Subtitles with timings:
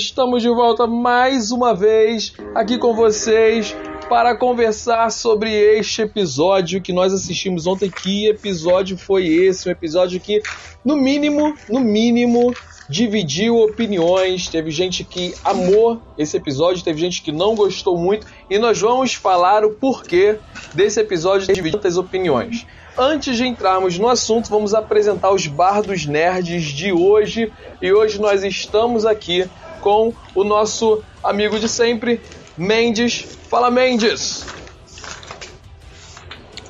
[0.00, 3.76] Estamos de volta mais uma vez aqui com vocês
[4.08, 7.90] para conversar sobre este episódio que nós assistimos ontem.
[7.90, 9.68] Que episódio foi esse?
[9.68, 10.40] Um episódio que,
[10.82, 12.54] no mínimo, no mínimo,
[12.88, 14.48] dividiu opiniões.
[14.48, 19.12] Teve gente que amou esse episódio, teve gente que não gostou muito, e nós vamos
[19.12, 20.38] falar o porquê
[20.72, 22.66] desse episódio dividir tantas opiniões.
[22.96, 27.52] Antes de entrarmos no assunto, vamos apresentar os bardos nerds de hoje.
[27.82, 29.48] E hoje nós estamos aqui
[29.80, 32.20] com o nosso amigo de sempre,
[32.56, 33.38] Mendes.
[33.48, 34.46] Fala, Mendes!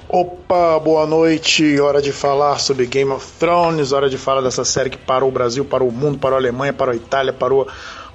[0.08, 1.80] Opa, boa noite.
[1.80, 5.32] Hora de falar sobre Game of Thrones, hora de falar dessa série que parou o
[5.32, 7.68] Brasil, parou o mundo, parou a Alemanha, parou a Itália, parou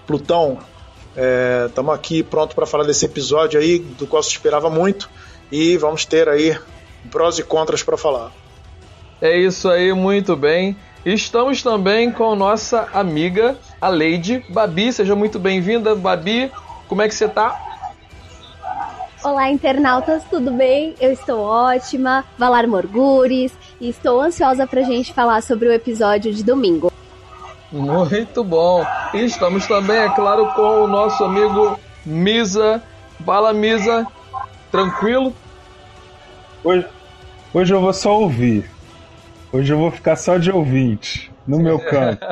[0.06, 0.60] Plutão.
[1.68, 5.10] Estamos é, aqui pronto para falar desse episódio aí, do qual se esperava muito,
[5.50, 6.58] e vamos ter aí
[7.10, 8.32] prós e contras para falar.
[9.22, 10.76] É isso aí, muito bem.
[11.06, 14.92] Estamos também com nossa amiga, a Lady Babi.
[14.92, 16.52] Seja muito bem-vinda, Babi.
[16.88, 17.62] Como é que você tá?
[19.24, 20.96] Olá, internautas, tudo bem?
[21.00, 26.44] Eu estou ótima, Valar Morgures, e estou ansiosa pra gente falar sobre o episódio de
[26.44, 26.92] domingo.
[27.72, 28.84] Muito bom!
[29.14, 32.82] E estamos também, é claro, com o nosso amigo Misa.
[33.24, 34.08] Fala, Misa.
[34.72, 35.36] Tranquilo?
[36.64, 36.88] Hoje,
[37.54, 38.75] hoje eu vou só ouvir.
[39.56, 42.28] Hoje eu vou ficar só de ouvinte, no meu canto.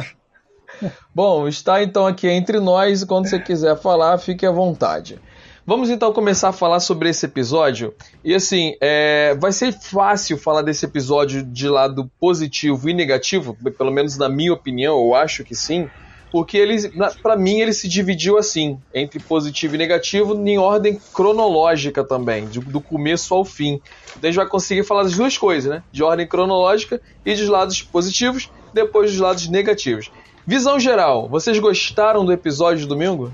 [1.16, 5.22] Bom, está então aqui entre nós e quando você quiser falar, fique à vontade.
[5.66, 7.94] Vamos então começar a falar sobre esse episódio.
[8.25, 13.89] E assim, é, vai ser fácil falar desse episódio de lado positivo e negativo, pelo
[13.89, 15.89] menos na minha opinião, eu acho que sim,
[16.33, 16.75] porque ele,
[17.21, 22.81] para mim, ele se dividiu assim, entre positivo e negativo, em ordem cronológica também, do
[22.81, 23.79] começo ao fim.
[24.17, 25.83] Então a gente vai conseguir falar das duas coisas, né?
[25.91, 30.09] De ordem cronológica e dos lados positivos, depois dos lados negativos.
[30.44, 33.31] Visão geral, vocês gostaram do episódio de domingo?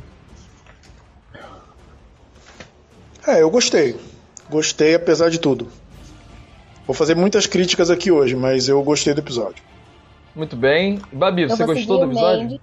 [3.26, 3.96] É, eu gostei.
[4.50, 5.70] Gostei apesar de tudo.
[6.86, 9.64] Vou fazer muitas críticas aqui hoje, mas eu gostei do episódio.
[10.36, 11.00] Muito bem.
[11.14, 12.60] Babi, você gostou do episódio?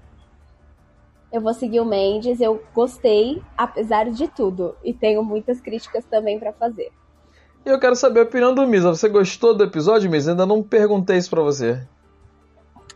[1.26, 1.32] Mendes.
[1.32, 4.74] Eu vou seguir o Mendes, eu gostei, apesar de tudo.
[4.84, 6.90] E tenho muitas críticas também para fazer.
[7.64, 8.90] Eu quero saber a opinião do Misa.
[8.90, 10.30] Você gostou do episódio, Misa?
[10.30, 11.80] Ainda não perguntei isso pra você.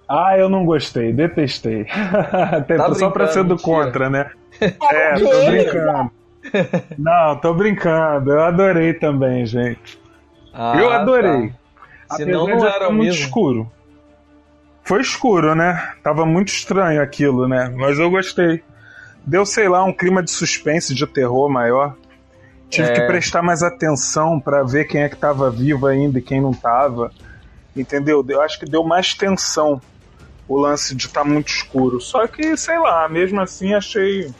[0.08, 1.84] Ah, eu não gostei, detestei.
[2.66, 3.84] tá só pra ser do mentira.
[3.84, 4.30] contra, né?
[4.60, 6.10] É, tô brincando.
[6.98, 8.32] Não, tô brincando.
[8.32, 10.00] Eu adorei também, gente.
[10.52, 11.52] Ah, eu adorei.
[12.08, 12.16] Tá.
[12.16, 13.24] Senão não era muito mesmo.
[13.24, 13.70] escuro.
[14.82, 15.94] Foi escuro, né?
[16.02, 17.72] Tava muito estranho aquilo, né?
[17.76, 18.62] Mas eu gostei.
[19.24, 21.94] Deu, sei lá, um clima de suspense, de terror maior.
[22.68, 22.92] Tive é...
[22.92, 26.52] que prestar mais atenção para ver quem é que tava vivo ainda e quem não
[26.52, 27.12] tava.
[27.76, 28.24] Entendeu?
[28.28, 29.80] Eu acho que deu mais tensão
[30.48, 32.00] o lance de estar tá muito escuro.
[32.00, 34.32] Só que, sei lá, mesmo assim achei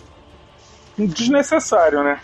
[0.99, 2.21] desnecessário, né?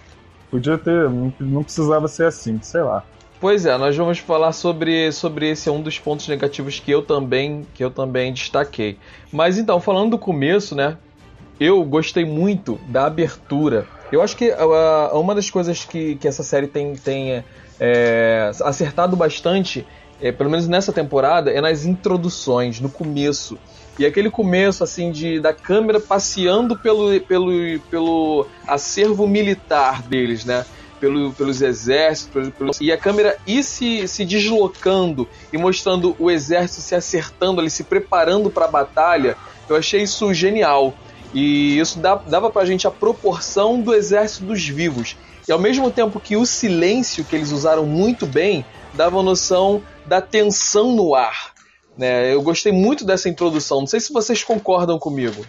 [0.51, 1.09] Podia ter,
[1.39, 3.05] não precisava ser assim, sei lá.
[3.39, 7.67] Pois é, nós vamos falar sobre, sobre esse um dos pontos negativos que eu também
[7.75, 8.99] que eu também destaquei.
[9.31, 10.97] Mas então, falando do começo, né?
[11.61, 13.87] Eu gostei muito da abertura.
[14.11, 17.43] Eu acho que uh, uma das coisas que, que essa série tem, tem
[17.81, 19.87] é, acertado bastante,
[20.21, 23.59] é, pelo menos nessa temporada, é nas introduções, no começo.
[23.99, 30.65] E aquele começo, assim, de da câmera passeando pelo, pelo, pelo acervo militar deles, né?
[30.99, 36.31] Pelo, pelos exércitos, pelo, pelo, e a câmera ir se, se deslocando e mostrando o
[36.31, 39.37] exército se acertando ali, se preparando para a batalha,
[39.69, 40.95] eu achei isso genial.
[41.35, 45.17] E isso dá, dava pra gente a proporção do exército dos vivos.
[45.47, 48.65] E ao mesmo tempo que o silêncio que eles usaram muito bem,
[48.95, 51.53] dava noção da tensão no ar.
[51.97, 52.33] Né?
[52.33, 53.81] Eu gostei muito dessa introdução.
[53.81, 55.45] Não sei se vocês concordam comigo.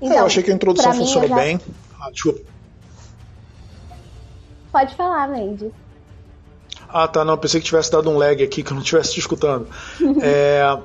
[0.00, 1.34] Então, eu achei que a introdução funcionou já...
[1.36, 1.60] bem.
[2.00, 2.51] Ah, desculpa.
[4.72, 5.70] Pode falar, Mendes.
[6.88, 7.24] Ah, tá.
[7.24, 9.68] Não, pensei que tivesse dado um lag aqui, que eu não estivesse te escutando.
[10.22, 10.78] é...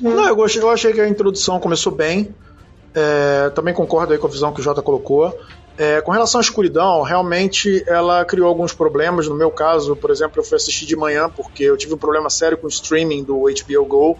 [0.00, 2.34] Não, eu, eu achei que a introdução começou bem.
[2.94, 3.50] É...
[3.50, 5.38] Também concordo aí com a visão que o Jota colocou.
[5.78, 9.28] É, com relação à escuridão, realmente ela criou alguns problemas.
[9.28, 12.28] No meu caso, por exemplo, eu fui assistir de manhã porque eu tive um problema
[12.28, 14.18] sério com o streaming do HBO Go.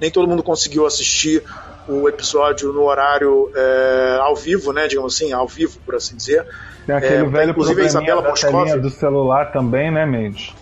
[0.00, 1.42] Nem todo mundo conseguiu assistir
[1.88, 4.86] o episódio no horário é, ao vivo, né?
[4.86, 6.46] Digamos assim, ao vivo, por assim dizer.
[6.86, 10.54] Tem aquele é, velho inclusive a Isabela da do celular também, né, Mendes?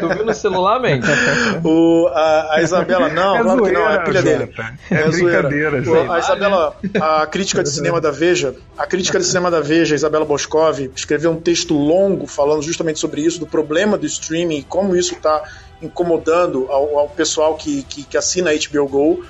[0.00, 1.06] Tu viu no celular, mente?
[1.64, 4.46] o, a, a Isabela, não, É claro que não, é zoeira, pilha dele.
[4.46, 4.74] Jota.
[4.90, 6.02] É brincadeira, zoeira.
[6.02, 6.12] gente.
[6.12, 10.24] A Isabela, a crítica de cinema da Veja, a crítica de cinema da Veja, Isabela
[10.24, 14.94] Boscov, escreveu um texto longo falando justamente sobre isso, do problema do streaming e como
[14.96, 15.42] isso está
[15.82, 19.24] incomodando ao, ao pessoal que, que, que assina a HBO Go.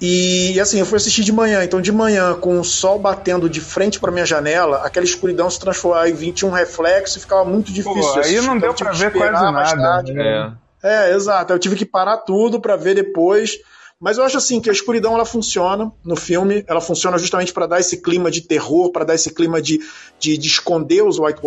[0.00, 3.60] E assim, eu fui assistir de manhã, então de manhã, com o sol batendo de
[3.60, 8.12] frente para minha janela, aquela escuridão se transformava em 21 reflexo e ficava muito difícil.
[8.12, 9.82] Pô, aí não então deu que ver quase mais nada.
[9.82, 10.12] tarde.
[10.18, 10.52] É.
[10.82, 11.52] É, exato.
[11.52, 13.58] Eu tive que parar tudo para ver depois.
[13.98, 17.66] Mas eu acho assim que a escuridão ela funciona no filme, ela funciona justamente para
[17.66, 19.80] dar esse clima de terror, para dar esse clima de,
[20.18, 21.40] de, de esconder os White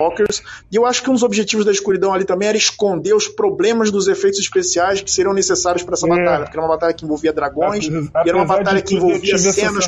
[0.00, 0.42] Walkers.
[0.72, 3.90] E eu acho que um dos objetivos da escuridão ali também era esconder os problemas
[3.90, 6.08] dos efeitos especiais que seriam necessários para essa É.
[6.10, 9.38] batalha, porque era uma batalha que envolvia dragões, Apesar e era uma batalha que envolvia
[9.38, 9.86] cenas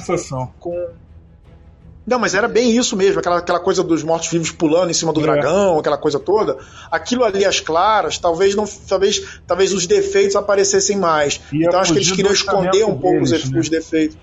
[0.61, 0.89] com,
[2.05, 5.21] Não, mas era bem isso mesmo, aquela, aquela coisa dos mortos-vivos pulando em cima do
[5.21, 5.23] É.
[5.23, 6.59] dragão, aquela coisa toda.
[6.91, 11.41] Aquilo ali, as claras, talvez não, talvez, talvez os defeitos aparecessem mais.
[11.53, 13.61] Ia então acho que eles queriam esconder um pouco os, deles, efe- né?
[13.61, 14.17] os defeitos.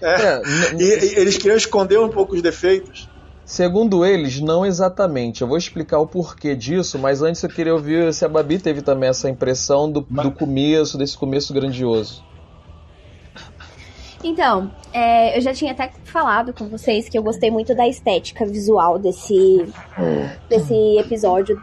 [0.00, 0.08] É.
[0.22, 0.42] É,
[0.78, 3.08] E, e eles queriam esconder um pouco os defeitos.
[3.46, 5.40] Segundo eles, não exatamente.
[5.40, 8.82] Eu vou explicar o porquê disso, mas antes eu queria ouvir se a Babi teve
[8.82, 12.24] também essa impressão do, Mas- do começo, desse começo grandioso.
[14.24, 18.44] Então, é, eu já tinha até falado com vocês que eu gostei muito da estética
[18.44, 19.72] visual desse,
[20.48, 21.56] desse episódio.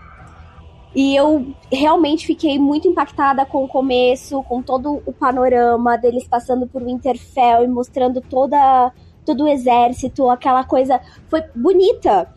[0.95, 6.65] E eu realmente fiquei muito impactada com o começo, com todo o panorama deles passando
[6.65, 8.93] por Winterfell e mostrando toda,
[9.25, 10.99] todo o exército, aquela coisa.
[11.29, 12.27] Foi bonita.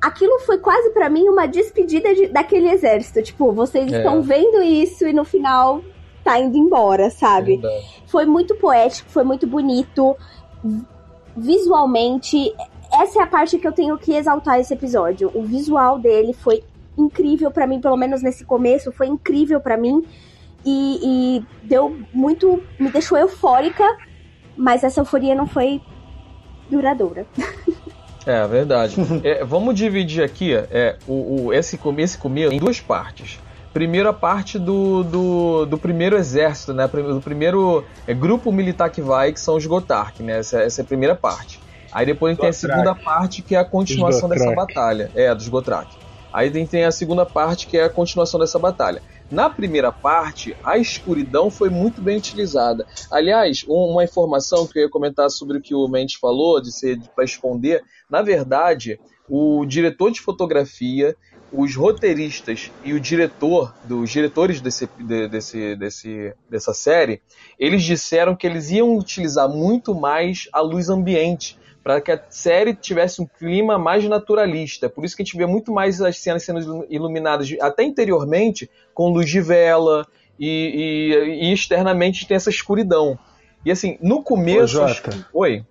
[0.00, 3.22] Aquilo foi quase pra mim uma despedida de- daquele exército.
[3.22, 3.98] Tipo, vocês É.
[3.98, 5.80] estão vendo isso e no final
[6.22, 7.56] tá indo embora, sabe?
[7.58, 8.02] Verdade.
[8.06, 10.16] Foi muito poético, foi muito bonito.
[11.36, 12.54] Visualmente,
[12.92, 15.30] essa é a parte que eu tenho que exaltar esse episódio.
[15.34, 16.62] O visual dele foi
[16.96, 20.04] incrível pra mim, pelo menos nesse começo, foi incrível pra mim.
[20.64, 22.62] E, e deu muito.
[22.80, 23.84] me deixou eufórica,
[24.56, 25.80] mas essa euforia não foi
[26.70, 27.26] duradoura.
[28.26, 28.96] É, verdade.
[29.24, 33.38] É, vamos dividir aqui é, o, o- esse, esse começo em duas partes.
[33.72, 36.88] Primeiro, a parte do, do, do primeiro exército, né?
[36.88, 40.38] Do primeiro é, grupo militar que vai, que são os Gotark, né?
[40.38, 41.60] Essa, essa é a primeira parte.
[41.92, 45.10] Aí depois a gente tem a segunda parte, que é a continuação dessa batalha.
[45.14, 45.88] É, dos Gotrak.
[46.36, 49.02] Aí tem a segunda parte, que é a continuação dessa batalha.
[49.30, 52.86] Na primeira parte, a escuridão foi muito bem utilizada.
[53.10, 56.70] Aliás, um- uma informação que eu ia comentar sobre o que o Mendes falou, de
[56.70, 61.16] ser para esconder, na verdade, o diretor de fotografia,
[61.50, 67.22] os roteiristas e o diretor, dos diretores desse, de- desse, desse, dessa série,
[67.58, 72.74] eles disseram que eles iam utilizar muito mais a luz ambiente para que a série
[72.74, 74.88] tivesse um clima mais naturalista.
[74.88, 79.08] Por isso que a gente vê muito mais as cenas sendo iluminadas até interiormente com
[79.10, 80.04] luz de vela
[80.36, 80.48] e,
[81.30, 83.16] e- e externamente tem essa escuridão.
[83.64, 84.82] E assim, no começo.
[84.82, 85.28] Ô, Jota.
[85.32, 85.64] Oi.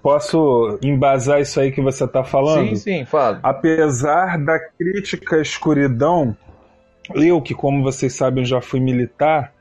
[0.00, 2.68] Posso embasar isso aí que você tá falando?
[2.68, 3.40] Sim, sim, fala.
[3.42, 6.36] Apesar da crítica à escuridão,
[7.16, 9.52] eu, que como vocês sabem já fui militar,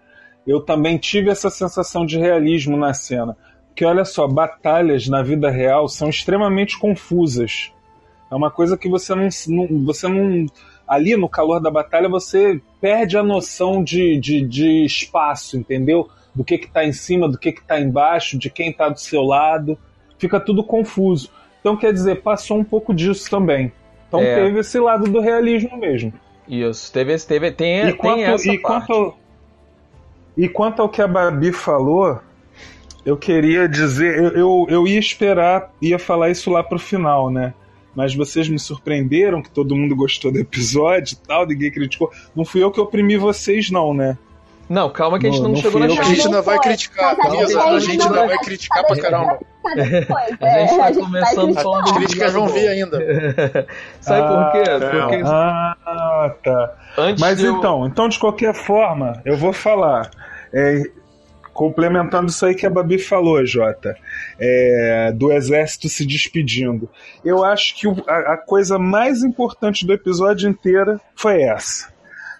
[0.45, 3.35] eu também tive essa sensação de realismo na cena.
[3.75, 7.74] Porque olha só, batalhas na vida real são extremamente confusas.
[8.32, 10.46] É uma coisa que você não, não- você não.
[10.88, 16.08] Ali no calor da batalha você perde a noção de, de, de espaço, entendeu?
[16.34, 18.98] Do que que tá em cima, do que que tá embaixo, de quem tá do
[18.98, 19.77] seu lado.
[20.17, 21.29] Fica tudo confuso.
[21.60, 23.74] Então quer dizer, passou um pouco disso também.
[24.08, 24.36] Então É.
[24.36, 26.13] teve esse lado do realismo mesmo.
[26.48, 28.88] Isso, teve, teve tem, e quanto, tem essa e, parte.
[28.88, 29.17] quanto ao,
[30.38, 32.22] e quanto ao que a Babi falou,
[33.05, 37.53] eu queria dizer, eu, eu, eu ia esperar, ia falar isso lá pro final, né?
[37.95, 42.12] Mas vocês me surpreenderam que todo mundo gostou do episódio e tal, ninguém criticou.
[42.35, 44.17] Não fui eu que oprimi vocês, não, né?
[44.67, 46.25] Não, calma que a gente Não, não, não chegou fui na eu A que- gente
[46.25, 47.47] ainda vai criticar, Mas a beleza?
[47.53, 49.39] gente A ainda gente não ainda vai criticar pra caramba.
[49.65, 50.27] A gente é, tá a
[50.67, 52.97] gente vai começando falando As críticas vão vir ainda.
[54.01, 54.69] Sabe por quê?
[54.69, 56.74] Ah, Porque Ah, tá.
[57.00, 60.09] antes Mas eu- então, então de qualquer forma, eu vou falar.
[60.53, 60.83] É,
[61.55, 63.95] complementando isso aí que a Babi falou, Jota,
[64.38, 66.89] é, do exército se despedindo.
[67.24, 71.88] Eu acho que a, a coisa mais importante do episódio inteiro foi essa.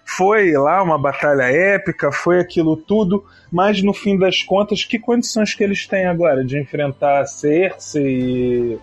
[0.04, 5.54] Foi lá uma batalha épica, foi aquilo tudo, mas no fim das contas, que condições
[5.54, 8.78] que eles têm agora de enfrentar a Cersei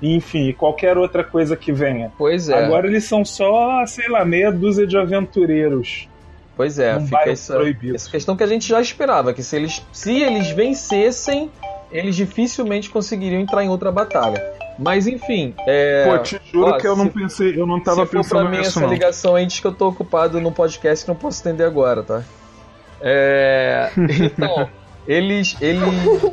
[0.00, 2.12] e, enfim, qualquer outra coisa que venha?
[2.16, 6.08] Pois é, Agora eles são só, sei lá, meia dúzia de aventureiros.
[6.56, 7.94] Pois é, num fica essa, proibido.
[7.94, 11.50] essa questão que a gente já esperava, que se eles, se eles vencessem,
[11.90, 14.42] eles dificilmente conseguiriam entrar em outra batalha.
[14.78, 15.54] Mas enfim.
[15.66, 16.06] É...
[16.06, 18.50] Pô, te juro ó, que eu se, não pensei, eu não tava se pensando pra
[18.50, 18.88] mim essa não.
[18.88, 22.22] ligação aí diz que eu tô ocupado no podcast não posso atender agora, tá?
[23.00, 23.90] É...
[23.96, 24.68] Então,
[25.06, 26.32] eles, eles,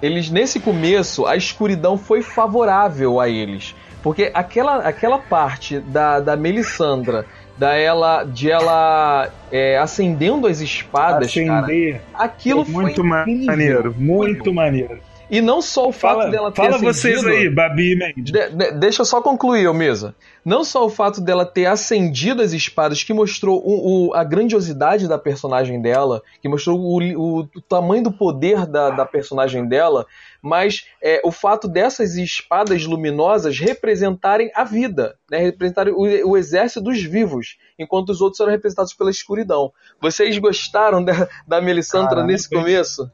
[0.00, 6.36] eles nesse começo a escuridão foi favorável a eles, porque aquela, aquela parte da, da
[6.36, 7.26] Melissandra
[7.58, 12.00] da ela de ela é, acendendo as espadas, Acender.
[12.00, 15.00] cara, aquilo é muito foi maneiro, muito maneiro.
[15.28, 16.94] E não só o fato fala, dela ter fala acendido...
[16.94, 18.22] vocês aí, Babi e.
[18.22, 20.14] De, de, deixa eu só concluir, mesa.
[20.44, 25.08] Não só o fato dela ter acendido as espadas, que mostrou o, o, a grandiosidade
[25.08, 30.06] da personagem dela, que mostrou o, o tamanho do poder da, da personagem dela,
[30.40, 35.38] mas é, o fato dessas espadas luminosas representarem a vida, né?
[35.38, 39.72] representarem o, o, exército dos vivos, enquanto os outros eram representados pela escuridão.
[40.00, 43.10] Vocês gostaram da, da Melisandra nesse começo?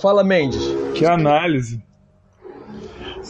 [0.00, 0.62] Fala, Mendes.
[0.94, 1.82] Que análise.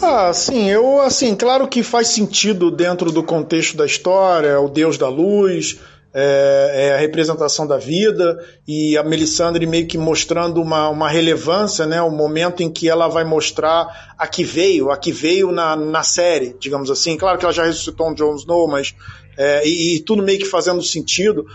[0.00, 4.96] Ah, sim, eu assim, claro que faz sentido dentro do contexto da história, o Deus
[4.96, 5.80] da Luz,
[6.14, 11.84] é, é, a representação da vida e a Melisandre meio que mostrando uma, uma relevância,
[11.84, 12.00] né?
[12.00, 16.02] O momento em que ela vai mostrar a que veio, a que veio na, na
[16.02, 17.16] série, digamos assim.
[17.16, 18.94] Claro que ela já ressuscitou um Jon Snow, mas
[19.36, 21.46] é, e, e, tudo meio que fazendo sentido.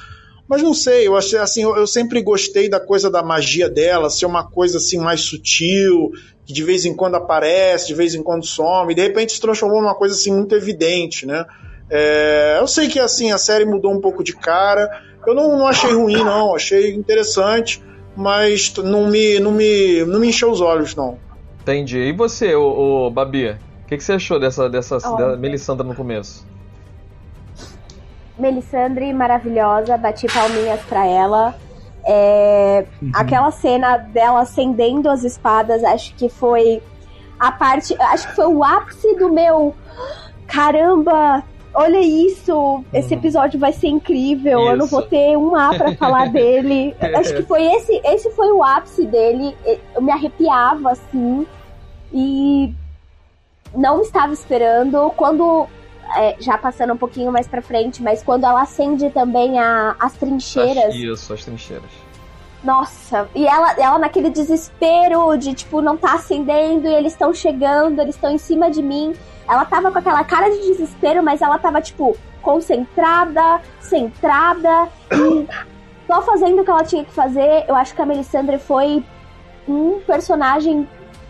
[0.48, 4.10] Mas não sei, eu achei assim, eu, eu, sempre gostei da coisa da magia dela,
[4.10, 6.12] ser uma coisa assim mais sutil,
[6.46, 9.42] que de vez em quando aparece, de vez em quando some, e de repente se
[9.42, 11.46] transformou numa coisa assim muito evidente, né?
[11.90, 14.90] É, eu sei que assim a série mudou um pouco de cara.
[15.26, 17.82] Eu não, não achei ruim, não, achei interessante,
[18.16, 21.18] mas não me, não me, não me encheu os olhos, não.
[21.62, 22.00] Entendi.
[22.00, 23.52] E você, o, o Babi?
[23.52, 25.16] O que, que, você achou dessa, dessa oh.
[25.16, 26.46] da Melissandra no começo?
[28.38, 31.56] Melissandre maravilhosa, bati palminhas pra ela.
[32.06, 33.12] É, uhum.
[33.13, 36.82] Aquela cena dela acendendo as espadas, acho que foi
[37.40, 37.96] a parte.
[38.02, 39.75] Acho que foi o ápice do meu.
[40.48, 43.20] Caramba, olha isso, esse uhum.
[43.20, 44.70] episódio vai ser incrível, isso.
[44.70, 46.96] eu não vou ter um A pra falar dele.
[47.16, 49.56] Acho que foi esse, esse foi o ápice dele.
[49.96, 51.48] Eu me arrepiava assim
[52.12, 52.74] e
[53.75, 55.12] não estava esperando.
[55.16, 55.68] Quando
[56.17, 60.13] é, já passando um pouquinho mais pra frente, mas quando ela acende também a, as
[60.13, 60.93] trincheiras.
[60.95, 61.89] Isso, as trincheiras.
[62.63, 68.01] Nossa, e ela, ela naquele desespero de tipo, não tá acendendo e eles estão chegando,
[68.01, 69.13] eles estão em cima de mim.
[69.50, 75.45] Ela tava com aquela cara de desespero, mas ela tava, tipo, concentrada, centrada e
[76.07, 77.65] só fazendo o que ela tinha que fazer.
[77.67, 79.03] Eu acho que a Melisandre foi
[79.67, 80.88] um personagem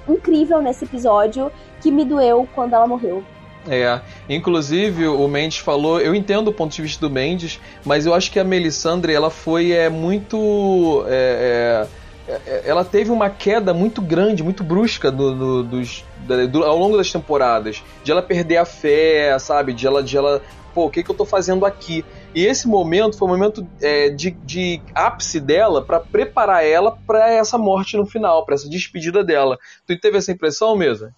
[0.07, 1.51] incrível nesse episódio
[1.81, 3.23] que me doeu quando ela morreu.
[3.67, 8.13] É, inclusive o Mendes falou, eu entendo o ponto de vista do Mendes, mas eu
[8.13, 11.05] acho que a Melisandre ela foi é, muito.
[11.07, 11.87] É,
[12.27, 16.03] é, é ela teve uma queda muito grande, muito brusca do, do, dos,
[16.51, 17.81] do, ao longo das temporadas.
[18.03, 19.73] De ela perder a fé, sabe?
[19.73, 20.03] De ela.
[20.03, 20.41] De ela
[20.73, 22.03] Pô, o que, que eu tô fazendo aqui?
[22.33, 26.97] E esse momento foi o um momento é, de, de ápice dela para preparar ela
[27.05, 29.59] para essa morte no final, para essa despedida dela.
[29.85, 31.13] Tu teve essa impressão mesmo?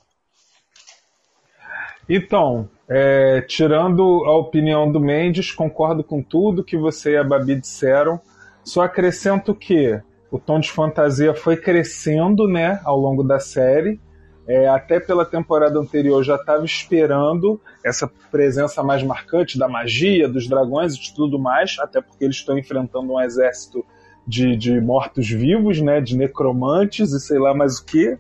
[2.08, 7.56] Então, é, tirando a opinião do Mendes, concordo com tudo que você e a Babi
[7.56, 8.20] disseram.
[8.64, 14.00] Só acrescento que o tom de fantasia foi crescendo né, ao longo da série.
[14.48, 20.48] É, até pela temporada anterior já estava esperando essa presença mais marcante da magia, dos
[20.48, 23.84] dragões e de tudo mais, até porque eles estão enfrentando um exército
[24.28, 28.18] de, de mortos-vivos, né, de necromantes e sei lá mais o que.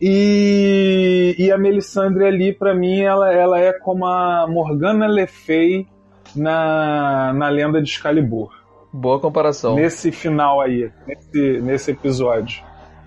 [0.00, 5.86] E, e a Melisandre ali, para mim, ela, ela é como a Morgana Le Fay
[6.34, 8.50] na, na lenda de Excalibur.
[8.92, 9.76] Boa comparação.
[9.76, 12.62] Nesse final aí, nesse, nesse episódio.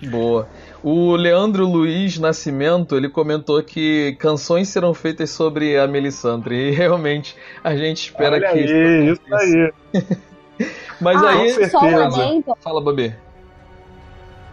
[0.09, 0.47] Boa.
[0.83, 6.69] O Leandro Luiz Nascimento, ele comentou que canções serão feitas sobre a Melisandre.
[6.69, 9.73] E realmente a gente espera Olha que aí, isso, isso aí.
[11.01, 11.69] Mas ah, aí.
[11.69, 13.15] Só um Fala, Babi.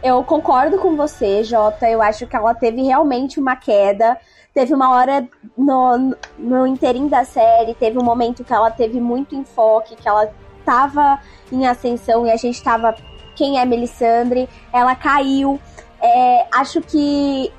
[0.03, 1.89] Eu concordo com você, Jota.
[1.89, 4.17] Eu acho que ela teve realmente uma queda.
[4.55, 9.35] Teve uma hora no, no inteirinho da série, teve um momento que ela teve muito
[9.37, 10.29] enfoque, que ela
[10.65, 11.21] tava
[11.53, 12.95] em ascensão e a gente tava.
[13.37, 14.49] Quem é Melisandre?
[14.73, 15.61] Ela caiu.
[16.03, 17.53] É, acho que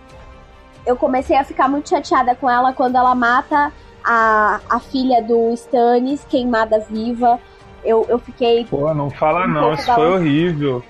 [0.85, 3.71] eu comecei a ficar muito chateada com ela quando ela mata
[4.03, 7.39] a, a filha do Stannis, queimada viva.
[7.83, 8.65] Eu, eu fiquei.
[8.65, 10.83] Pô, não fala um não, isso foi horrível.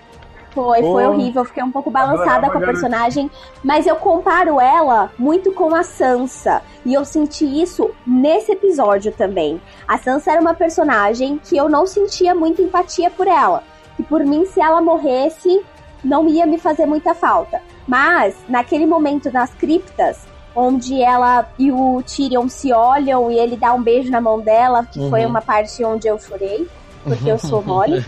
[0.53, 1.41] Foi, foi horrível.
[1.41, 3.29] Eu fiquei um pouco balançada com a personagem.
[3.63, 6.61] Mas eu comparo ela muito com a Sansa.
[6.85, 9.61] E eu senti isso nesse episódio também.
[9.87, 13.63] A Sansa era uma personagem que eu não sentia muita empatia por ela.
[13.97, 15.61] E por mim, se ela morresse,
[16.03, 17.61] não ia me fazer muita falta.
[17.87, 20.19] Mas, naquele momento nas criptas,
[20.55, 24.85] onde ela e o Tyrion se olham e ele dá um beijo na mão dela,
[24.85, 25.09] que uhum.
[25.09, 26.67] foi uma parte onde eu chorei,
[27.03, 28.03] porque eu sou mole.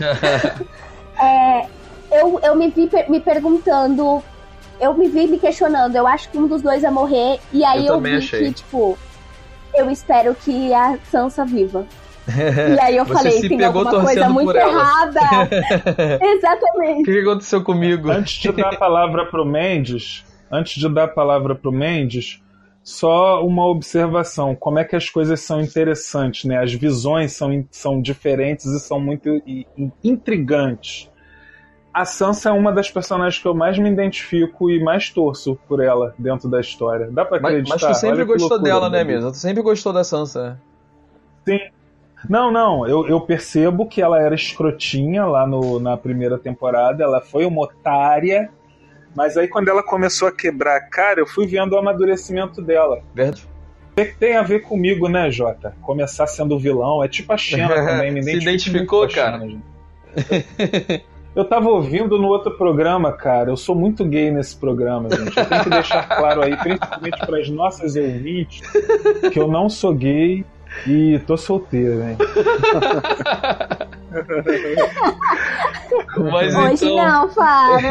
[1.20, 1.66] é,
[2.10, 4.22] eu, eu me vi me perguntando,
[4.80, 7.86] eu me vi me questionando, eu acho que um dos dois ia morrer, e aí
[7.86, 8.44] eu, eu vi achei.
[8.44, 8.98] que, tipo,
[9.74, 11.86] eu espero que a Sansa viva.
[12.26, 15.20] E aí eu Você falei, tem alguma coisa muito errada.
[16.22, 17.02] Exatamente.
[17.02, 18.10] O que aconteceu comigo?
[18.10, 22.42] Antes de dar a palavra pro Mendes, antes de dar a palavra pro Mendes,
[22.82, 26.62] só uma observação, como é que as coisas são interessantes, né?
[26.62, 29.28] As visões são, são diferentes e são muito
[30.02, 31.10] intrigantes.
[31.94, 35.80] A Sansa é uma das personagens que eu mais me identifico e mais torço por
[35.80, 37.08] ela dentro da história.
[37.08, 37.74] Dá pra acreditar?
[37.74, 39.30] Mas, mas tu sempre gostou dela, né, mesmo?
[39.30, 40.60] Tu sempre gostou da Sansa.
[41.46, 41.60] Sim,
[42.28, 47.20] não, não, eu, eu percebo que ela era escrotinha lá no, na primeira temporada, ela
[47.20, 48.50] foi uma otária,
[49.14, 53.02] mas aí quando ela começou a quebrar a cara, eu fui vendo o amadurecimento dela.
[53.14, 53.46] Verdade.
[54.18, 55.76] Tem a ver comigo, né, Jota?
[55.80, 59.40] Começar sendo vilão, é tipo a Xena também, me Se identificou, cara?
[61.34, 63.50] Eu tava ouvindo no outro programa, cara.
[63.50, 65.36] Eu sou muito gay nesse programa, gente.
[65.36, 68.62] Eu tenho que deixar claro aí, principalmente para as nossas ouvintes,
[69.32, 70.44] que eu não sou gay
[70.86, 72.16] e tô solteiro, hein?
[76.16, 76.96] Mas Hoje então...
[76.96, 77.88] não, Fábio.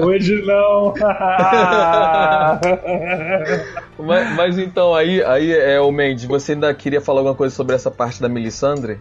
[0.06, 0.92] Hoje não.
[3.98, 7.76] mas, mas, então, aí, aí é o Mendes, você ainda queria falar alguma coisa sobre
[7.76, 8.98] essa parte da Melisandre?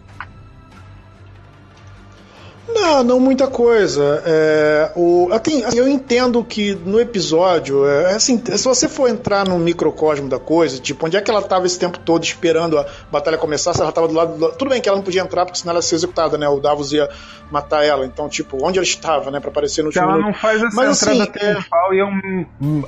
[2.81, 4.23] Não, não muita coisa.
[4.25, 9.59] É, o, assim, eu entendo que no episódio, é, assim, se você for entrar no
[9.59, 13.37] microcosmo da coisa, tipo, onde é que ela estava esse tempo todo esperando a batalha
[13.37, 15.59] começar, se ela estava do lado, do Tudo bem que ela não podia entrar, porque
[15.59, 16.49] senão ela ia ser executada, né?
[16.49, 17.07] O Davos ia
[17.51, 18.03] matar ela.
[18.05, 19.39] Então, tipo, onde ela estava, né?
[19.39, 20.13] Pra aparecer no se filme.
[20.13, 21.95] ela não faz essa Mas, entrada assim, triunfal, é...
[21.95, 22.11] iam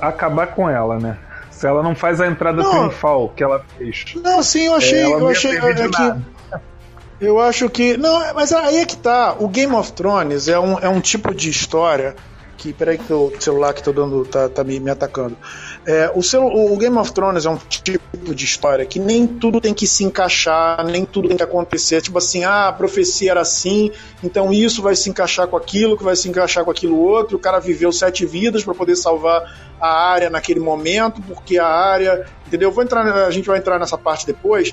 [0.00, 1.16] acabar com ela, né?
[1.50, 4.04] Se ela não faz a entrada não, triunfal que ela fez.
[4.16, 5.04] Não, sim, eu achei.
[5.04, 6.33] É, eu achei é, que,
[7.24, 7.96] eu acho que.
[7.96, 9.36] Não, mas aí é que tá.
[9.38, 12.14] O Game of Thrones é um, é um tipo de história.
[12.56, 15.36] Que, peraí que o celular que tô dando tá, tá me, me atacando.
[15.84, 19.74] É, o, o Game of Thrones é um tipo de história que nem tudo tem
[19.74, 22.00] que se encaixar, nem tudo tem que acontecer.
[22.00, 23.90] Tipo assim, ah, a profecia era assim,
[24.22, 27.36] então isso vai se encaixar com aquilo, que vai se encaixar com aquilo outro.
[27.36, 29.42] O cara viveu sete vidas para poder salvar
[29.80, 32.24] a área naquele momento, porque a área.
[32.46, 32.70] Entendeu?
[32.70, 34.72] Vou entrar, a gente vai entrar nessa parte depois.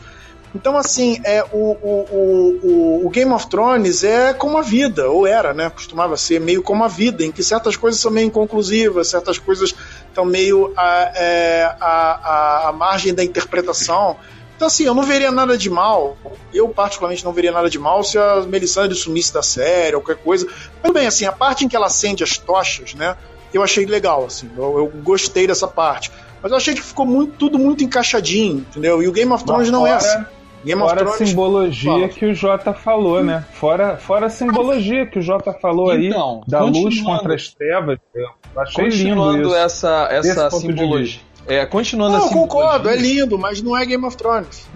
[0.54, 5.26] Então, assim, é, o, o, o, o, Game of Thrones é como a vida, ou
[5.26, 5.70] era, né?
[5.70, 9.74] Costumava ser meio como a vida, em que certas coisas são meio inconclusivas, certas coisas
[10.08, 14.18] estão meio à, é, à, à margem da interpretação.
[14.58, 16.18] Então, assim, eu não veria nada de mal,
[16.54, 20.22] eu particularmente não veria nada de mal se a Melisandre sumisse da série ou qualquer
[20.22, 20.48] coisa.
[20.84, 23.16] Mas bem, assim, a parte em que ela acende as tochas, né?
[23.54, 26.12] Eu achei legal, assim, eu, eu gostei dessa parte.
[26.44, 29.02] Mas eu achei que ficou muito, tudo muito encaixadinho, entendeu?
[29.02, 30.26] E o Game of Thrones não é assim.
[30.64, 32.10] Game fora a simbologia fala.
[32.10, 33.46] que o Jota falou, né?
[33.54, 37.98] Fora, fora a simbologia que o Jota falou então, aí, da luz contra as trevas.
[38.14, 39.58] Eu achei continuando lindo isso.
[39.58, 41.22] essa, essa simbologia.
[41.48, 42.36] É, continuando não, assim.
[42.36, 44.70] Eu concordo, é lindo, mas não é Game of Thrones.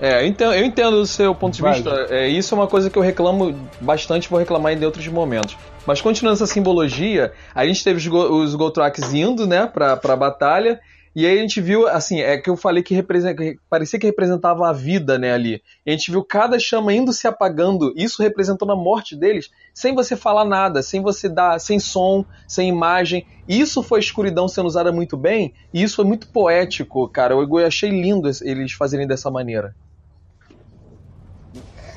[0.00, 1.74] É, eu entendo, eu entendo o seu ponto de Vai.
[1.74, 2.06] vista.
[2.10, 5.56] É, isso é uma coisa que eu reclamo bastante, vou reclamar em outros momentos.
[5.86, 8.06] Mas continuando essa simbologia, a gente teve os,
[8.54, 10.80] Go os indo, né, pra, pra batalha,
[11.16, 14.68] e aí a gente viu, assim, é que eu falei que, que parecia que representava
[14.68, 15.62] a vida, né, ali.
[15.86, 19.94] E a gente viu cada chama indo se apagando, isso representando a morte deles, sem
[19.94, 23.26] você falar nada, sem você dar, sem som, sem imagem.
[23.48, 27.32] Isso foi a escuridão sendo usada muito bem, e isso foi muito poético, cara.
[27.32, 29.74] Eu achei lindo eles fazerem dessa maneira.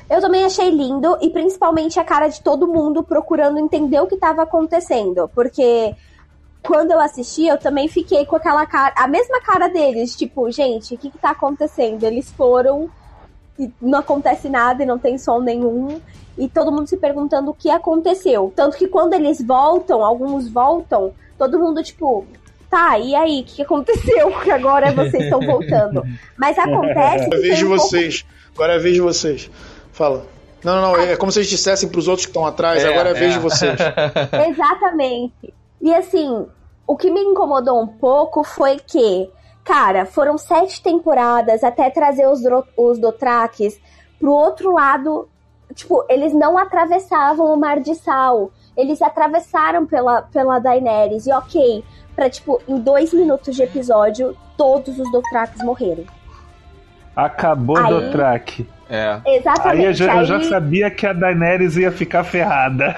[0.08, 4.14] Eu também achei lindo, e principalmente a cara de todo mundo procurando entender o que
[4.14, 5.94] estava acontecendo, porque
[6.62, 10.94] quando eu assisti, eu também fiquei com aquela cara, a mesma cara deles, tipo, gente,
[10.94, 12.04] o que, que tá acontecendo?
[12.04, 12.90] Eles foram
[13.58, 16.00] e não acontece nada e não tem som nenhum.
[16.38, 18.52] E todo mundo se perguntando o que aconteceu.
[18.56, 22.26] Tanto que quando eles voltam, alguns voltam, todo mundo, tipo,
[22.70, 24.32] tá, e aí, o que aconteceu?
[24.42, 26.02] Que agora vocês estão voltando.
[26.38, 27.26] Mas acontece.
[27.26, 28.22] Agora é vez de um vocês.
[28.22, 28.62] Pouco...
[28.62, 29.50] Agora de vocês.
[29.92, 30.24] Fala.
[30.64, 30.96] Não, não, não.
[30.96, 33.78] É como se eles dissessem pros outros que estão atrás, é, agora é de vocês.
[34.48, 35.59] Exatamente.
[35.80, 36.46] E assim,
[36.86, 39.30] o que me incomodou um pouco foi que,
[39.64, 42.40] cara, foram sete temporadas até trazer os,
[42.76, 43.80] os Dothraques
[44.18, 45.28] pro outro lado.
[45.74, 48.50] Tipo, eles não atravessavam o Mar de Sal.
[48.76, 51.26] Eles atravessaram pela, pela Daenerys.
[51.26, 56.04] E ok, pra, tipo, em dois minutos de episódio, todos os Dothraques morreram.
[57.14, 57.88] Acabou Aí...
[57.88, 58.68] Dothraki.
[58.92, 59.20] É.
[59.24, 59.78] Exatamente.
[59.78, 62.96] Aí eu já, eu já Aí- sabia que a Daenerys ia ficar ferrada.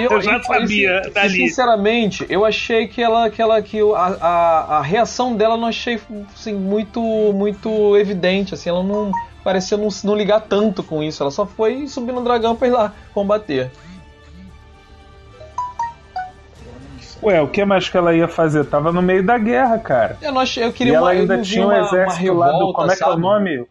[0.00, 1.28] E eu já e- sabia e, dali.
[1.48, 5.68] sinceramente, eu achei que ela, que ela, que a, a, a reação dela eu não
[5.68, 6.00] achei
[6.34, 7.00] assim, muito,
[7.34, 8.54] muito evidente.
[8.54, 9.12] Assim, ela não
[9.44, 11.22] parecia não, não ligar tanto com isso.
[11.22, 13.70] Ela só foi subir no dragão pra ir lá combater.
[17.22, 18.64] Ué, o que mais que ela ia fazer?
[18.64, 20.16] Tava no meio da guerra, cara.
[20.20, 22.32] Eu não achei, eu E queria ela uma, eu ainda tinha um uma, uma exército
[22.34, 22.52] lá do.
[22.52, 23.22] revolta, Como é que é o sabe?
[23.22, 23.64] nome?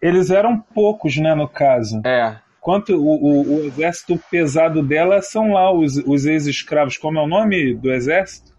[0.00, 2.00] Eles eram poucos, né, no caso.
[2.04, 2.36] É.
[2.60, 6.96] Quanto o, o, o exército pesado dela são lá os, os ex-escravos.
[6.96, 8.52] Como é o nome do exército?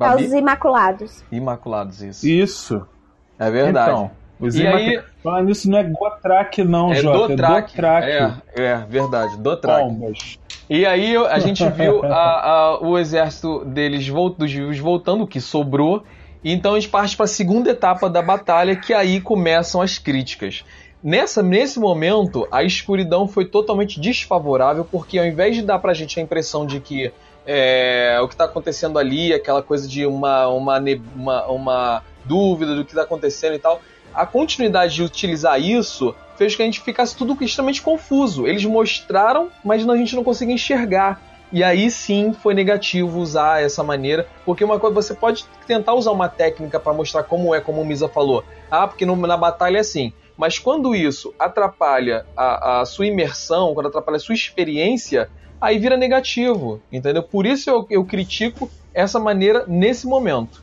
[0.00, 1.24] É os Imaculados.
[1.32, 2.26] Imaculados, isso.
[2.28, 2.86] Isso.
[3.38, 3.90] É verdade.
[3.90, 7.28] Então, os E aí- Falando nisso, não é Gotrak, não, é Jota.
[7.34, 7.72] Dotrak.
[7.72, 8.06] É Dotrak.
[8.56, 9.82] É, é, verdade, Dotrak.
[9.84, 10.38] Bombas.
[10.70, 12.14] E aí a gente viu a-
[12.50, 16.04] a- o exército deles dos vivos voltando, o que sobrou.
[16.44, 20.64] Então a gente parte para a segunda etapa da batalha, que aí começam as críticas.
[21.02, 26.18] Nessa, nesse momento, a escuridão foi totalmente desfavorável, porque ao invés de dar pra gente
[26.18, 27.12] a impressão de que
[27.46, 30.78] é, o que está acontecendo ali, aquela coisa de uma, uma,
[31.16, 33.80] uma, uma dúvida do que está acontecendo e tal,
[34.12, 38.46] a continuidade de utilizar isso fez que a gente ficasse tudo extremamente confuso.
[38.46, 41.20] Eles mostraram, mas a gente não conseguia enxergar.
[41.50, 46.12] E aí sim foi negativo usar essa maneira, porque uma coisa você pode tentar usar
[46.12, 48.44] uma técnica para mostrar como é, como o Misa falou.
[48.70, 50.12] Ah, porque no- na batalha é assim.
[50.36, 55.30] Mas quando isso atrapalha a, a sua imersão, quando atrapalha a sua experiência,
[55.60, 57.22] aí vira negativo, entendeu?
[57.22, 60.58] Por isso eu, eu critico essa maneira nesse momento.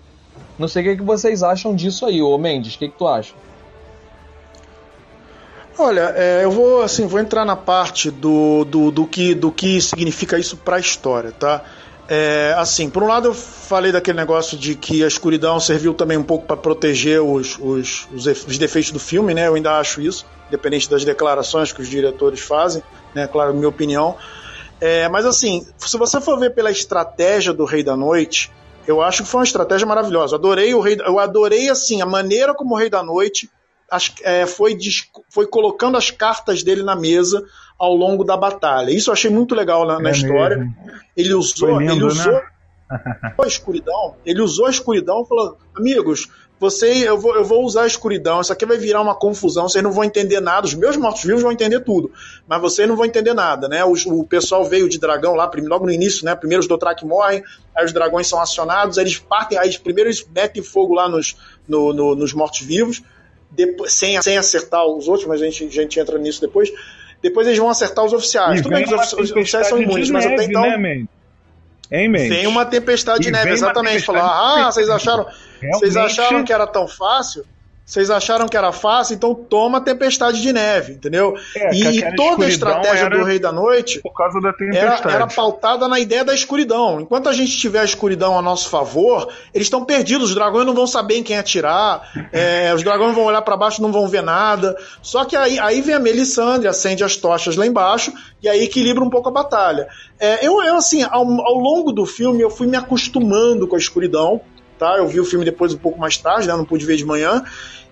[0.57, 3.07] Não sei o que, que vocês acham disso aí, ô Mendes, o que, que tu
[3.07, 3.39] acha?
[5.77, 9.81] Olha, é, eu vou assim, vou entrar na parte do, do, do que, do que
[9.81, 11.61] significa isso para a história, tá?
[12.07, 16.17] É, assim, por um lado eu falei daquele negócio de que a escuridão serviu também
[16.17, 19.47] um pouco para proteger os, os, os, efe- os defeitos do filme, né?
[19.47, 22.81] Eu ainda acho isso, independente das declarações que os diretores fazem,
[23.13, 23.27] né?
[23.27, 24.15] Claro, minha opinião.
[24.79, 28.51] É, mas assim, se você for ver pela estratégia do Rei da Noite,
[28.87, 30.35] eu acho que foi uma estratégia maravilhosa.
[30.35, 33.49] Adorei o Rei, eu adorei assim a maneira como o Rei da Noite
[33.89, 34.77] as- é, foi,
[35.29, 37.43] foi colocando as cartas dele na mesa
[37.77, 38.91] ao longo da batalha.
[38.91, 40.57] Isso eu achei muito legal na, na É história.
[40.57, 40.75] mesmo.
[41.15, 42.05] Ele usou, lindo, ele né?
[42.05, 42.41] usou
[43.43, 44.15] a escuridão.
[44.25, 48.39] Ele usou a escuridão falando, amigos, você, eu vou, eu vou usar a escuridão.
[48.39, 49.67] Isso aqui vai virar uma confusão.
[49.67, 50.65] Vocês não vão entender nada.
[50.65, 52.11] Os meus mortos-vivos vão entender tudo,
[52.47, 53.83] mas vocês não vão entender nada, né?
[53.83, 56.33] Os- o pessoal veio de dragão lá, logo no início, né?
[56.33, 57.43] Primeiro os Dothraki morrem,
[57.75, 61.35] aí os dragões são acionados, aí eles partem, aí primeiro eles metem fogo lá nos,
[61.67, 63.01] no- no- nos mortos-vivos,
[63.55, 66.71] depois- sem, sem acertar os outros, mas a gente, a gente entra nisso depois.
[67.21, 68.59] Depois eles vão acertar os oficiais.
[68.59, 70.61] E Tudo bem que os, os oficiais são imunes, de mas até neve, então.
[70.61, 71.05] né?
[71.91, 72.11] Hein?
[72.11, 74.05] Vem uma tempestade de E neve, vem uma exatamente.
[74.05, 75.25] De ah, vocês acharam,
[75.73, 77.45] vocês acharam que era tão fácil?
[77.85, 79.13] Vocês acharam que era fácil?
[79.13, 81.35] Então toma tempestade de neve, entendeu?
[81.55, 84.01] É, e, toda a estratégia do Rei da Noite
[84.41, 85.15] da era, tempestade.
[85.15, 86.99] era pautada na ideia da escuridão.
[86.99, 90.29] Enquanto a gente tiver a escuridão a nosso favor, eles estão perdidos.
[90.29, 93.79] Os dragões não vão saber em quem atirar, é, os dragões vão olhar para baixo
[93.79, 94.75] e não vão ver nada.
[95.03, 99.03] Só que aí, aí vem a Melisandre, acende as tochas lá embaixo e aí equilibra
[99.03, 99.87] um pouco a batalha.
[100.19, 103.79] É, eu, eu, assim, ao, ao longo do filme, eu fui me acostumando com a
[103.79, 104.41] escuridão.
[104.77, 104.97] Tá?
[104.97, 106.55] Eu vi o filme depois um pouco mais tarde, né?
[106.55, 107.43] não pude ver de manhã.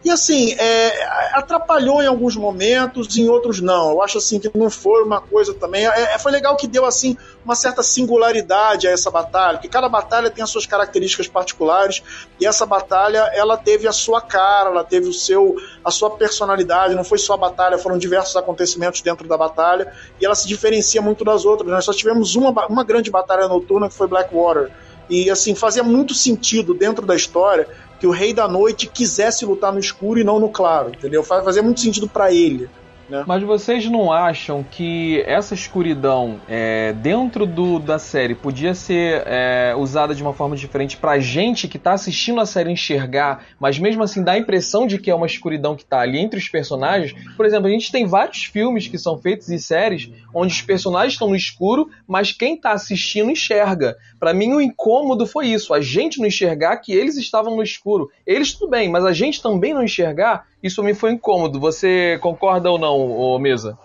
[0.04, 3.91] E assim, é, atrapalhou em alguns momentos, em outros não.
[3.91, 5.86] Eu acho assim que não foi uma coisa também.
[5.86, 10.30] É, foi legal que deu assim uma certa singularidade a essa batalha, porque cada batalha
[10.30, 12.04] tem as suas características particulares
[12.38, 16.96] e essa batalha ela teve a sua cara, ela teve o seu a sua personalidade.
[16.96, 21.02] Não foi só a batalha, foram diversos acontecimentos dentro da batalha e ela se diferencia
[21.02, 21.72] muito das outras.
[21.72, 24.69] Nós só tivemos uma, uma grande batalha noturna que foi Blackwater.
[25.09, 27.67] E assim, fazia muito sentido dentro da história
[27.99, 31.23] que o Rei da Noite quisesse lutar no escuro e não no claro, entendeu?
[31.23, 32.69] Fazia muito sentido para ele.
[33.09, 33.23] Né?
[33.27, 39.75] Mas vocês não acham que essa escuridão é, dentro do, da série podia ser é,
[39.77, 44.03] usada de uma forma diferente pra gente que tá assistindo a série enxergar, mas mesmo
[44.03, 47.13] assim dá a impressão de que é uma escuridão que tá ali entre os personagens?
[47.35, 51.13] Por exemplo, a gente tem vários filmes que são feitos e séries onde os personagens
[51.13, 53.96] estão no escuro, mas quem tá assistindo enxerga.
[54.19, 58.10] Para mim o incômodo foi isso, a gente não enxergar que eles estavam no escuro.
[58.26, 61.60] Eles tudo bem, mas a gente também não enxergar, isso mim foi incômodo.
[61.60, 63.78] Você concorda ou não, ô Mesa?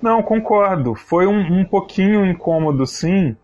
[0.00, 0.94] Não, concordo.
[0.94, 3.36] Foi um, um pouquinho incômodo, sim,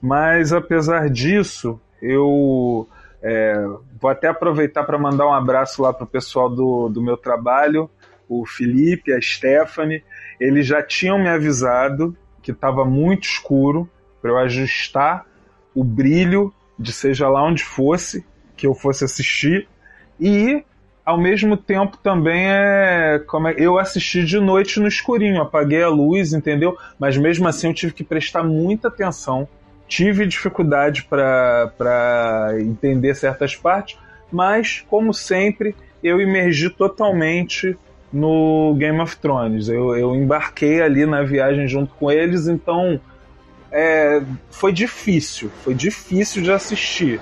[0.00, 2.86] mas apesar disso, eu
[3.22, 3.56] é,
[4.00, 7.90] vou até aproveitar para mandar um abraço lá pro pessoal do, do meu trabalho,
[8.28, 10.04] o Felipe, a Stephanie.
[10.40, 13.88] Eles já tinham me avisado que estava muito escuro
[14.20, 15.26] para eu ajustar
[15.74, 18.24] o brilho de seja lá onde fosse
[18.56, 19.68] que eu fosse assistir
[20.20, 20.64] e
[21.04, 23.54] ao mesmo tempo também é, como é.
[23.56, 26.76] Eu assisti de noite no escurinho, apaguei a luz, entendeu?
[26.98, 29.48] Mas mesmo assim eu tive que prestar muita atenção.
[29.86, 33.96] Tive dificuldade para entender certas partes,
[34.32, 37.78] mas, como sempre, eu emergi totalmente
[38.12, 39.68] no Game of Thrones.
[39.68, 43.00] Eu, eu embarquei ali na viagem junto com eles, então
[43.70, 47.20] é, foi difícil, foi difícil de assistir,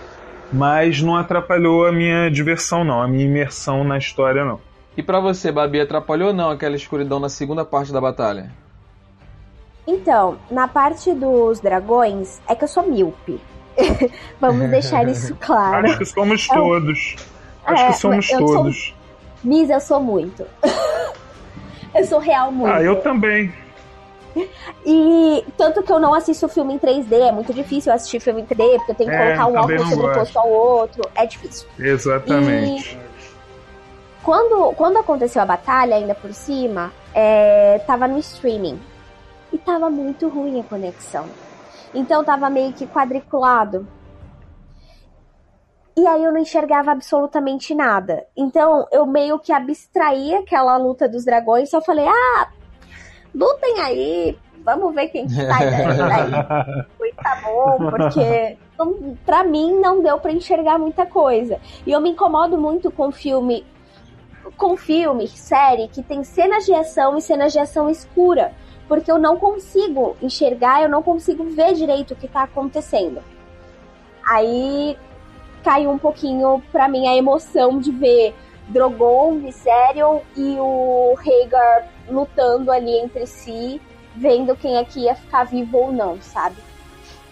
[0.52, 4.60] mas não atrapalhou a minha diversão não, a minha imersão na história não.
[4.96, 8.50] E para você, Babi, atrapalhou ou não aquela escuridão na segunda parte da batalha?
[9.86, 13.40] Então, na parte dos dragões, é que eu sou míope.
[14.40, 15.86] Vamos deixar isso claro.
[15.86, 17.16] Acho que somos é todos.
[17.66, 18.86] Acho é, que somos todos.
[18.86, 19.03] Sou...
[19.44, 20.46] Miss, eu sou muito.
[21.94, 22.74] eu sou real muito.
[22.74, 23.52] Ah, eu também.
[24.84, 28.46] E tanto que eu não assisto filme em 3D, é muito difícil assistir filme em
[28.46, 31.68] 3D, porque eu tenho que é, colocar um óculos sobreposto ao outro, é difícil.
[31.78, 32.94] Exatamente.
[32.94, 33.04] E
[34.24, 38.80] quando, quando aconteceu a batalha, ainda por cima, é, tava no streaming.
[39.52, 41.26] E tava muito ruim a conexão.
[41.94, 43.86] Então tava meio que quadriculado.
[45.96, 48.26] E aí eu não enxergava absolutamente nada.
[48.36, 52.48] Então eu meio que abstraí aquela luta dos dragões, só falei, ah,
[53.34, 55.96] lutem aí, vamos ver quem sai daí.
[55.96, 57.12] daí.
[57.22, 61.60] Tá bom, porque não, pra mim não deu para enxergar muita coisa.
[61.86, 63.64] E eu me incomodo muito com filme,
[64.56, 68.52] com filme, série, que tem cenas de ação e cenas de ação escura.
[68.88, 73.22] Porque eu não consigo enxergar, eu não consigo ver direito o que tá acontecendo.
[74.26, 74.98] Aí
[75.64, 78.34] caiu um pouquinho pra mim a emoção de ver
[78.68, 83.80] Drogon, Viserion e o Rhaegar lutando ali entre si,
[84.14, 86.56] vendo quem é que ia ficar vivo ou não, sabe?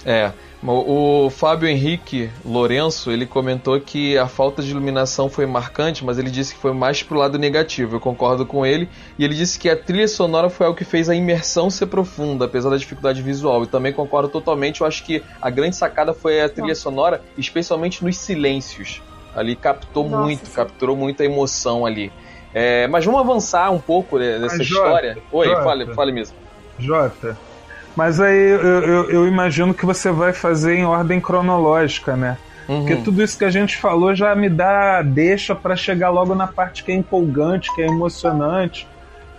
[0.05, 0.33] É,
[0.65, 6.31] o Fábio Henrique Lourenço, ele comentou que a falta de iluminação foi marcante, mas ele
[6.31, 7.97] disse que foi mais pro lado negativo.
[7.97, 8.89] Eu concordo com ele.
[9.19, 12.45] E ele disse que a trilha sonora foi o que fez a imersão ser profunda,
[12.45, 13.65] apesar da dificuldade visual.
[13.65, 14.83] E também concordo totalmente.
[14.83, 19.03] Eu acho que a grande sacada foi a trilha sonora, especialmente nos silêncios.
[19.35, 20.53] Ali captou Nossa, muito, sim.
[20.53, 22.13] capturou muita emoção ali.
[22.55, 25.19] É, mas vamos avançar um pouco dessa mas, história.
[25.33, 26.37] Oi, Jota, fale, fale mesmo.
[26.79, 27.37] Jota,
[27.97, 32.39] mas aí eu, eu, eu, imagino que você vai fazer em ordem cronológica, né?
[32.69, 32.81] Uhum.
[32.81, 36.47] Porque tudo isso que a gente falou já me dá deixa para chegar logo na
[36.47, 38.89] parte que é empolgante, que é emocionante.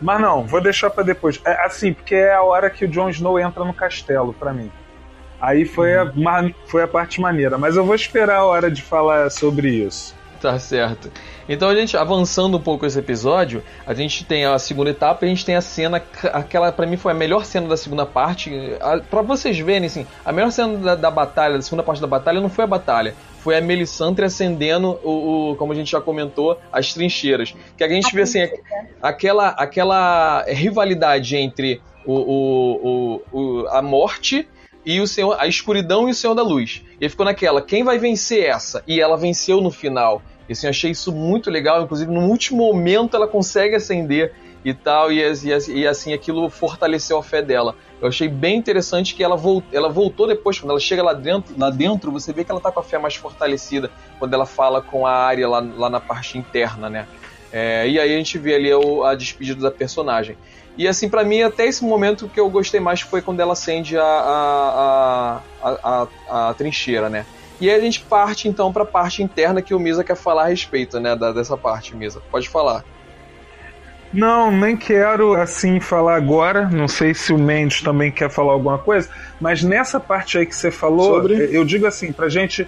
[0.02, 1.40] Mas não, vou deixar para depois.
[1.46, 4.70] É assim, porque é a hora que o Jon Snow entra no castelo para mim.
[5.40, 6.28] Aí foi, uhum.
[6.28, 7.58] a, foi a parte maneira.
[7.58, 10.16] Mas eu vou esperar a hora de falar sobre isso.
[10.44, 11.10] Tá certo.
[11.48, 15.28] Então a gente avançando um pouco esse episódio, a gente tem a segunda etapa, a
[15.30, 16.04] gente tem a cena
[16.34, 18.52] aquela para mim foi a melhor cena da segunda parte,
[19.10, 22.42] para vocês verem assim, a melhor cena da, da, batalha, da segunda parte da batalha
[22.42, 26.60] não foi a batalha, foi a Melisandre acendendo o, o, como a gente já comentou,
[26.74, 27.56] as trincheiras.
[27.78, 28.42] Que a gente a vê assim
[29.02, 34.46] aquela aquela rivalidade entre o, o, o, a morte
[34.86, 36.84] e o Senhor, a escuridão e o Senhor da Luz.
[37.00, 38.84] E ficou naquela, quem vai vencer essa?
[38.88, 40.22] E ela venceu no final.
[40.48, 41.84] E assim, achei isso muito legal.
[41.84, 44.34] Inclusive, no último momento ela consegue acender
[44.66, 47.76] e tal, e, e, e, assim aquilo fortaleceu a fé dela.
[48.02, 51.54] Eu achei bem interessante que ela, volt, ela voltou depois, quando ela chega lá dentro,
[51.58, 54.82] lá dentro, você vê que ela tá com a fé mais fortalecida quando ela fala
[54.82, 57.08] com a área lá, lá na parte interna, né?
[57.52, 60.38] É, e aí a gente vê ali a, a despedida da personagem.
[60.78, 63.98] E assim, para mim, até esse momento que eu gostei mais foi quando ela acende
[63.98, 67.26] a, a, a, a, a trincheira, né?
[67.60, 70.44] E aí a gente parte então para a parte interna que o Misa quer falar
[70.44, 72.22] a respeito, né, da, dessa parte, Misa.
[72.32, 72.84] Pode falar.
[74.14, 76.70] Não, nem quero assim falar agora.
[76.70, 79.10] Não sei se o Mendes também quer falar alguma coisa,
[79.42, 81.50] mas nessa parte aí que você falou, Sobre...
[81.52, 82.68] eu digo assim, pra gente,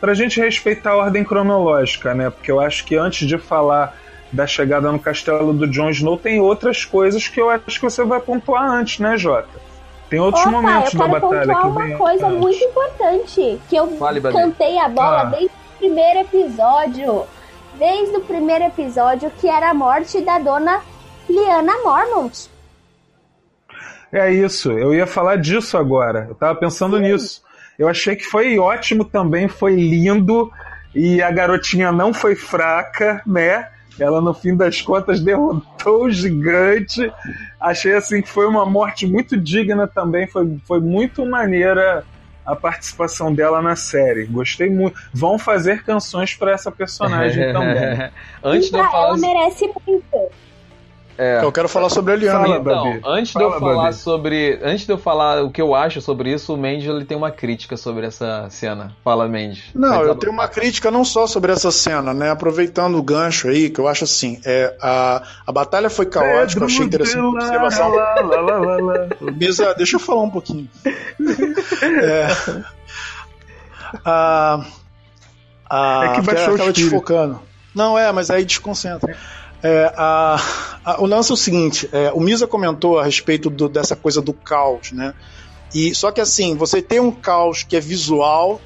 [0.00, 2.30] pra gente respeitar a ordem cronológica, né?
[2.30, 3.96] Porque eu acho que antes de falar
[4.30, 8.04] da chegada no castelo do Jon Snow, tem outras coisas que eu acho que você
[8.04, 9.73] vai pontuar antes, né, Jota?
[10.08, 11.70] Tem outros Opa, momentos da batalha que vem.
[11.70, 12.40] uma coisa antes.
[12.40, 15.24] muito importante, que eu vale, cantei a bola ah.
[15.24, 17.24] desde o primeiro episódio.
[17.78, 20.80] Desde o primeiro episódio, que era a morte da dona
[21.28, 22.48] Liana Mormont.
[24.12, 26.26] É isso, eu ia falar disso agora.
[26.28, 27.02] Eu tava pensando Sim.
[27.02, 27.42] nisso.
[27.76, 30.52] Eu achei que foi ótimo também, foi lindo.
[30.94, 33.68] E a garotinha não foi fraca, né?
[33.98, 37.12] Ela, no fim das contas, derrotou o gigante.
[37.60, 40.26] Achei assim que foi uma morte muito digna também.
[40.26, 42.04] Foi, foi muito maneira
[42.44, 44.26] a participação dela na série.
[44.26, 45.00] Gostei muito.
[45.12, 48.10] Vão fazer canções para essa personagem também.
[48.42, 49.08] Antes de eu falar.
[49.08, 50.30] Ela merece muito.
[51.16, 51.42] É.
[51.42, 52.46] Eu quero falar sobre a Liana.
[52.46, 53.94] Fala, então, antes Fala, de eu falar Babi.
[53.94, 54.60] sobre.
[54.62, 57.30] Antes de eu falar o que eu acho sobre isso, o Mendes ele tem uma
[57.30, 58.92] crítica sobre essa cena.
[59.04, 59.64] Fala, Mendes.
[59.74, 62.30] Não, eu tenho uma crítica não só sobre essa cena, né?
[62.30, 66.66] Aproveitando o gancho aí, que eu acho assim, é, a, a batalha foi caótica, eu
[66.66, 67.92] achei interessante a observação.
[69.36, 70.68] Mesa, deixa eu falar um pouquinho.
[72.02, 72.26] é,
[74.04, 74.64] a,
[75.70, 77.40] a, é que baixou desfocando.
[77.74, 79.16] Não, é, mas aí desconcentra.
[79.64, 80.36] É, a,
[80.84, 84.20] a, o lance é o seguinte: é, o Misa comentou a respeito do, dessa coisa
[84.20, 85.14] do caos, né?
[85.74, 88.60] E só que assim, você tem um caos que é visual,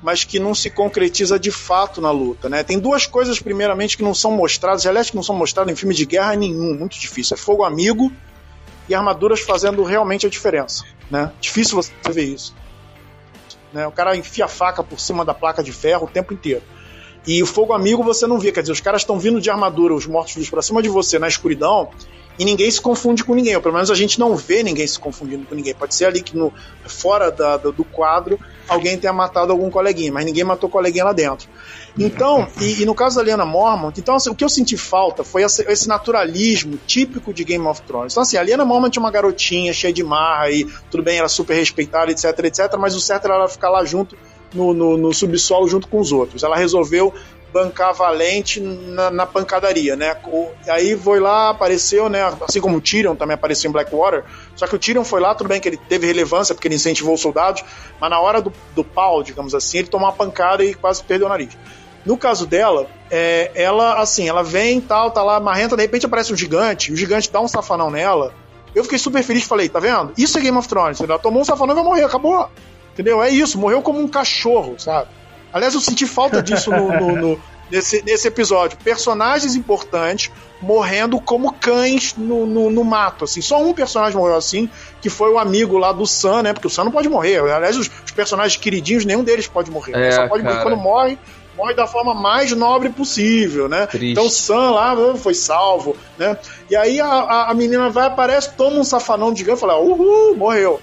[0.00, 2.62] mas que não se concretiza de fato na luta, né?
[2.62, 5.96] Tem duas coisas, primeiramente, que não são mostradas, aliás, que não são mostradas em filme
[5.96, 7.34] de guerra nenhum, muito difícil.
[7.34, 8.12] É fogo amigo
[8.88, 11.32] e armaduras fazendo realmente a diferença, né?
[11.40, 12.54] Difícil você ver isso.
[13.72, 13.84] Né?
[13.84, 16.62] O cara enfia a faca por cima da placa de ferro o tempo inteiro.
[17.26, 19.94] E o fogo amigo você não vê, quer dizer, os caras estão vindo de armadura,
[19.94, 21.90] os mortos-vivos pra cima de você na escuridão,
[22.38, 24.98] e ninguém se confunde com ninguém, ou pelo menos a gente não vê ninguém se
[24.98, 25.74] confundindo com ninguém.
[25.74, 26.52] Pode ser ali que no,
[26.84, 31.48] fora da, do quadro alguém tenha matado algum coleguinha, mas ninguém matou coleguinha lá dentro.
[31.98, 35.24] Então, e, e no caso da Liana Mormont, então assim, o que eu senti falta
[35.24, 38.12] foi esse, esse, naturalismo típico de Game of Thrones.
[38.12, 41.28] Então assim, a Liana Mormont tinha uma garotinha cheia de marra e tudo bem, era
[41.28, 44.14] super respeitada, etc, etc, mas o certo era ela ficar lá junto
[44.56, 46.42] no, no, no subsolo junto com os outros.
[46.42, 47.12] Ela resolveu
[47.52, 50.14] bancar valente na, na, pancadaria, né?
[50.68, 52.20] Aí foi lá, apareceu, né?
[52.42, 54.24] Assim como o Tyrion também apareceu em Blackwater.
[54.54, 57.14] Só que o Tyrion foi lá, tudo bem que ele teve relevância, porque ele incentivou
[57.14, 57.64] os soldados,
[57.98, 61.26] mas na hora do, do pau, digamos assim, ele tomou uma pancada e quase perdeu
[61.26, 61.56] o nariz.
[62.04, 66.32] No caso dela, é, ela, assim, ela vem tal, tá lá marrenta, de repente aparece
[66.32, 68.34] um gigante, o gigante dá um safanão nela.
[68.74, 70.12] Eu fiquei super feliz, falei, tá vendo?
[70.18, 72.50] Isso é Game of Thrones, ela tomou um safanão e vai morrer, acabou.
[72.96, 73.22] Entendeu?
[73.22, 75.10] É isso, morreu como um cachorro, sabe?
[75.52, 78.78] Aliás, eu senti falta disso no, no, no, nesse, nesse episódio.
[78.82, 80.30] Personagens importantes
[80.62, 83.42] morrendo como cães no, no, no, mato, assim.
[83.42, 84.70] Só um personagem morreu assim,
[85.02, 86.54] que foi o amigo lá do Sam, né?
[86.54, 87.38] Porque o Sam não pode morrer.
[87.38, 89.94] Aliás, os, os personagens queridinhos, nenhum deles pode morrer.
[89.94, 90.54] É, Só pode cara.
[90.54, 91.18] morrer quando morre
[91.56, 93.86] morre da forma mais nobre possível, né?
[93.86, 94.12] Triste.
[94.12, 96.36] Então o Sam lá foi salvo, né?
[96.70, 99.78] E aí a, a, a menina vai, aparece, toma um safanão de gigante e fala,
[99.78, 100.80] uhul, morreu.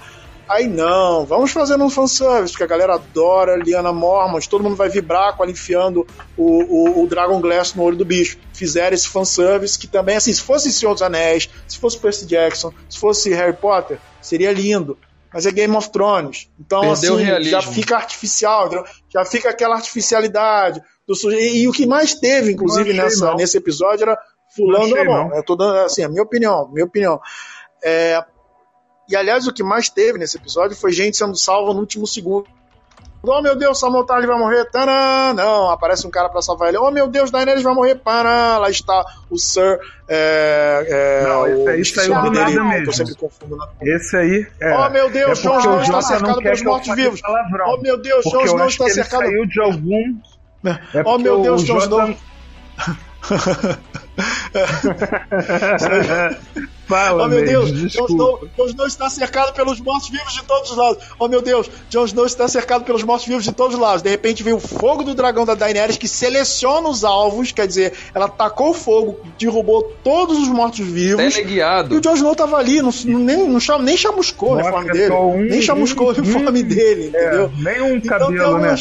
[0.48, 4.88] Aí não, vamos fazer um fanservice, porque a galera adora Liana Mormont, todo mundo vai
[4.88, 8.38] vibrar com ela enfiando o, o, o, Dragon Glass no olho do bicho.
[8.52, 12.72] Fizeram esse fanservice que também, assim, se fosse Senhor dos Anéis, se fosse Percy Jackson,
[12.88, 14.98] se fosse Harry Potter, seria lindo.
[15.32, 16.48] Mas é Game of Thrones.
[16.60, 18.70] Então, Perdeu assim, já fica artificial,
[19.08, 20.80] já fica aquela artificialidade.
[21.08, 21.36] Do suje...
[21.36, 24.18] e, e o que mais teve, inclusive, nessa, nesse episódio era
[24.54, 24.86] fulano.
[24.86, 25.36] Não, achei, não, não.
[25.36, 27.20] Eu tô dando, assim, a minha opinião, minha opinião.
[27.82, 28.24] É,
[29.08, 32.46] e aliás, o que mais teve nesse episódio foi gente sendo salva no último segundo.
[33.26, 34.66] Oh meu Deus, Samuel Tarly vai morrer.
[34.66, 35.32] Tadã!
[35.32, 36.76] Não, aparece um cara para salvar ele.
[36.76, 37.94] Oh meu Deus, Daenerys vai morrer.
[37.94, 38.58] Para!
[38.58, 39.78] Lá está o Sir.
[40.06, 42.86] É, é, não, esse aí saiu do nada mesmo.
[42.86, 43.66] Eu sempre confundo na...
[43.80, 44.46] Esse aí.
[44.60, 47.20] É, oh meu Deus, é Jon Snow está cercado pelos mortos-vivos.
[47.66, 49.24] Oh meu Deus, Jon Snow está cercado.
[49.24, 50.18] Saiu de algum.
[50.92, 52.14] É oh meu Deus, Jon Snow.
[56.86, 60.76] Fala, oh meu Deus, Jon Snow, Jon Snow está cercado pelos mortos-vivos de todos os
[60.76, 61.02] lados.
[61.18, 64.02] Oh meu Deus, Jon Snow está cercado pelos mortos-vivos de todos os lados.
[64.02, 67.94] De repente vem o fogo do dragão da Daenerys que seleciona os alvos, quer dizer,
[68.14, 71.34] ela tacou fogo, derrubou todos os mortos-vivos.
[71.34, 71.94] Teleguiado.
[71.94, 75.14] E o Jon Snow tava ali, não, nem, não, nem chamuscou o uniforme dele.
[75.14, 77.46] Um, nem chamuscou o uniforme um, dele, entendeu?
[77.46, 78.76] É, nem um então, cabelo, né?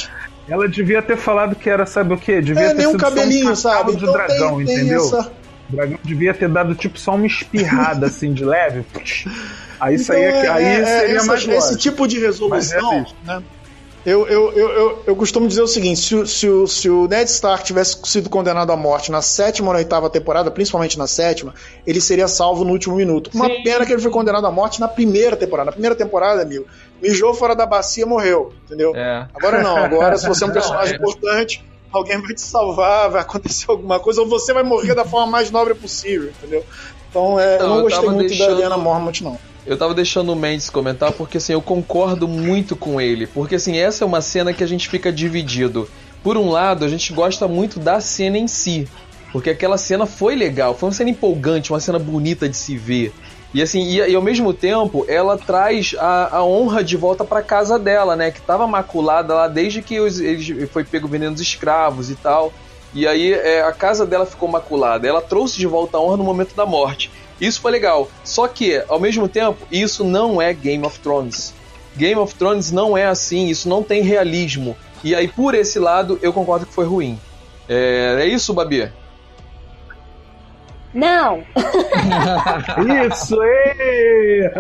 [0.48, 2.41] Ela devia ter falado que era, sabe o quê?
[2.41, 3.96] Devia é, ter sido cabelinho, um sabe?
[3.96, 5.06] de então dragão, tem, tem entendeu?
[5.06, 5.32] Essa...
[5.70, 8.86] O dragão devia ter dado tipo só uma espirrada assim de leve.
[9.80, 13.44] Aí então, aí, é, aí é, seria essa, mais Esse tipo de resolução, é né?
[14.06, 17.30] Eu, eu, eu, eu, eu, costumo dizer o seguinte: se, o, se, se o Ned
[17.30, 21.54] Stark tivesse sido condenado à morte na sétima ou na oitava temporada, principalmente na sétima,
[21.88, 23.30] ele seria salvo no último minuto.
[23.34, 23.64] Uma Sim.
[23.64, 25.68] pena que ele foi condenado à morte na primeira temporada.
[25.68, 26.66] Na primeira temporada, amigo,
[27.01, 28.93] mijou fora da bacia, morreu, entendeu?
[28.93, 29.26] É.
[29.34, 31.10] Agora não, agora se você é um personagem não, é.
[31.10, 35.28] importante, alguém vai te salvar, vai acontecer alguma coisa, ou você vai morrer da forma
[35.28, 36.66] mais nobre possível, entendeu?
[37.10, 38.49] Então, é, não, eu não gostei muito deixando...
[38.49, 39.39] da Liana Mormont, não.
[39.66, 43.26] Eu tava deixando o Mendes comentar porque assim, eu concordo muito com ele.
[43.28, 45.89] Porque assim, essa é uma cena que a gente fica dividido.
[46.22, 48.88] Por um lado, a gente gosta muito da cena em si.
[49.32, 53.14] Porque aquela cena foi legal, foi uma cena empolgante, uma cena bonita de se ver.
[53.53, 57.41] E assim, e, e ao mesmo tempo, ela traz a, a honra de volta para
[57.41, 58.32] casa dela, né?
[58.32, 60.20] Que tava maculada lá desde que os,
[60.72, 62.51] foi pego vendendo escravos e tal.
[62.93, 65.07] E aí é, a casa dela ficou maculada.
[65.07, 67.09] Ela trouxe de volta a honra no momento da morte.
[67.39, 68.09] Isso foi legal.
[68.23, 71.53] Só que, ao mesmo tempo, isso não é Game of Thrones.
[71.95, 74.75] Game of Thrones não é assim, isso não tem realismo.
[75.03, 77.19] E aí, por esse lado, eu concordo que foi ruim.
[77.67, 78.91] É, é isso, Babi?
[80.93, 81.43] Não!
[83.09, 84.51] Isso, ê!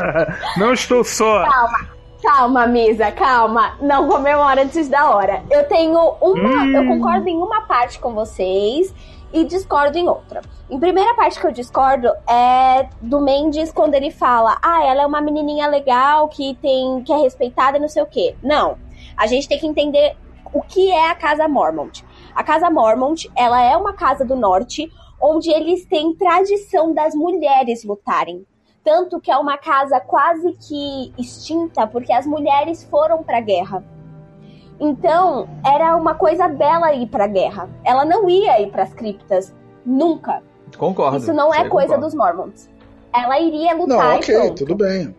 [0.57, 1.43] Não estou só.
[1.43, 1.89] Calma,
[2.23, 3.77] calma, Misa, calma.
[3.79, 5.43] Não comemora antes da hora.
[5.51, 6.63] Eu tenho uma.
[6.63, 6.75] Hum.
[6.75, 8.91] Eu concordo em uma parte com vocês
[9.33, 10.41] e discordo em outra.
[10.69, 15.05] Em primeira parte que eu discordo é do Mendes quando ele fala: Ah, ela é
[15.05, 18.35] uma menininha legal que tem que é respeitada não sei o quê.
[18.43, 18.77] Não.
[19.17, 20.15] A gente tem que entender
[20.53, 22.05] o que é a Casa Mormont.
[22.35, 27.83] A Casa Mormont, ela é uma casa do norte onde eles têm tradição das mulheres
[27.83, 28.45] lutarem.
[28.83, 33.83] Tanto que é uma casa quase que extinta, porque as mulheres foram pra guerra.
[34.79, 37.69] Então, era uma coisa dela ir pra guerra.
[37.83, 39.53] Ela não ia ir pras criptas.
[39.85, 40.41] Nunca.
[40.77, 41.17] Concordo.
[41.17, 42.05] Isso não é coisa concordo.
[42.05, 42.69] dos Mormons.
[43.13, 45.15] Ela iria lutar Não, ok, tudo bem.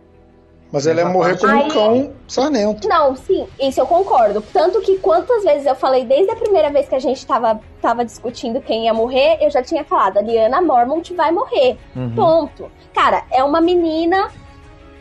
[0.72, 2.88] Mas ela ia morrer como Aí- um cão sarnento.
[2.88, 4.42] Não, sim, isso eu concordo.
[4.52, 8.04] Tanto que quantas vezes eu falei, desde a primeira vez que a gente tava, tava
[8.04, 11.78] discutindo quem ia morrer, eu já tinha falado, a Liana Mormont vai morrer.
[11.94, 12.14] Uhum.
[12.16, 12.68] Ponto.
[12.92, 14.28] Cara, é uma menina.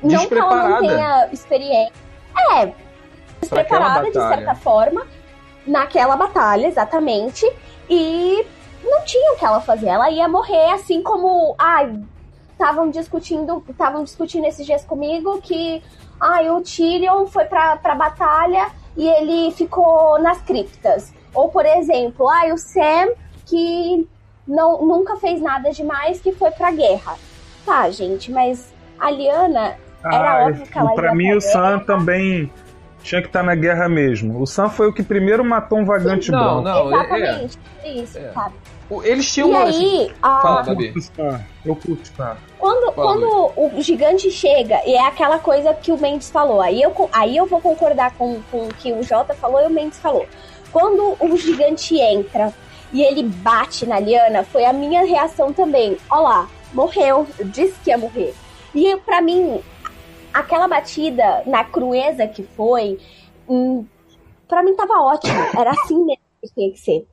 [0.03, 1.93] Não que ela não tenha experiência.
[2.55, 2.71] É,
[3.43, 4.35] despreparada de batalha.
[4.35, 5.05] certa forma,
[5.65, 7.45] naquela batalha, exatamente.
[7.89, 8.45] E
[8.83, 9.87] não tinha o que ela fazer.
[9.87, 11.55] Ela ia morrer, assim como.
[11.57, 11.99] Ai,
[12.51, 13.63] estavam discutindo.
[13.69, 15.81] Estavam discutindo esses dias comigo que.
[16.19, 21.13] Ai, o Tyrion foi pra, pra batalha e ele ficou nas criptas.
[21.33, 23.09] Ou, por exemplo, ai, o Sam
[23.45, 24.07] que
[24.47, 27.15] não, nunca fez nada demais, que foi pra guerra.
[27.65, 31.41] Tá, gente, mas a Liana Era Ah, óbvio que ela pra ia mim, o.
[31.41, 32.51] Sam também
[33.03, 34.41] tinha que estar na guerra mesmo.
[34.41, 36.79] O Sam foi o que primeiro matou um vagante Não, branco.
[36.89, 37.59] não, é- Exatamente.
[37.85, 38.31] Isso, É.
[38.33, 38.55] sabe?
[38.89, 39.63] O- Eles tinham E uma.
[39.63, 40.91] assim, aí, a- Fala, Eu Babi.
[40.93, 40.97] curto.
[41.65, 42.37] Eu Sam.
[42.59, 46.81] quando, Fala, quando o gigante chega, e é aquela coisa que o Mendes falou, aí
[46.81, 49.99] eu, aí eu vou concordar com, com o que o Jota falou e o Mendes
[49.99, 50.25] falou.
[50.71, 52.53] Quando o gigante entra
[52.91, 55.97] e ele bate na Liana, foi a minha reação também.
[56.09, 58.33] Ó lá, morreu, eu disse que ia morrer.
[58.75, 59.59] E pra mim,
[60.34, 62.99] aquela batida na crueza que foi,
[63.47, 63.86] hum,
[64.47, 65.39] pra mim tava ótimo.
[65.57, 67.07] Era assim mesmo que tinha que ser.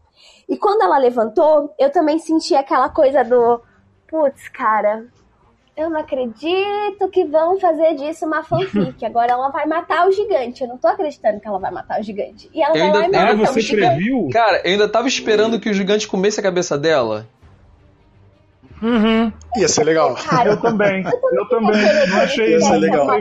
[0.49, 3.61] E quando ela levantou, eu também senti aquela coisa do.
[4.09, 5.07] Putz, cara,
[5.77, 9.05] eu não acredito que vão fazer disso uma fanfic.
[9.05, 10.63] Agora ela vai matar o gigante.
[10.63, 12.51] Eu não tô acreditando que ela vai matar o gigante.
[12.53, 13.95] E ela Eu vai lá ainda- e Ah, mata o você gigante.
[13.95, 14.29] previu?
[14.33, 17.27] Cara, eu ainda tava esperando que o gigante comesse a cabeça dela.
[18.83, 19.33] Uhum.
[19.57, 20.15] Ia ser legal.
[20.15, 21.05] Cara, Eu também.
[21.33, 22.09] Eu também.
[22.09, 23.07] Não achei isso legal.
[23.07, 23.13] Na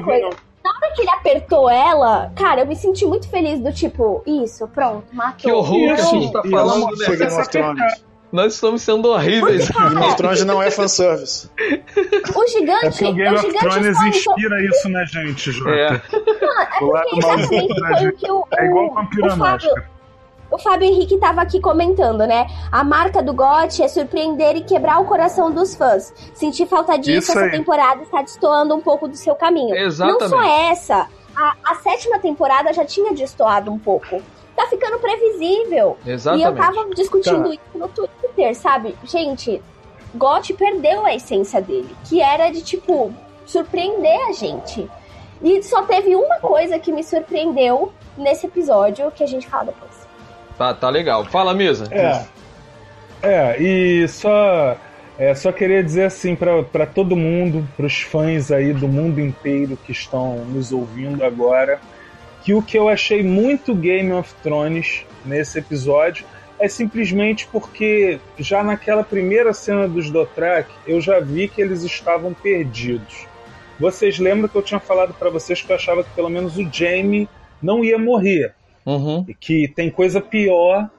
[0.72, 5.06] hora que ele apertou ela, cara, eu me senti muito feliz do tipo, isso, pronto,
[5.14, 5.36] matou.
[5.38, 7.06] Que horror que a Isso, gente tá Isso, falando, né?
[7.06, 8.06] foi Game of Thrones.
[8.32, 9.70] Nós estamos sendo horríveis.
[9.70, 11.50] Game of Thrones não é fanservice.
[12.36, 15.52] O gigante, É porque o Game o of gigante Thrones só- inspira isso na gente,
[15.52, 15.72] Jota.
[15.72, 15.86] É.
[15.88, 18.16] É lado porque exatamente foi o gente.
[18.18, 19.40] que o, É igual o, Vampira o Fábio,
[19.70, 19.90] Máscara.
[20.52, 22.48] O Fábio Henrique tava aqui comentando, né?
[22.72, 26.14] A marca do GOT é surpreender e quebrar o coração dos fãs.
[26.34, 29.76] Sentir falta disso, Isso essa temporada está destoando um pouco do seu caminho.
[29.76, 30.22] Exatamente.
[30.22, 34.22] Não só essa, a, a sétima temporada já tinha destoado um pouco.
[34.56, 35.98] Tá ficando previsível.
[36.06, 36.58] E eu Exatamente.
[36.58, 37.50] tava discutindo Tá.
[37.50, 38.96] isso no Twitter, sabe?
[39.06, 39.62] Gente,
[40.16, 43.14] GOT perdeu a essência dele, que era de, tipo,
[43.46, 44.90] surpreender a gente.
[45.42, 49.99] E só teve uma coisa que me surpreendeu nesse episódio, que a gente fala depois.
[50.60, 51.24] Tá, tá legal.
[51.24, 51.88] Fala, Misa.
[51.90, 52.26] É.
[53.22, 54.76] É, e só,
[55.18, 59.94] é, só queria dizer assim pra todo mundo, pros fãs aí do mundo inteiro que
[59.94, 61.80] estão nos ouvindo agora,
[62.44, 66.26] que o que eu achei muito Game of Thrones nesse episódio
[66.60, 72.34] é simplesmente porque já naquela primeira cena dos Dothraki eu já vi que eles estavam
[72.34, 73.26] perdidos.
[73.80, 76.70] Vocês lembram que eu tinha falado pra vocês que eu achava que pelo menos o
[76.70, 77.30] Jaime
[77.62, 79.26] não ia morrer Uhum.
[79.28, 80.90] e que tem coisa pior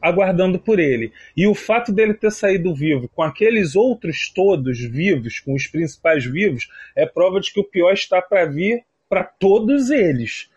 [0.00, 1.12] aguardando por ele.
[1.36, 6.24] E o fato dele ter saído vivo, com aqueles outros todos vivos, com os principais
[6.24, 10.50] vivos, é prova de que o pior está para vir para todos eles.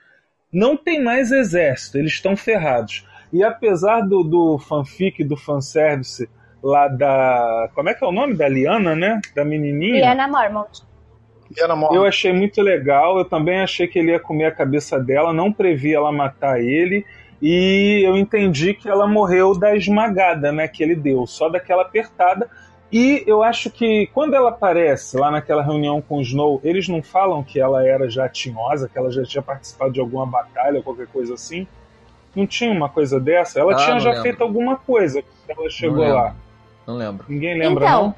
[0.51, 3.05] Não tem mais exército, eles estão ferrados.
[3.31, 6.27] E apesar do, do fanfic, do fanservice
[6.63, 7.69] lá da.
[7.75, 8.35] Como é que é o nome?
[8.35, 9.21] Da Liana, né?
[9.35, 10.01] Da menininha.
[10.01, 10.88] Liana Mormont.
[11.95, 15.51] Eu achei muito legal, eu também achei que ele ia comer a cabeça dela, não
[15.51, 17.05] previ ela matar ele,
[17.41, 22.49] e eu entendi que ela morreu da esmagada, né, que ele deu, só daquela apertada.
[22.91, 27.03] E eu acho que quando ela aparece lá naquela reunião com o Snow, eles não
[27.03, 31.05] falam que ela era já tinhosa, que ela já tinha participado de alguma batalha, qualquer
[31.07, 31.67] coisa assim.
[32.35, 33.59] Não tinha uma coisa dessa?
[33.59, 34.23] Ela Ah, tinha não já lembro.
[34.23, 36.15] feito alguma coisa quando ela chegou lembro.
[36.15, 36.35] lá.
[36.87, 37.25] Não lembro.
[37.29, 38.15] Ninguém lembra, Então, não?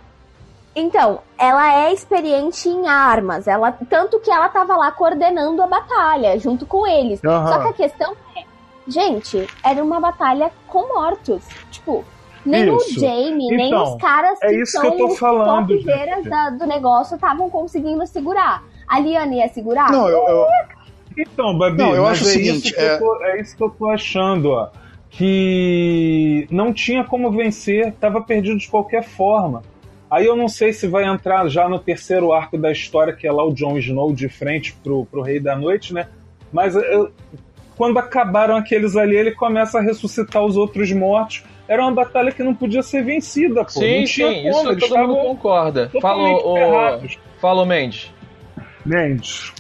[0.76, 3.48] Então, ela é experiente em armas.
[3.48, 7.22] Ela, tanto que ela tava lá coordenando a batalha junto com eles.
[7.24, 7.48] Aham.
[7.48, 8.44] Só que a questão é,
[8.88, 11.44] gente, era uma batalha com mortos.
[11.70, 12.06] Tipo,
[12.46, 12.98] Nem Isso.
[12.98, 15.78] o Jamie, nem Então, os caras que é isso são que eu tô os falando,
[15.78, 16.28] gente.
[16.30, 18.64] da- do negócio estavam conseguindo segurar.
[18.88, 19.92] A Liana ia segurar?
[19.92, 20.48] Não, eu, eu-
[21.16, 23.42] Então, Babi, Não, eu mas acho o é, seguinte, isso que eu é- tô, é
[23.42, 24.70] isso que eu tô achando, ó.
[25.10, 29.62] Que não tinha como vencer, tava perdido de qualquer forma.
[30.12, 33.32] Aí eu não sei se vai entrar já no terceiro arco da história, que é
[33.32, 36.08] lá o Jon Snow de frente pro, pro Rei da Noite, né?
[36.52, 37.12] Mas eu-
[37.78, 41.44] quando acabaram aqueles ali, ele começa a ressuscitar os outros mortos.
[41.68, 43.70] Era uma batalha que não podia ser vencida, pô.
[43.80, 45.92] Sim, não tinha sim, como, isso eles todo mundo estavam concorda.
[46.02, 48.14] Fala, totalmente o, o Mendes.
[48.86, 49.54] Mendes,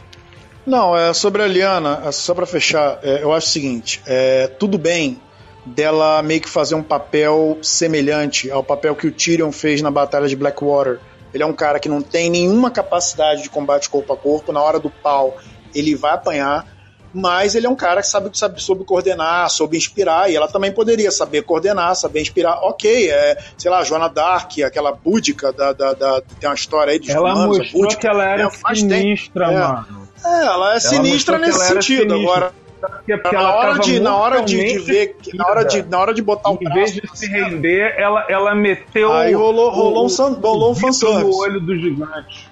[0.66, 4.48] Não, é sobre a Liana, é só pra fechar, é, eu acho o seguinte: é,
[4.48, 5.18] tudo bem
[5.66, 10.28] dela meio que fazer um papel semelhante ao papel que o Tyrion fez na Batalha
[10.28, 11.00] de Blackwater.
[11.34, 14.62] Ele é um cara que não tem nenhuma capacidade de combate corpo a corpo, na
[14.62, 15.38] hora do pau
[15.74, 16.68] ele vai apanhar,
[17.14, 20.72] mas ele é um cara que sabe, sabe soube coordenar, soube inspirar, e ela também
[20.74, 22.56] poderia saber coordenar, saber inspirar.
[22.64, 26.92] Ok, é, sei lá, a Joana Dark, aquela búdica da, da, da- tem uma história
[26.92, 28.02] aí dos ela romanos, a mostrou búdica.
[28.02, 28.76] que ela era é, tempo.
[28.76, 29.58] sinistra, É.
[29.58, 30.08] mano.
[30.26, 32.14] É, ela é sinistra mostrou que nesse ela sentido.
[32.14, 32.36] sinistra.
[32.36, 32.54] Agora,
[32.90, 35.64] Porque, porque na ela hora, tava de, na hora de, de ver, que- na hora
[35.66, 39.12] de, na hora de botar o Em vez braço, de se render, ela, ela meteu.
[39.14, 41.24] Aí rolou- rolou um o- san- rolou um fanservice.
[41.24, 42.50] no olho do gigante.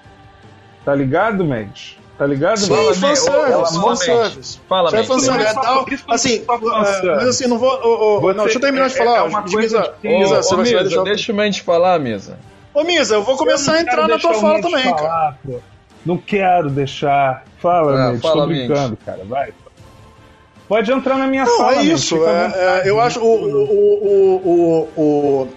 [0.84, 1.98] Tá ligado, Mendes?
[2.16, 2.98] Tá ligado, Sim, Mendes?
[2.98, 4.60] Fala, fanservice, ela- fanservice.
[4.68, 5.14] Fala, Isso é Mendes.
[5.26, 5.48] fanservice.
[5.50, 5.78] É Tal, é
[6.14, 7.08] assim, fanservice.
[7.08, 7.70] é, mas assim, não vou.
[7.72, 9.16] ô, Você- não, deixa eu terminar de é- falar.
[9.18, 12.38] é uma Misa, coisa de- Ô, Misa, você vai deixar deixa o Mendes falar, Misa.
[12.74, 15.36] Ô, Misa, eu vou começar a entrar na tua fala Mendes também, cara.
[16.04, 17.44] Não quero deixar.
[17.58, 18.22] Fala, Ah, Mendes.
[18.22, 19.20] Tô brincando, cara.
[19.24, 19.52] Vai.
[20.70, 22.24] Pode entrar na minha Não, fala, é isso.
[22.24, 25.48] é- é, eu não acho o, o, o, o, o,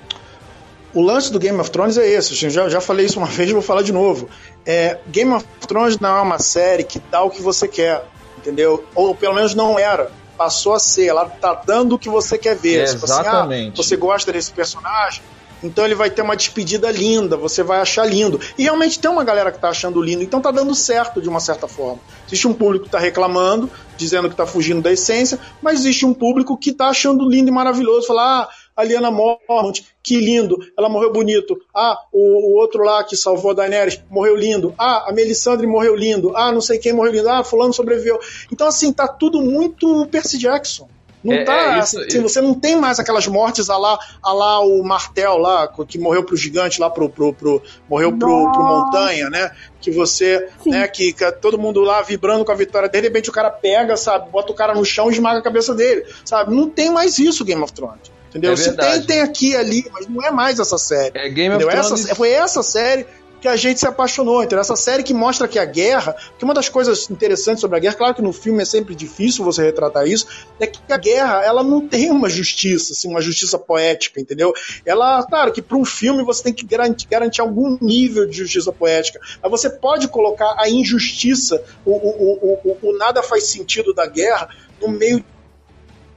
[0.95, 2.43] o lance do Game of Thrones é esse.
[2.43, 4.27] Eu já, já falei isso uma vez e vou falar de novo.
[4.65, 8.03] É, Game of Thrones não é uma série que dá o que você quer,
[8.39, 8.83] entendeu?
[8.95, 10.09] Ou pelo menos não era.
[10.35, 11.05] Passou a ser.
[11.05, 12.89] Ela tá dando o que você quer ver.
[12.89, 13.77] Tipo assim, ah, Exatamente.
[13.77, 15.21] você gosta desse personagem?
[15.63, 18.39] Então ele vai ter uma despedida linda, você vai achar lindo.
[18.57, 21.39] E realmente tem uma galera que tá achando lindo, então tá dando certo de uma
[21.39, 21.99] certa forma.
[22.27, 26.13] Existe um público que tá reclamando, dizendo que tá fugindo da essência, mas existe um
[26.13, 28.07] público que tá achando lindo e maravilhoso.
[28.07, 31.59] Falar, ah, a Liana Mormont, que lindo, ela morreu bonito.
[31.73, 34.73] Ah, o, o outro lá que salvou a Daenerys morreu lindo.
[34.77, 36.35] Ah, a Melisandre morreu lindo.
[36.35, 37.29] Ah, não sei quem morreu lindo.
[37.29, 38.19] Ah, fulano sobreviveu.
[38.51, 40.89] Então assim, tá tudo muito Percy Jackson.
[41.23, 44.33] Não É, tá, é isso- assim, você não tem mais aquelas mortes a lá, a
[44.33, 48.63] lá o Martel lá, que morreu pro gigante lá, pro, pro, pro- morreu pro, pro.
[48.63, 49.51] Montanha, né?
[49.79, 50.71] Que você, Sim.
[50.71, 53.95] né, que, que todo mundo lá vibrando com a vitória, de repente o cara pega,
[53.95, 56.53] sabe, bota o cara no chão e esmaga a cabeça dele, sabe?
[56.53, 58.11] Não tem mais isso Game of Thrones.
[58.29, 58.53] Entendeu?
[58.53, 61.11] É Se tem, tem aqui e ali, mas não é mais essa série.
[61.17, 61.83] É Game of Entendeu?
[61.83, 62.05] Thrones.
[62.05, 63.05] Essa, foi essa série
[63.43, 64.61] que a gente se apaixonou, entendeu?
[64.61, 67.95] Essa série que mostra que a guerra, que uma das coisas interessantes sobre a guerra,
[67.95, 70.25] claro que no filme é sempre difícil você retratar isso,
[70.61, 74.53] é que a guerra, ela não tem uma justiça, assim, uma justiça poética, entendeu?
[74.85, 78.71] Ela, claro que para um filme você tem que garantir, garantir algum nível de justiça
[78.71, 84.05] poética, mas você pode colocar a injustiça, o, o, o, o, nada faz sentido da
[84.05, 84.47] guerra
[84.81, 85.21] no meio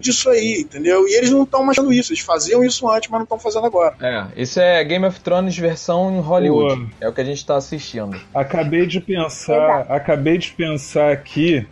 [0.07, 1.07] disso aí, entendeu?
[1.07, 3.67] E eles não estão mais fazendo isso, eles faziam isso antes, mas não estão fazendo
[3.67, 3.95] agora.
[4.01, 6.77] É, isso é Game of Thrones versão em Hollywood.
[6.77, 6.91] Boa.
[7.01, 8.19] É o que a gente tá assistindo.
[8.35, 9.93] Acabei de pensar, Exato.
[9.93, 11.67] acabei de pensar aqui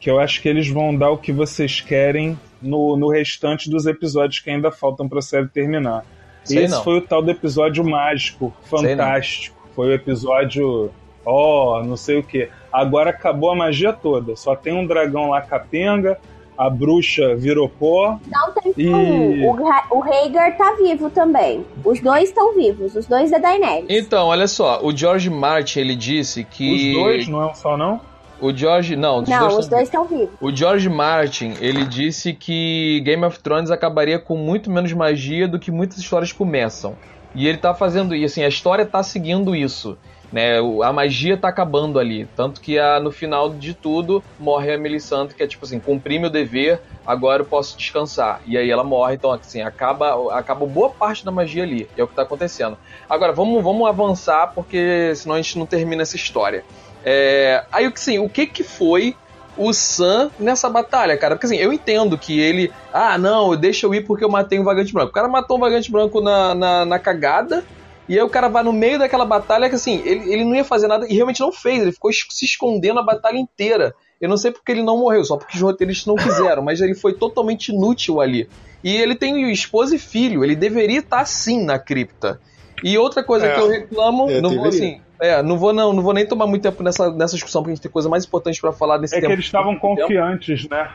[0.00, 3.86] que eu acho que eles vão dar o que vocês querem no, no restante dos
[3.86, 6.04] episódios que ainda faltam pra série terminar.
[6.44, 6.84] Sei Esse não.
[6.84, 9.56] foi o tal do episódio mágico, fantástico.
[9.74, 10.90] Foi o episódio,
[11.24, 12.48] ó, não sei o que.
[12.72, 14.34] Agora acabou a magia toda.
[14.36, 16.18] Só tem um dragão lá capenga,
[16.58, 18.18] a bruxa virou pó.
[18.30, 19.52] Não tem E- como.
[19.92, 21.64] O, o Rhaegar tá vivo também.
[21.84, 23.86] Os dois estão vivos, os dois da Daenerys.
[23.88, 27.76] Então, olha só, o George Martin ele disse que Os dois, não é um só
[27.76, 28.00] não?
[28.40, 30.30] o George não, os Não, dois os tão dois estão vivos.
[30.40, 35.58] O George Martin, ele disse que Game of Thrones acabaria com muito menos magia do
[35.58, 36.96] que muitas histórias começam.
[37.34, 39.96] E ele tá fazendo isso, assim, a história tá seguindo isso.
[40.30, 42.26] Né, O- a magia tá acabando ali.
[42.36, 46.18] Tanto que a- no final de tudo morre a Melisandre, que é tipo assim, cumpri
[46.18, 48.40] meu dever, agora eu posso descansar.
[48.44, 51.88] E aí ela morre, então assim, acaba, acaba boa parte da magia ali.
[51.96, 52.76] É o que tá acontecendo.
[53.08, 56.62] Agora, vamos, vamos avançar, porque senão a gente não termina essa história.
[57.02, 59.14] É, aí, assim, o que que foi
[59.56, 61.34] o Sam nessa batalha, cara?
[61.34, 62.70] Porque assim, eu entendo que ele.
[62.92, 65.10] Ah, não, deixa eu ir porque eu matei um vagante branco.
[65.10, 67.64] O cara matou um vagante branco na, na, na cagada.
[68.08, 70.64] E aí o cara vai no meio daquela batalha que assim, ele, ele não ia
[70.64, 71.82] fazer nada e realmente não fez.
[71.82, 73.94] Ele ficou se escondendo a batalha inteira.
[74.20, 76.94] Eu não sei porque ele não morreu, só porque os roteiristas não quiseram, mas ele
[76.94, 78.48] foi totalmente inútil ali.
[78.82, 82.40] E ele tem esposa e filho, ele deveria estar sim na cripta.
[82.82, 85.92] E outra coisa É, que eu reclamo, é, não vou assim, é, não vou não,
[85.92, 88.24] não vou nem tomar muito tempo nessa, nessa discussão porque a gente tem coisa mais
[88.24, 89.32] importante pra falar desse É que tempo.
[89.34, 89.96] eles estavam Tempo.
[89.96, 90.88] confiantes, né?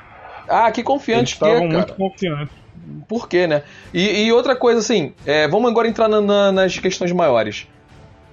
[0.48, 2.63] Ah, que Eles confiante que é, estavam muito confiantes.
[3.08, 3.64] Por quê, né?
[3.94, 7.68] E, e outra coisa, assim, é, vamos agora entrar na, na, nas questões maiores.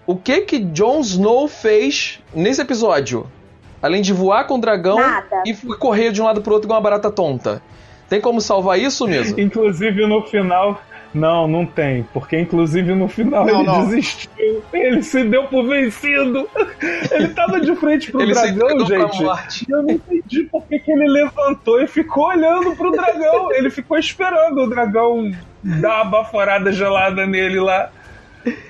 [0.06, 3.26] O que que Jon Snow fez nesse episódio?
[3.82, 5.42] Além de voar com o dragão Nada.
[5.46, 7.62] e correr de um lado pro outro com uma barata tonta.
[8.08, 9.38] Tem como salvar isso mesmo?
[9.40, 10.80] Inclusive no final.
[11.12, 12.04] Não, não tem.
[12.12, 13.84] Porque inclusive no final Não, ele não.
[13.86, 14.30] desistiu.
[14.72, 16.48] Ele se deu por vencido.
[17.10, 19.22] Ele tava de frente pro Ele dragão, gente.
[19.22, 19.66] morte.
[19.68, 23.52] E eu não entendi por que, que ele levantou e ficou olhando pro dragão.
[23.52, 25.32] Ele ficou esperando o dragão
[25.62, 27.90] dar uma baforada gelada nele lá.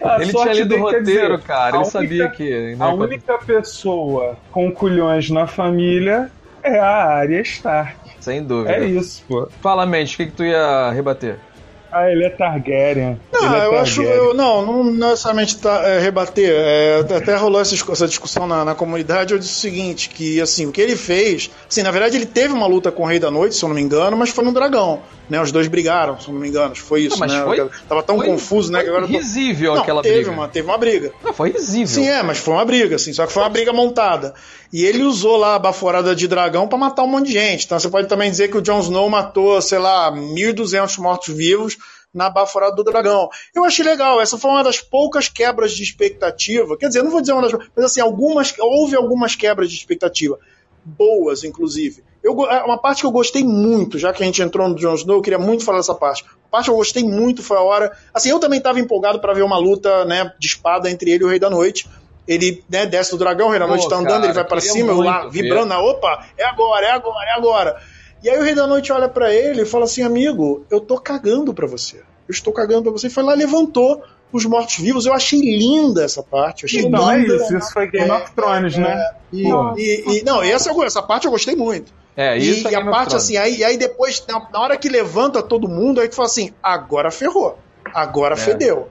[0.03, 1.77] A Ele sorte tinha lido o roteiro, dizer, cara.
[1.77, 2.75] Ele sabia única- que.
[2.75, 6.31] né, A única pessoa com culhões na família
[6.63, 7.97] é a Arya Stark.
[8.19, 8.75] Sem dúvida.
[8.75, 9.49] É isso, pô.
[9.63, 11.37] Fala, Mente, o que, que tu ia rebater?
[11.93, 13.21] Ah, ele é Targaryen.
[13.33, 13.97] Não, é eu acho.
[13.97, 14.25] Targaryen.
[14.25, 16.51] Eu, não, não necessariamente tá, é, rebater.
[16.53, 19.33] É, até rolou essa, essa discussão na, na comunidade.
[19.33, 21.51] Eu disse o seguinte: que assim, o que ele fez.
[21.69, 23.75] Assim, na verdade, ele teve uma luta com o Rei da Noite, se eu não
[23.77, 25.01] me engano, mas foi no dragão.
[25.29, 25.41] Né?
[25.41, 26.75] Os dois brigaram, se eu não me engano.
[26.75, 27.43] Foi isso, mas né?
[27.45, 28.79] foi- Tava tão foi- confuso, né?
[28.81, 30.31] Foi Que agora risível Não, aquela teve briga.
[30.33, 31.13] uma, teve uma briga.
[31.25, 31.87] Não, foi risível.
[31.87, 34.35] Sim, é, mas foi uma briga, assim, só que foi uma briga montada.
[34.73, 37.65] E ele usou lá a baforada de dragão pra matar um monte de gente.
[37.65, 41.77] Então você pode também dizer que o Jon Snow matou, sei lá, 1.200 mortos-vivos
[42.13, 43.29] na baforada do dragão.
[43.55, 46.77] Eu achei legal, essa foi uma das poucas quebras de expectativa.
[46.77, 50.39] Quer dizer, não vou dizer uma das, mas assim, algumas, houve algumas quebras de expectativa.
[50.85, 52.03] Boas, inclusive.
[52.23, 54.95] Eu, go- uma parte que eu gostei muito, já que a gente entrou no Jon
[54.95, 56.25] Snow, eu queria muito falar dessa parte.
[56.47, 57.97] A parte que eu gostei muito foi a hora.
[58.13, 61.27] Assim, eu também estava empolgado para ver uma luta né, de espada entre ele e
[61.27, 61.89] o Rei da Noite.
[62.27, 64.61] Ele né, desce do dragão, o Rei da Noite tá andando, cara, ele vai para
[64.61, 67.83] cima, eu lá vibrando, na, opa, é agora, é agora, é agora.
[68.23, 70.99] E aí o Rei da Noite olha para ele e fala assim: amigo, eu tô
[70.99, 71.99] cagando para você.
[72.29, 73.07] Eu estou cagando para você.
[73.09, 74.03] E foi lá, levantou
[74.33, 75.07] os mortos-vivos.
[75.07, 76.63] Eu achei linda essa parte.
[76.63, 77.35] Eu achei é linda.
[77.37, 79.11] isso, isso foi Game of Thrones, né?
[79.33, 81.93] E, e- e- não, essa, essa parte eu gostei muito.
[82.17, 84.77] É, E, isso é e a parte assim, aí, e aí depois, na, na hora
[84.77, 87.59] que levanta todo mundo, aí que fala assim: agora ferrou.
[87.95, 88.37] Agora É.
[88.37, 88.89] fedeu.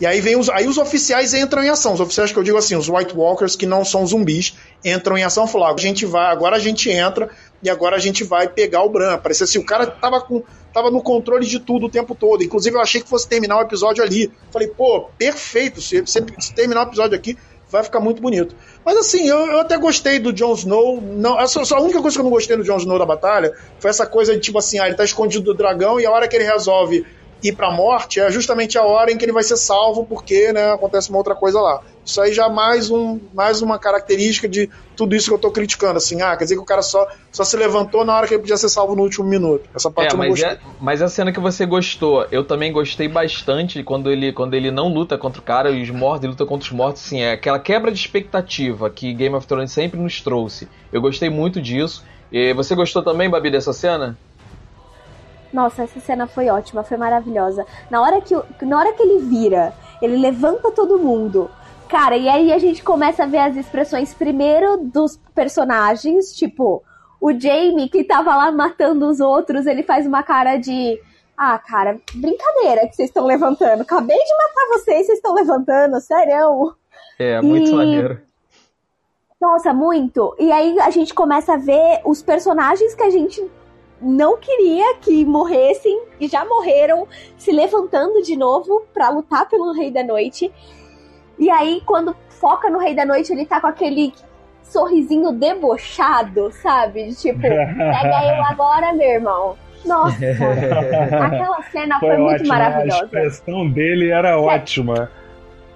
[0.00, 1.92] E aí vem os, aí os oficiais entram em ação.
[1.92, 5.22] Os oficiais que eu digo assim, os White Walkers, que não são zumbis, entram em
[5.24, 7.28] ação e falam: "Ah, a gente vai, agora a gente entra
[7.62, 9.18] e agora a gente vai pegar o Bran.
[9.18, 10.42] Parecia assim, o cara tava com.
[10.72, 12.44] Tava no controle de tudo o tempo todo.
[12.44, 14.30] Inclusive, eu achei que fosse terminar o episódio ali.
[14.52, 15.80] Falei, pô, perfeito.
[15.80, 17.36] Se, se, terminar o episódio aqui,
[17.68, 18.54] vai ficar muito bonito.
[18.84, 21.00] Mas assim, eu, eu até gostei do Jon Snow.
[21.00, 23.90] Não, a, a única coisa que eu não gostei do Jon Snow da batalha foi
[23.90, 26.36] essa coisa de tipo assim, ah, ele tá escondido do dragão e a hora que
[26.36, 27.04] ele resolve
[27.42, 30.72] ir pra morte é justamente a hora em que ele vai ser salvo, porque né,
[30.72, 31.82] acontece uma outra coisa lá.
[32.10, 35.50] Isso aí já é mais, um, mais uma característica de tudo isso que eu tô
[35.50, 35.96] criticando.
[35.96, 38.40] Assim, ah, quer dizer que o cara só, só se levantou na hora que ele
[38.40, 39.68] podia ser salvo no último minuto.
[39.72, 40.50] Essa parte É, eu não mas, gostei.
[40.50, 44.72] é, mas a cena que você gostou, eu também gostei bastante quando ele, quando ele
[44.72, 47.32] não luta contra o cara e os mortos, ele luta contra os mortos, assim, é
[47.32, 50.68] aquela quebra de expectativa que Game of Thrones sempre nos trouxe.
[50.92, 52.04] Eu gostei muito disso.
[52.32, 54.18] E você gostou também, Babi, dessa cena?
[55.52, 57.66] Nossa, essa cena foi ótima, foi maravilhosa.
[57.90, 58.34] Na hora que,
[58.64, 61.50] na hora que ele vira, ele levanta todo mundo.
[61.90, 66.82] Cara, e aí a gente começa a ver as expressões primeiro dos personagens, tipo,
[67.20, 71.00] o Jamie que tava lá matando os outros, ele faz uma cara de
[71.36, 73.80] ah, cara, brincadeira que vocês estão levantando.
[73.82, 76.76] Acabei de matar vocês, vocês estão levantando, sério.
[77.18, 78.20] É, muito E- maneiro.
[79.40, 80.36] Nossa, muito.
[80.38, 83.42] E aí a gente começa a ver os personagens que a gente
[84.00, 89.90] não queria que morressem e já morreram se levantando de novo pra lutar pelo Rei
[89.90, 90.52] da Noite.
[91.40, 94.12] E aí quando foca no Rei da Noite, ele tá com aquele
[94.62, 97.08] sorrisinho debochado, sabe?
[97.08, 99.56] De tipo, pega eu agora, meu irmão.
[99.84, 100.14] Nossa,
[101.24, 103.04] aquela cena foi, muito ótimo, A maravilhosa.
[103.04, 105.10] expressão dele era ótima.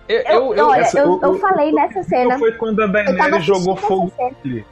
[0.06, 2.38] Eu, Eu, eu, olha, essa- eu, o- eu o- falei nessa cena.
[2.38, 4.12] Foi quando a Daenerys jogou fogo
[4.44, 4.66] nele.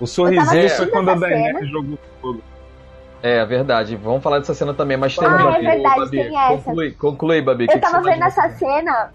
[0.00, 2.42] O sorrisinho foi quando a Daenerys jogou fogo.
[3.22, 6.10] é verdade, vamos falar dessa cena também, mas Ah, termina é aqui, verdade, Babi.
[6.10, 6.64] tem essa.
[6.64, 7.64] Conclui, conclui, Babi.
[7.66, 9.12] Eu que tava vendo essa cena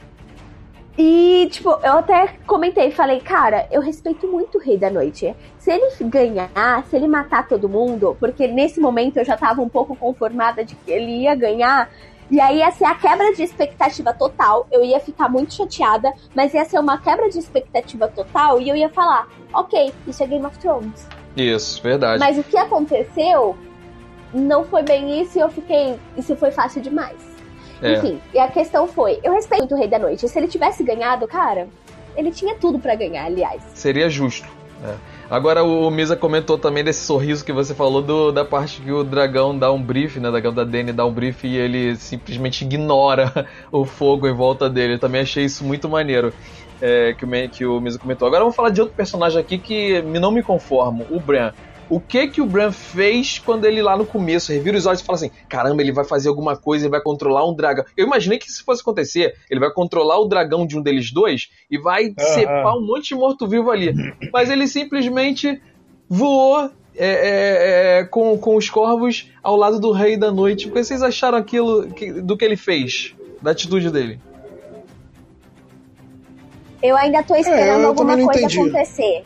[0.98, 5.36] e, tipo, eu até comentei, falei, cara, eu respeito muito o Rei da Noite.
[5.58, 9.68] Se ele ganhar, se ele matar todo mundo, porque nesse momento eu já tava um
[9.68, 11.89] pouco conformada de que ele ia ganhar,
[12.32, 16.54] e aí ia ser a quebra de expectativa total, eu ia ficar muito chateada, mas
[16.54, 20.46] ia ser uma quebra de expectativa total e eu ia falar, ok, isso é Game
[20.46, 21.08] of Thrones.
[21.36, 22.20] Isso, verdade.
[22.20, 23.56] Mas o que aconteceu
[24.34, 27.34] não foi bem isso e eu fiquei, isso foi fácil demais.
[27.82, 27.93] É.
[27.93, 30.28] Enfim, e a questão foi, eu respeito muito o Rei da Noite.
[30.28, 31.67] Se ele tivesse ganhado, cara,
[32.15, 33.61] ele tinha tudo pra ganhar, aliás.
[33.73, 34.47] Seria justo.
[34.84, 34.93] é.
[35.30, 39.03] Agora o Misa comentou também desse sorriso que você falou do- da parte que o
[39.03, 40.30] dragão dá um brief, né?
[40.30, 44.69] O dragão da Dany dá um brief e ele simplesmente ignora o fogo em volta
[44.69, 44.93] dele.
[44.93, 46.32] Eu também achei isso muito maneiro.
[46.82, 48.28] é, que, o, que o Misa comentou.
[48.28, 51.51] Agora vamos falar de outro personagem aqui que me- não me conformo, o Bran.
[51.89, 55.03] O que que o Bran fez quando ele lá no começo revira os olhos e
[55.05, 57.86] fala assim: caramba, ele vai fazer alguma coisa, ele vai controlar um dragão.
[57.95, 61.49] Eu imaginei que se fosse acontecer, ele vai controlar o dragão de um deles dois
[61.69, 63.93] e vai cepar um monte de morto-vivo ali.
[64.33, 65.61] Mas ele simplesmente
[66.09, 66.69] voou.
[66.97, 70.67] é, é, é, com, com os corvos ao lado do Rei da Noite.
[70.67, 73.13] O que vocês acharam aquilo que- do que ele fez?
[73.41, 74.17] Da atitude dele?
[76.81, 78.59] Eu ainda tô esperando É, alguma coisa entendi.
[78.59, 79.23] acontecer.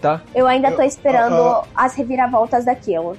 [0.00, 0.22] Tá?
[0.34, 3.16] Eu ainda tô Eu- esperando ah, as reviravoltas daquilo.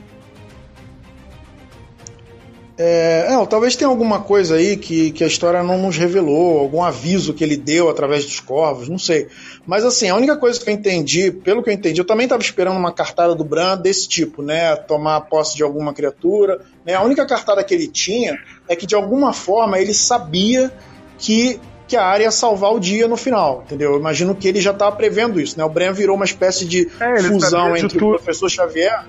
[2.79, 6.83] É, não, talvez tenha alguma coisa aí que, que a história não nos revelou, algum
[6.83, 9.27] aviso que ele deu através dos corvos, não sei.
[9.65, 12.41] Mas assim, a única coisa que eu entendi, pelo que eu entendi, eu também estava
[12.41, 14.75] esperando uma cartada do Bran desse tipo, né?
[14.75, 16.61] Tomar posse de alguma criatura.
[16.85, 16.93] Né?
[16.93, 18.37] A única cartada que ele tinha
[18.69, 20.71] é que de alguma forma ele sabia
[21.17, 23.93] que, que a área ia salvar o dia no final, entendeu?
[23.93, 25.63] Eu imagino que ele já estava prevendo isso, né?
[25.63, 28.09] O Bran virou uma espécie de É, ele fusão entre o tudo.
[28.17, 29.05] professor Xavier.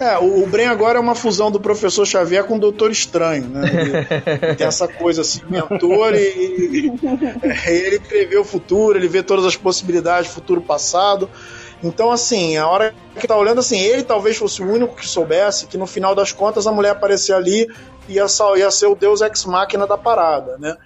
[0.00, 3.48] É, o, o Bren agora é uma fusão do professor Xavier com o Doutor Estranho,
[3.48, 3.68] né?
[4.42, 6.92] Ele tem essa coisa assim, mentor e, e-
[7.66, 11.28] ele prevê o futuro, ele vê todas as possibilidades, futuro passado.
[11.82, 15.66] Então, assim, a hora que tá olhando, assim, ele talvez fosse o único que soubesse
[15.66, 17.68] que no final das contas a mulher aparecer ali
[18.08, 20.76] e ia, ia ser o Deus Ex Machina da parada, né?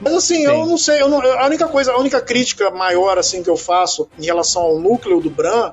[0.00, 3.42] Mas assim, eu não sei, eu não- a única coisa, a única crítica maior assim
[3.42, 5.72] que eu faço em relação ao núcleo do Bran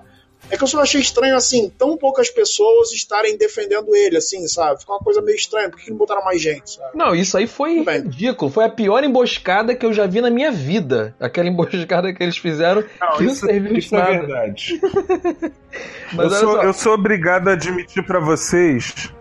[0.50, 4.80] é que eu só achei estranho, assim, tão poucas pessoas estarem defendendo ele, assim, sabe?
[4.80, 6.90] Ficou uma coisa meio estranha, por que não botaram mais gente, sabe?
[6.94, 8.02] Não, isso aí foi bem.
[8.04, 8.52] ridículo.
[8.52, 11.16] Foi a pior emboscada que eu já vi na minha vida.
[11.20, 14.12] Aquela emboscada que eles fizeram Não, que não isso, serviu de isso é nada.
[14.20, 14.80] verdade.
[16.14, 19.12] Mas eu, sou, eu sou obrigado a admitir pra vocês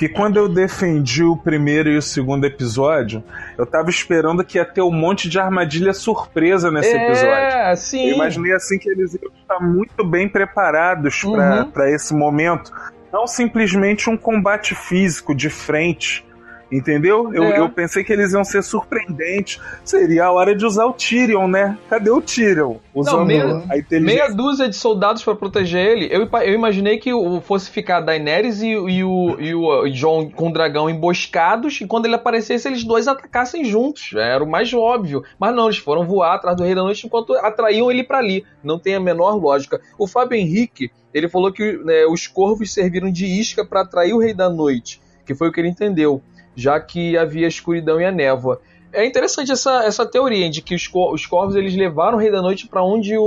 [0.00, 3.22] que quando eu defendi o primeiro e o segundo episódio,
[3.58, 7.28] eu tava esperando que ia ter um monte de armadilha surpresa nesse episódio.
[7.28, 8.08] É, sim.
[8.08, 11.70] Eu imaginei assim que eles iam estar muito bem preparados Uhum.
[11.70, 12.72] pra esse momento.
[13.12, 16.24] Não simplesmente um combate físico de frente.
[16.70, 17.34] Entendeu?
[17.34, 17.58] Eu, É.
[17.58, 19.60] eu pensei que eles iam ser surpreendentes.
[19.84, 21.76] Seria a hora de usar o Tyrion, né?
[21.88, 22.76] Cadê o Tyrion?
[22.94, 24.00] Usando meia- a inteligência.
[24.00, 26.08] Meia dúzia de soldados pra proteger ele.
[26.10, 30.30] Eu, eu imaginei que o, fosse ficar a Daenerys e, e o, e o John
[30.30, 34.12] com o dragão emboscados, e quando ele aparecesse, eles dois atacassem juntos.
[34.14, 35.22] Era o mais óbvio.
[35.38, 38.44] Mas não, eles foram voar atrás do Rei da Noite enquanto atraíam ele pra ali.
[38.62, 39.80] Não tem a menor lógica.
[39.98, 44.18] O Fábio Henrique, ele falou que né, os corvos serviram de isca pra atrair o
[44.18, 46.22] Rei da Noite, que foi o que ele entendeu,
[46.56, 48.60] já que havia escuridão e a névoa.
[48.92, 52.30] É interessante essa, essa teoria de que os, cor- os corvos eles levaram o Rei
[52.30, 53.22] da Noite para onde o,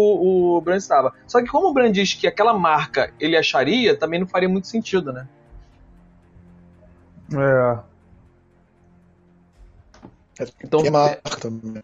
[0.57, 1.13] o Bran estava.
[1.26, 4.67] Só que como o Bran diz que aquela marca ele acharia, também não faria muito
[4.67, 5.26] sentido, né?
[7.34, 7.80] É.
[10.63, 10.82] Então
[11.39, 11.82] também.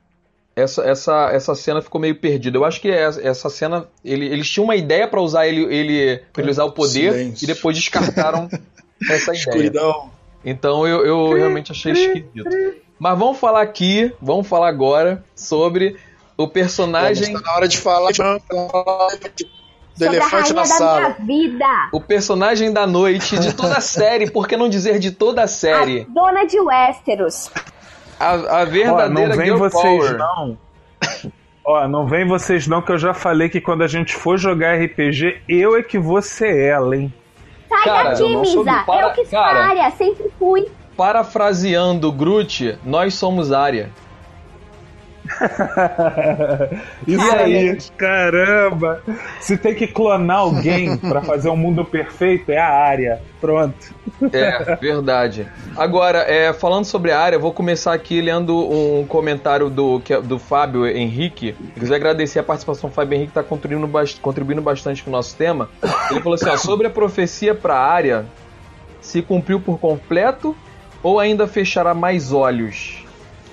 [0.55, 2.57] essa, essa, essa cena ficou meio perdida.
[2.57, 6.17] Eu acho que essa, essa cena ele, eles tinham uma ideia para usar ele, ele
[6.33, 7.45] pra ele usar o poder Silêncio.
[7.45, 8.49] e depois descartaram
[9.09, 9.37] essa ideia.
[9.37, 10.11] Escuridão.
[10.43, 12.49] Então eu, eu realmente achei esquisito.
[12.97, 15.97] Mas vamos falar aqui, vamos falar agora sobre
[16.37, 18.15] o personagem Está na hora de falar do
[19.93, 21.15] Sobre a elefante na da sala.
[21.19, 21.89] minha vida.
[21.91, 25.47] o personagem da noite de toda a série, por que não dizer de toda a
[25.47, 26.01] série?
[26.09, 27.49] A dona de Westeros.
[28.17, 30.17] A, a Ó, verdadeira não vem Girl vocês Power.
[30.17, 30.57] não.
[31.65, 34.75] Ó, não vem vocês não, que eu já falei que quando a gente for jogar
[34.81, 37.13] RPG, eu é que vou ser ela, hein?
[37.69, 38.83] Sai Cara, daqui, eu Misa.
[38.85, 39.65] para- Eu que sou cara.
[39.67, 40.67] área, sempre fui.
[40.97, 43.89] Parafraseando Groot, nós somos área.
[47.07, 49.01] Isso aí, caramba!
[49.39, 53.21] Se tem que clonar alguém pra fazer um mundo perfeito, é a área.
[53.39, 53.95] Pronto.
[54.33, 55.47] É, verdade.
[55.77, 60.13] Agora, é, falando sobre a área, eu vou começar aqui lendo um comentário do, que
[60.13, 61.55] é do Fábio Henrique.
[61.75, 63.89] Eu queria agradecer a participação do Fábio Henrique, que está contribuindo,
[64.21, 65.69] contribuindo bastante com o nosso tema.
[66.11, 68.25] Ele falou assim: ó, sobre a profecia para a área,
[68.99, 70.55] se cumpriu por completo
[71.01, 72.98] ou ainda fechará mais olhos?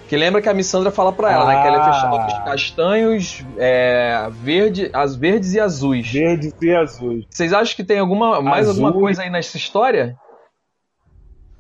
[0.09, 1.63] Que lembra que a Missandra fala pra ela, né?
[1.63, 2.27] Que ela fechar Ah.
[2.27, 6.11] os castanhos, é, verde, as verdes e azuis.
[6.13, 7.25] Verdes e azuis.
[7.29, 8.87] Vocês acham que tem alguma, mais Azul.
[8.87, 10.17] alguma coisa aí nessa história?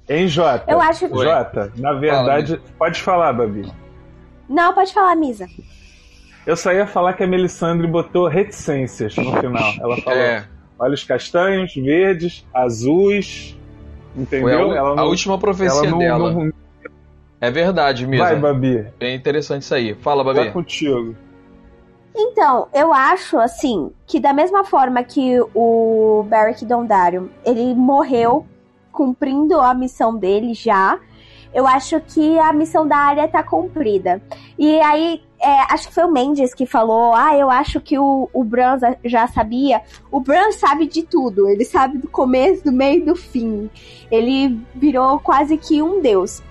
[0.09, 0.71] Hein, Jota?
[0.71, 1.25] Eu acho- Oi.
[1.25, 2.61] Jota, na verdade.
[2.79, 3.69] pode falar, Babi.
[4.49, 5.49] Não, pode falar, Misa.
[6.47, 9.73] Eu só ia falar que a Melisandre botou reticências no final.
[9.81, 10.47] Ela falou: É.
[10.79, 13.57] olha os castanhos, verdes, azuis.
[14.17, 14.71] A, Entendeu?
[14.71, 16.31] a não, última profecia ela não, dela.
[16.33, 16.53] não-
[17.47, 18.25] É verdade, Misa.
[18.25, 18.87] Vai, Babi.
[18.99, 19.95] É interessante isso aí.
[19.95, 20.51] Fala, Vai Babi.
[20.51, 21.15] contigo.
[22.13, 28.45] Então, eu acho, assim, que da mesma forma que o Beric Dondarrion, ele morreu
[28.91, 30.99] cumprindo a missão dele já,
[31.55, 34.21] eu acho que a missão da área tá cumprida.
[34.59, 38.29] E aí, é, acho que foi o Mendes que falou: Ah, eu acho que o,
[38.33, 39.83] o Bran já sabia.
[40.11, 41.49] O Bran sabe de tudo.
[41.49, 43.71] Ele sabe do começo, do meio e do fim.
[44.11, 46.43] Ele virou quase que um deus.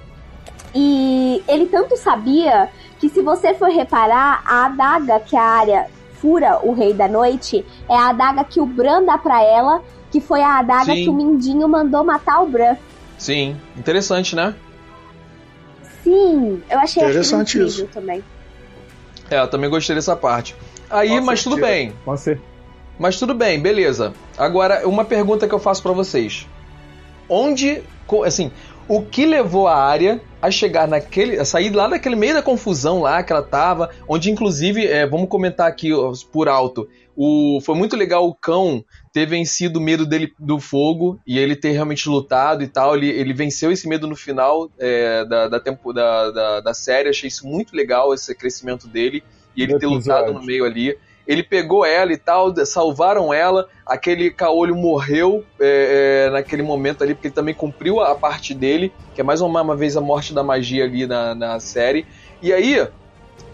[0.75, 2.69] E ele tanto sabia
[2.99, 7.65] que, se você for reparar, a adaga que a área fura o Rei da Noite
[7.89, 11.03] é a adaga que o Bran dá pra ela, que foi a adaga Sim.
[11.03, 12.75] que o Mindinho mandou matar o Bran.
[13.17, 14.53] Sim, interessante, né?
[16.03, 18.23] Sim, eu achei interessante isso também.
[19.29, 20.55] É, eu também gostei dessa parte.
[20.89, 21.93] Aí, mas tudo bem.
[22.03, 22.41] Pode ser.
[22.99, 24.13] Mas tudo bem, beleza.
[24.37, 26.47] Agora, uma pergunta que eu faço para vocês.
[27.27, 27.81] Onde,
[28.25, 28.51] assim,
[28.87, 31.39] o que levou a área a chegar naquele.
[31.39, 35.29] a sair lá daquele meio da confusão lá que ela tava, onde inclusive, é, vamos
[35.29, 35.89] comentar aqui
[36.31, 38.83] por alto, o, foi muito legal o cão
[39.13, 42.95] ter vencido o medo dele do fogo e ele ter realmente lutado e tal.
[42.95, 47.09] Ele, ele venceu esse medo no final é, da, da, tempo, da, da, da, série.
[47.09, 49.23] Achei isso muito legal, esse crescimento dele.
[49.55, 50.97] E ele ter lutado no meio ali.
[51.27, 53.67] Ele pegou ela e tal, salvaram ela.
[53.85, 58.93] Aquele caolho morreu é, é, naquele momento ali, porque ele também cumpriu a parte dele,
[59.13, 62.05] que é mais uma, uma vez a morte da magia ali na, na série.
[62.41, 62.87] E aí,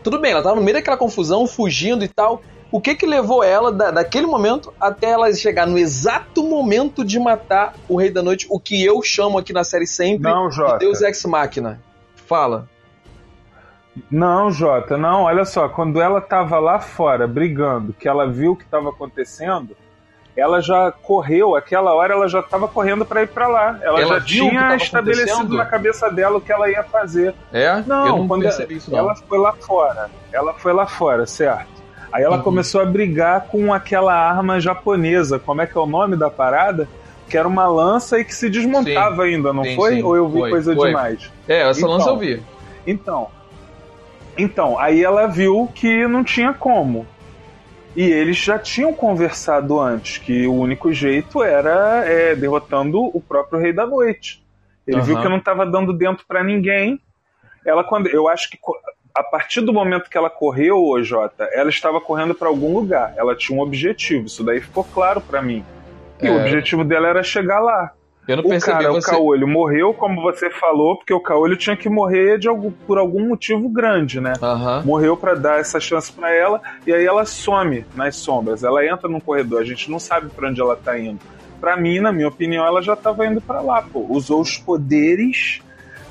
[0.04, 2.42] tudo bem, ela tava no meio daquela confusão, fugindo e tal
[2.72, 7.20] o que que levou ela da, daquele momento até ela chegar no exato momento de
[7.20, 10.78] matar o Rei da Noite, o que eu chamo aqui na série sempre não, de
[10.80, 11.82] Deus Ex Machina.
[12.16, 12.70] Fala.
[14.10, 18.56] Não, Jota, não, olha só, quando ela tava lá fora brigando, que ela viu o
[18.56, 19.76] que estava acontecendo,
[20.36, 23.80] ela já correu, aquela hora ela já estava correndo para ir para lá.
[23.82, 27.36] Ela, ela já tinha estabelecido na cabeça dela o que ela ia fazer.
[27.52, 27.84] É?
[27.86, 28.98] Não, eu não quando ela, isso, não.
[28.98, 30.10] ela foi lá fora.
[30.32, 31.82] Ela foi lá fora, certo?
[32.12, 32.44] Aí ela uhum.
[32.44, 35.38] começou a brigar com aquela arma japonesa.
[35.40, 36.88] Como é que é o nome da parada?
[37.30, 39.96] Que era uma lança e que se desmontava sim, ainda, não sim, foi?
[39.96, 40.88] Sim, Ou eu vi foi, coisa foi.
[40.88, 41.32] demais?
[41.48, 42.42] É, essa então, lança eu vi.
[42.86, 43.30] Então.
[44.38, 47.06] Então, aí ela viu que não tinha como.
[47.96, 53.60] E eles já tinham conversado antes que o único jeito era é, derrotando o próprio
[53.60, 54.42] Rei da Noite.
[54.88, 55.04] Ele uhum.
[55.04, 57.00] viu que não estava dando dentro para ninguém.
[57.66, 58.58] Ela quando eu acho que
[59.14, 63.14] a partir do momento que ela correu, ô Jota, ela estava correndo para algum lugar.
[63.18, 64.26] Ela tinha um objetivo.
[64.26, 65.64] Isso daí ficou claro para mim.
[66.22, 66.32] E é...
[66.32, 67.92] o objetivo dela era chegar lá.
[68.32, 69.10] Eu não o percebi, cara, você...
[69.10, 72.98] o Caolho, morreu, como você falou, porque o Caolho tinha que morrer de algum, por
[72.98, 74.34] algum motivo grande, né?
[74.42, 74.84] Uhum.
[74.84, 78.64] Morreu para dar essa chance para ela, e aí ela some nas sombras.
[78.64, 81.20] Ela entra num corredor, a gente não sabe para onde ela tá indo.
[81.60, 84.06] Para mim, na minha opinião, ela já tava indo para lá, pô.
[84.10, 85.62] Usou os poderes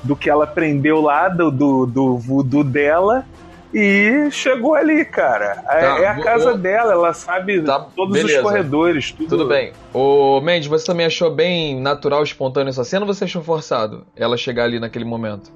[0.03, 3.25] do que ela aprendeu lá do, do, do voodoo dela
[3.73, 5.63] e chegou ali, cara.
[5.69, 8.39] É, tá, é a casa dela, ela sabe tá, todos beleza.
[8.39, 9.11] os corredores.
[9.11, 9.29] Tudo...
[9.29, 9.71] tudo bem.
[9.93, 14.37] Ô, Mendes, você também achou bem natural, espontâneo essa cena ou você achou forçado ela
[14.37, 15.51] chegar ali naquele momento?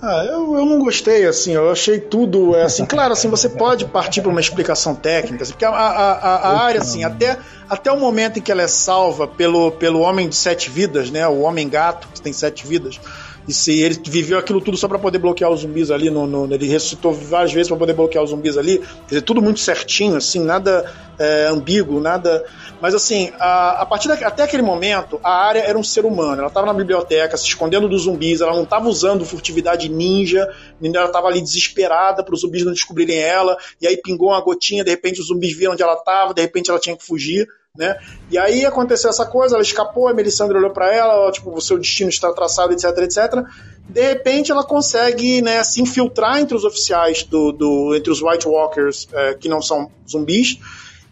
[0.00, 3.86] Ah, eu, eu não gostei, assim, eu achei tudo, é, assim, claro, assim, você pode
[3.86, 7.90] partir para uma explicação técnica, assim, porque a, a, a, a área, assim, até, até
[7.90, 11.40] o momento em que ela é salva pelo, pelo homem de sete vidas, né, o
[11.40, 13.00] homem gato, que tem sete vidas,
[13.48, 16.52] e se ele viveu aquilo tudo só para poder bloquear os zumbis ali, no, no
[16.52, 20.16] ele ressuscitou várias vezes para poder bloquear os zumbis ali, quer dizer, tudo muito certinho,
[20.16, 22.44] assim, nada é, ambíguo, nada.
[22.80, 26.40] Mas assim, a, a partir da, até aquele momento, a área era um ser humano.
[26.40, 31.06] Ela estava na biblioteca, se escondendo dos zumbis, ela não estava usando furtividade ninja, ela
[31.06, 34.90] estava ali desesperada para os zumbis não descobrirem ela, e aí pingou uma gotinha, de
[34.90, 37.46] repente os zumbis viram onde ela estava, de repente ela tinha que fugir
[37.78, 37.96] né?
[38.30, 41.78] E aí aconteceu essa coisa, ela escapou, a Melisandre olhou para ela, tipo, o seu
[41.78, 43.44] destino está traçado, etc, etc.
[43.88, 48.48] De repente ela consegue, né, se infiltrar entre os oficiais do, do entre os White
[48.48, 50.58] Walkers, é, que não são zumbis,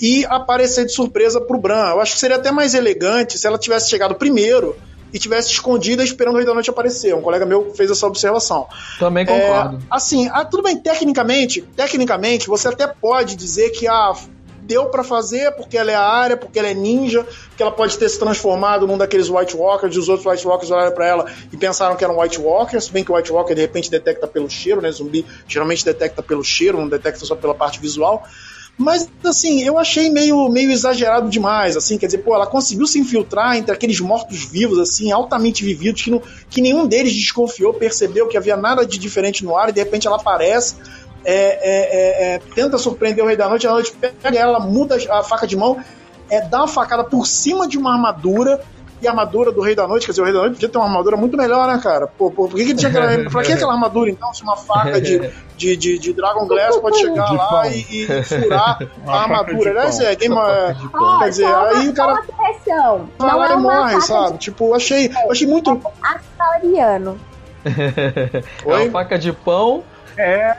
[0.01, 1.91] e aparecer de surpresa pro Bran.
[1.91, 4.77] Eu acho que seria até mais elegante se ela tivesse chegado primeiro
[5.15, 7.15] e tivesse escondida esperando o Rei da Noite aparecer.
[7.15, 8.67] Um colega meu fez essa observação.
[8.99, 9.77] Também concordo.
[9.77, 14.13] É, assim, ah, tudo bem, tecnicamente, tecnicamente, você até pode dizer que ah,
[14.67, 17.97] deu para fazer porque ela é a área, porque ela é ninja, que ela pode
[17.99, 21.27] ter se transformado num daqueles White Walkers, e os outros White Walkers olharam para ela
[21.53, 23.91] e pensaram que era um White Walker, se bem que o White Walker de repente
[23.91, 24.91] detecta pelo cheiro, né?
[24.91, 28.25] Zumbi geralmente detecta pelo cheiro, não detecta só pela parte visual.
[28.77, 32.99] Mas, assim, eu achei meio, meio exagerado demais, assim, quer dizer, pô, ela conseguiu se
[32.99, 38.37] infiltrar entre aqueles mortos-vivos, assim, altamente vividos, que, não, que nenhum deles desconfiou, percebeu que
[38.37, 40.75] havia nada de diferente no ar, e de repente ela aparece,
[41.25, 44.97] é, é, é, é, tenta surpreender o Rei da Noite, a noite pega ela, muda
[45.11, 45.83] a faca de mão,
[46.31, 48.61] é, dá uma facada por cima de uma armadura,
[49.01, 50.79] e a armadura do Rei da Noite, quer dizer, o Rei da Noite podia ter
[50.79, 52.07] uma armadura muito melhor, né, cara?
[52.07, 55.01] Pô, pô por que, que tinha aquela, pra que aquela armadura, então, se uma faca
[55.01, 59.75] de, de, de, de Dragon Glass pode chegar de lá e, e, furar a armadura,
[59.75, 59.91] né?
[60.05, 62.23] É, game, oh, quer dizer, aí o cara.
[63.19, 64.39] Vai lá e morre, sabe?
[64.39, 65.71] Tipo, achei, achei muito.
[65.71, 67.19] É Astariano.
[67.65, 69.83] é uma faca de pão.
[70.17, 70.57] É,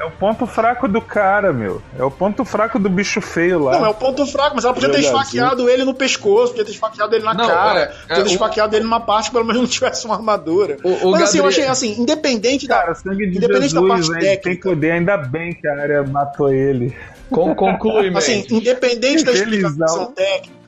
[0.00, 1.82] é o ponto fraco do cara, meu.
[1.98, 3.72] É o ponto fraco do bicho feio lá.
[3.72, 6.72] Não, é o ponto fraco, mas ela podia ter esfaqueado ele no pescoço, podia ter
[6.72, 8.76] esfaqueado ele na não, cara, é, podia ter é, esfaqueado o...
[8.76, 10.78] ele numa parte que pelo menos não tivesse uma armadura.
[10.82, 11.24] O, o mas Gabriel...
[11.24, 12.94] assim, eu achei assim, independente cara, da.
[12.94, 14.20] Sangue de independente Jesus, da parte né?
[14.20, 14.42] técnica.
[14.42, 16.96] Tem poder, ainda bem que a área matou ele.
[17.30, 20.59] Conclui, Assim, independente da explicação técnica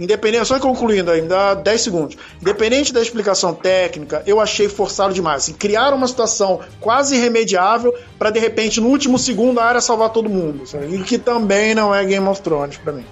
[0.00, 2.16] Independente, só concluindo dá 10 segundos.
[2.40, 5.42] Independente da explicação técnica, eu achei forçado demais.
[5.42, 10.08] Assim, criaram uma situação quase irremediável para de repente no último segundo a área salvar
[10.08, 10.66] todo mundo.
[10.66, 10.96] Sabe?
[10.96, 13.04] E que também não é Game of Thrones para mim.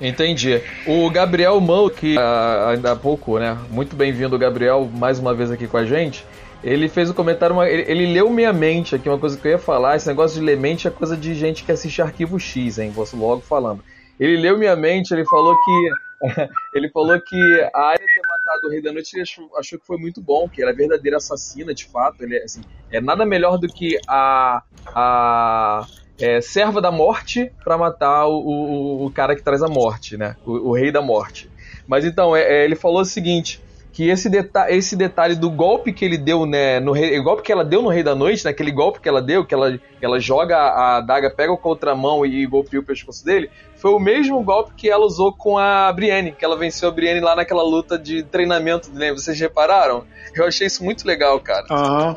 [0.00, 0.62] Entendi.
[0.86, 3.56] O Gabriel Mão, que uh, ainda há pouco, né?
[3.70, 6.24] Muito bem-vindo, Gabriel, mais uma vez aqui com a gente.
[6.64, 9.58] Ele fez um comentário, ele, ele, leu minha mente aqui, uma coisa que eu ia
[9.58, 9.96] falar.
[9.96, 12.90] Esse negócio de ler mente é coisa de gente que assiste arquivo X, hein?
[12.90, 13.82] Vou logo falando.
[14.18, 15.90] Ele leu minha mente, ele falou que
[16.74, 17.36] ele falou que
[17.74, 20.48] a área ter matado o Rei da Noite ele achou, achou, que foi muito bom,
[20.48, 22.22] que era verdadeira assassina de fato.
[22.22, 25.86] Ele assim, é nada melhor do que a, a
[26.18, 30.36] é, serva da morte para matar o, o, o, cara que traz a morte, né?
[30.46, 31.50] O, o Rei da Morte.
[31.86, 33.60] Mas então, é, é, ele falou o seguinte:
[33.96, 37.42] que esse, deta esse detalhe do golpe que ele deu, né, no rei, o golpe
[37.42, 39.80] que ela deu no Rei da Noite, naquele né, golpe que ela deu, que ela,
[40.02, 44.38] ela joga a adaga, pega o contramão e golpeia o pescoço dele, foi o mesmo
[44.44, 47.98] golpe que ela usou com a Brienne, que ela venceu a Brienne lá naquela luta
[47.98, 49.14] de treinamento, né?
[49.14, 50.04] Vocês repararam?
[50.34, 51.64] Eu achei isso muito legal, cara.
[51.70, 52.16] Aham.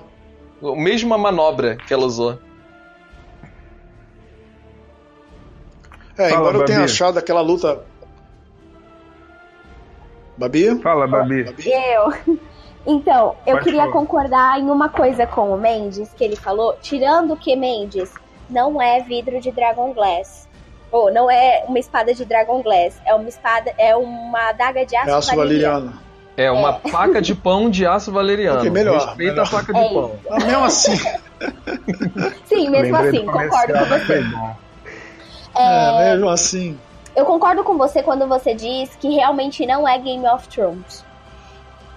[0.61, 0.75] Uhum.
[0.75, 2.38] Mesma manobra que ela usou.
[6.17, 7.86] É, Fala, embora eu tenha achado aquela luta
[10.39, 10.81] Babi?
[10.81, 11.45] Fala, Babi.
[11.65, 12.39] Eu.
[12.87, 13.91] Então, eu Pode queria falar.
[13.91, 18.11] concordar em uma coisa com o Mendes, que ele falou, tirando que Mendes
[18.49, 20.47] não é vidro de Dragon Glass.
[20.89, 24.95] Ou não é uma espada de Dragon Glass, é uma espada, é uma adaga de
[24.95, 25.91] aço, aço valeriano.
[25.91, 26.09] valeriano.
[26.35, 26.89] É uma é.
[26.89, 28.59] faca de pão de aço valeriano.
[28.59, 29.07] Okay, melhor.
[29.07, 29.43] Respeita melhor.
[29.43, 30.15] a faca de é pão.
[30.29, 30.97] Mas mesmo assim.
[32.45, 34.23] Sim, mesmo assim, concordo com você.
[35.55, 36.79] É, é, mesmo assim.
[37.16, 41.05] Eu concordo com você quando você diz que realmente não é Game of Thrones.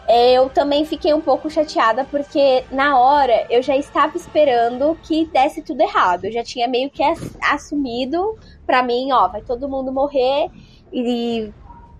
[0.08, 5.62] Eu também fiquei um pouco chateada porque na hora eu já estava esperando que desse
[5.62, 6.24] tudo errado.
[6.24, 7.02] Eu já tinha meio que
[7.40, 8.36] assumido
[8.66, 10.50] para mim, ó, vai todo mundo morrer
[10.92, 11.52] e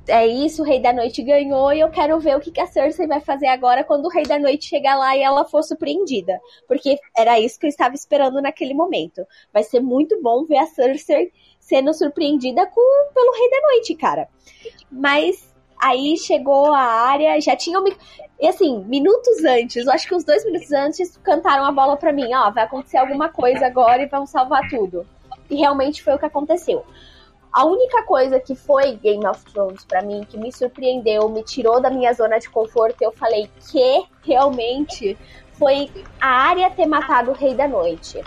[0.09, 3.07] é isso, o Rei da Noite ganhou e eu quero ver o que, a Cersei
[3.07, 6.41] vai fazer agora quando o Rei da Noite chegar lá e ela for surpreendida.
[6.67, 9.25] Porque era isso que eu estava esperando naquele momento.
[9.53, 11.31] Vai ser muito bom ver a Cersei
[11.63, 14.29] sendo surpreendida com, pelo Rei da Noite, cara.
[14.91, 15.49] Mas
[15.81, 17.85] aí chegou a área, já tinham.
[18.41, 22.13] E assim, minutos antes, eu acho que uns dois minutos antes, cantaram a bola pra
[22.13, 25.07] mim: ó, vai acontecer alguma coisa agora e vão salvar tudo.
[25.49, 26.85] E realmente foi o que aconteceu.
[27.53, 31.81] A única coisa que foi Game of Thrones para mim, que me surpreendeu, me tirou
[31.81, 35.17] da minha zona de conforto, eu falei que realmente
[35.53, 35.91] foi
[36.21, 38.23] a área ter matado o Rei da Noite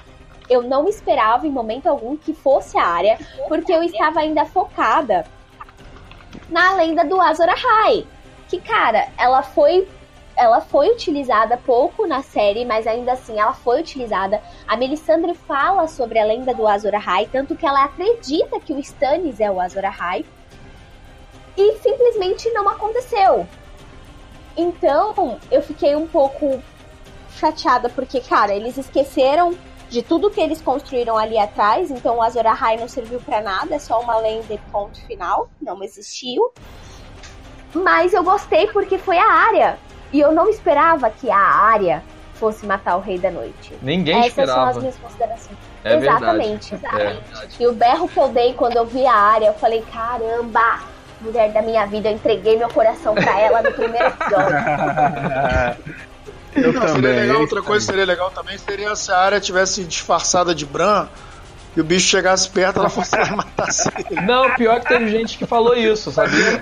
[0.50, 3.18] eu não esperava em momento algum que fosse a área,
[3.48, 5.26] porque eu estava ainda focada
[6.50, 8.06] na lenda do Azor Ahai.
[8.48, 9.88] Que, cara, ela foi
[10.38, 14.42] ela foi utilizada pouco na série, mas ainda assim ela foi utilizada.
[14.68, 18.80] A Melisandre fala sobre a lenda do Azor Ahai, tanto que ela acredita que o
[18.80, 20.26] Stannis é o Azor Ahai.
[21.56, 23.48] E simplesmente não aconteceu.
[24.58, 26.62] Então, eu fiquei um pouco
[27.38, 29.56] chateada porque, cara, eles esqueceram
[29.96, 31.90] de tudo que eles construíram ali atrás.
[31.90, 35.50] Então o Azor Ahai não serviu para nada, é só uma lenda e ponto final,
[35.62, 36.52] não existiu.
[37.74, 39.78] Mas eu gostei porque foi a área.
[40.12, 43.74] E eu não esperava que a área fosse matar o Rei da Noite.
[43.82, 44.52] Ninguém Essas esperava.
[44.52, 45.58] Essas são as minhas considerações.
[45.86, 47.62] É exatamente, exatamente.
[47.62, 47.64] É.
[47.64, 50.82] E o berro que eu dei quando eu vi a área, eu falei, caramba,
[51.22, 54.56] mulher da minha vida, eu entreguei meu coração para ela no primeiro episódio.
[56.56, 57.02] Eu não, também.
[57.02, 61.08] Seria legal, outra coisa seria legal também seria se a área tivesse disfarçada de Bran
[61.76, 63.68] e o bicho chegasse perto, ela fosse matar
[64.10, 64.22] ele.
[64.22, 66.62] Não, pior que teve gente que falou isso, sabia?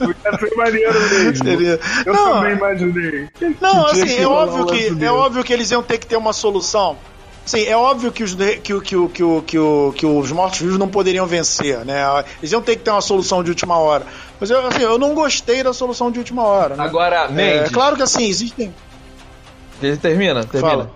[0.00, 1.36] Ia ser maneiro mesmo.
[1.44, 1.80] Seria...
[2.06, 3.28] Eu não, também imaginei.
[3.60, 6.96] Não, assim, é óbvio, que, é óbvio que eles iam ter que ter uma solução.
[7.48, 9.58] Sim, é óbvio que os, que, que, que, que,
[9.96, 12.02] que, os mortos-vivos não poderiam vencer, né?
[12.40, 14.04] Eles iam ter que ter uma solução de última hora.
[14.38, 16.76] Mas eu, assim, eu não gostei da solução de última hora.
[16.76, 16.84] Né?
[16.84, 17.70] Agora, é, Mendes...
[17.70, 18.74] É claro que assim, existem.
[19.80, 20.70] Termina, termina.
[20.70, 20.90] Fala.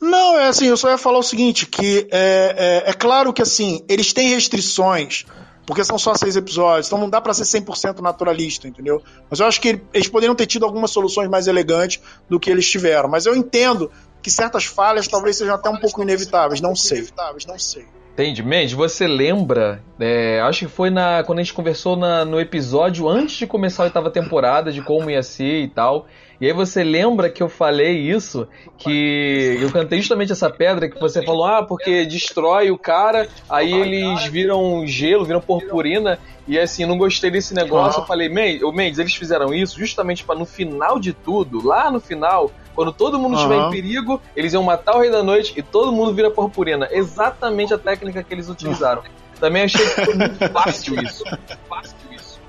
[0.00, 3.42] Não, é assim, eu só ia falar o seguinte, que é, é, é claro que
[3.42, 5.24] assim, eles têm restrições,
[5.66, 9.02] porque são só seis episódios, então não dá para ser 100% naturalista, entendeu?
[9.30, 12.70] Mas eu acho que eles poderiam ter tido algumas soluções mais elegantes do que eles
[12.70, 13.08] tiveram.
[13.08, 13.90] Mas eu entendo
[14.24, 17.06] que certas falhas talvez sejam até um pouco inevitáveis, não sei.
[17.46, 17.86] Não sei.
[18.14, 19.82] Entende, Mendes, você lembra?
[20.00, 23.82] É, acho que foi na quando a gente conversou na, no episódio antes de começar
[23.82, 26.06] a oitava temporada de como ia ser e tal.
[26.40, 28.48] E aí você lembra que eu falei isso,
[28.78, 33.72] que eu cantei justamente essa pedra que você falou, ah, porque destrói o cara, aí
[33.72, 36.18] eles viram gelo, viram purpurina,
[36.48, 38.00] e assim, não gostei desse negócio.
[38.00, 42.50] Eu falei, Mendes, eles fizeram isso justamente para no final de tudo, lá no final,
[42.74, 43.68] quando todo mundo estiver uhum.
[43.68, 46.88] em perigo, eles iam matar o Rei da Noite e todo mundo vira purpurina.
[46.90, 49.02] Exatamente a técnica que eles utilizaram.
[49.38, 51.24] Também achei que foi muito fácil isso.
[51.68, 52.40] Fácil isso.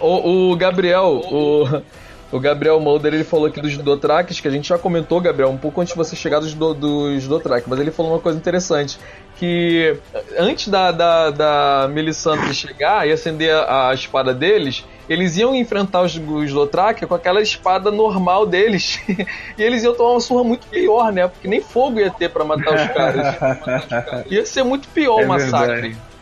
[0.00, 1.82] O, o Gabriel, o,
[2.30, 5.56] o Gabriel Mulder, ele falou aqui dos Dotraques, que a gente já comentou, Gabriel, um
[5.56, 7.26] pouco antes de você chegar dos, do, dos
[7.66, 8.98] mas ele falou uma coisa interessante,
[9.36, 9.96] que
[10.38, 16.02] antes da, da, da Melisandre chegar e acender a, a, espada deles, eles iam enfrentar
[16.02, 19.00] os, os Dothraki com aquela espada normal deles,
[19.56, 21.28] e eles iam tomar uma surra muito pior, né?
[21.28, 24.26] Porque nem fogo ia ter para matar os caras.
[24.30, 25.80] Ia ser muito pior é o massacre.
[25.80, 26.16] Verdade.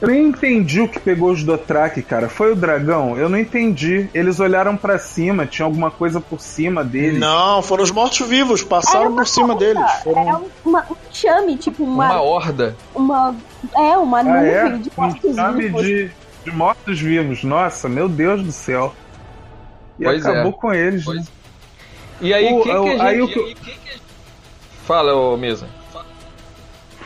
[0.00, 2.28] Eu nem entendi o que pegou os Dothraki, cara.
[2.28, 3.18] Foi o dragão?
[3.18, 4.08] Eu não entendi.
[4.14, 7.20] Eles olharam para cima, tinha alguma coisa por cima deles.
[7.20, 9.58] Não, foram os mortos-vivos, passaram por cima onda.
[9.58, 9.92] deles.
[10.02, 10.22] Foram...
[10.22, 12.06] Era uma, um chame, tipo uma.
[12.06, 12.74] Uma horda.
[12.94, 13.36] Uma.
[13.76, 14.68] É, uma ah, nuvem é?
[14.78, 15.24] de mortos-vivos.
[15.24, 16.10] Um chame de,
[16.44, 17.44] de mortos-vivos.
[17.44, 18.94] Nossa, meu Deus do céu.
[19.98, 20.54] E pois acabou é.
[20.54, 21.18] com eles, pois...
[21.18, 21.26] né?
[22.20, 23.00] E aí, o, que, que a gente...
[23.00, 23.56] Aí, o que...
[24.84, 25.68] Fala, ô Mesa.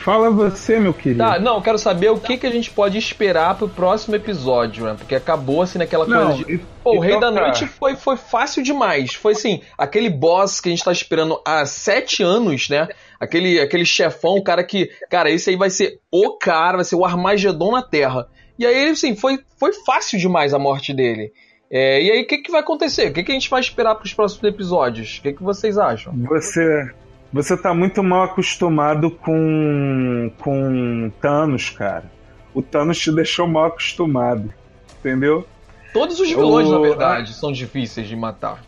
[0.05, 1.17] Fala você, meu querido.
[1.17, 4.93] Tá, não, quero saber o que, que a gente pode esperar pro próximo episódio, né?
[4.95, 6.59] Porque acabou assim naquela coisa não, de.
[6.83, 9.15] Pô, o Rei da Noite foi, foi fácil demais.
[9.15, 12.87] Foi assim, aquele boss que a gente tá esperando há sete anos, né?
[13.19, 14.91] Aquele, aquele chefão, o cara que.
[15.09, 18.27] Cara, esse aí vai ser o cara, vai ser o Armagedon na Terra.
[18.57, 21.31] E aí, assim, foi, foi fácil demais a morte dele.
[21.69, 23.09] É, e aí, o que, que vai acontecer?
[23.09, 25.17] O que, que a gente vai esperar para os próximos episódios?
[25.17, 26.13] O que, que vocês acham?
[26.29, 26.89] Você,
[27.33, 32.09] você tá muito mal acostumado com, com Thanos, cara.
[32.53, 34.53] O Thanos te deixou mal acostumado.
[34.99, 35.45] Entendeu?
[35.91, 36.71] Todos os vilões, o...
[36.71, 38.63] na verdade, são difíceis de matar.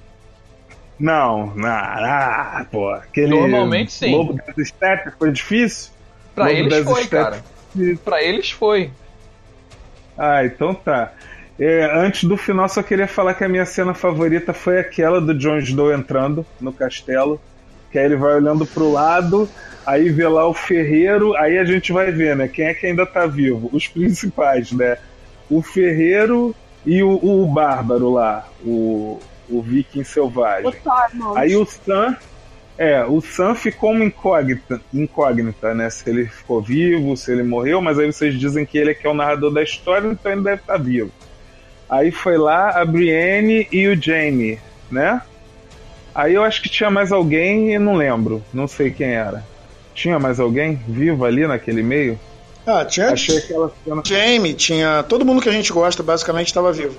[1.00, 2.90] Não, não, ah, pô.
[2.90, 4.12] Aquele Normalmente sim.
[4.12, 5.92] Lobo das Steppes foi difícil?
[6.34, 7.44] Pra Lobo eles foi, cara.
[8.04, 8.92] Pra eles foi.
[10.18, 11.14] Ah, então tá.
[11.60, 15.34] É, antes do final, só queria falar que a minha cena favorita foi aquela do
[15.34, 17.40] Jon Snow entrando no castelo
[17.92, 19.50] que aí ele vai olhando pro lado,
[19.86, 22.48] aí vê lá o ferreiro, aí a gente vai ver, né?
[22.48, 23.70] Quem é que ainda tá vivo?
[23.72, 24.98] Os principais, né?
[25.50, 26.56] O ferreiro
[26.86, 30.70] e o, o bárbaro lá, o, o viking selvagem.
[30.70, 30.74] O
[31.36, 32.16] aí o Sam,
[32.78, 35.90] é, o Sam ficou uma incógnita, incógnita, né?
[35.90, 39.08] Se ele ficou vivo, se ele morreu, mas aí vocês dizem que ele é que
[39.08, 41.12] é o narrador da história, então ele deve estar tá vivo.
[41.90, 44.60] Aí foi lá a Brienne e o Jaime,
[44.92, 45.22] né?
[46.14, 48.44] Aí eu acho que tinha mais alguém e não lembro.
[48.54, 49.44] Não sei quem era.
[49.94, 52.20] Tinha mais alguém vivo ali naquele meio?
[52.66, 53.10] Ah, tinha.
[53.10, 54.02] Achei aquela cena.
[54.06, 55.04] Jamie, tinha.
[55.04, 56.98] Todo mundo que a gente gosta basicamente estava vivo.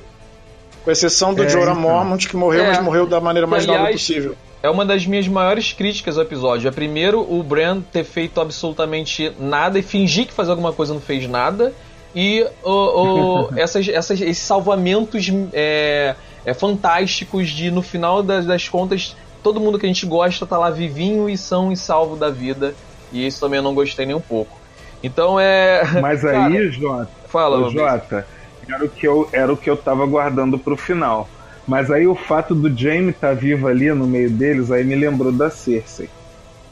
[0.84, 1.82] Com exceção do é, Jorah então.
[1.82, 2.68] Mormont, que morreu, é.
[2.68, 4.36] mas morreu da maneira mais Aliás, nobre possível.
[4.62, 6.68] É uma das minhas maiores críticas ao episódio.
[6.68, 11.00] É primeiro o Bran ter feito absolutamente nada e fingir que fazia alguma coisa não
[11.00, 11.72] fez nada.
[12.14, 18.68] E o, o essas, essas, esses salvamentos é, é, fantásticos de, no final das, das
[18.68, 22.30] contas, todo mundo que a gente gosta tá lá vivinho e são e salvo da
[22.30, 22.74] vida.
[23.12, 24.58] E isso também eu não gostei nem um pouco.
[25.02, 25.82] Então é.
[26.02, 27.08] Mas aí, Cara, Jota.
[27.28, 28.26] Fala, Jota.
[28.68, 31.26] Era o, que eu, era o que eu tava guardando pro final.
[31.68, 34.94] Mas aí o fato do Jaime estar tá vivo ali no meio deles, aí me
[34.94, 36.08] lembrou da Cersei.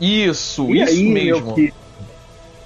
[0.01, 1.55] Isso, e isso aí, mesmo.
[1.55, 1.73] Que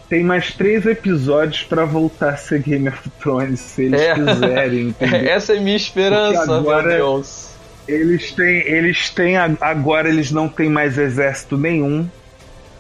[0.09, 4.15] tem mais três episódios para voltar a ser Game of Thrones, se eles é.
[4.15, 4.89] quiserem.
[5.01, 5.29] Entendeu?
[5.29, 7.51] Essa é minha esperança, agora, meu Deus.
[7.89, 9.37] Eles têm, eles têm.
[9.37, 12.09] Agora eles não têm mais exército nenhum.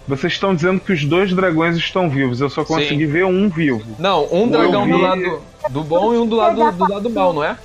[0.06, 2.40] Vocês estão dizendo que os dois dragões estão vivos.
[2.40, 3.12] Eu só consegui Sim.
[3.12, 3.96] ver um vivo.
[3.98, 4.92] Não, um dragão vi...
[4.92, 7.56] do lado do bom e um do lado do lado mal, não é?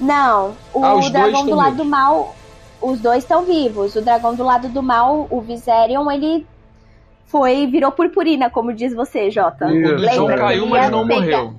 [0.00, 1.76] Não, o ah, dragão do lado vivos.
[1.76, 2.36] do mal,
[2.80, 3.96] os dois estão vivos.
[3.96, 6.46] O dragão do lado do mal, o Viserion, ele
[7.26, 9.66] foi virou purpurina, como diz você, Jota.
[9.66, 11.54] O João caiu, mas não morreu.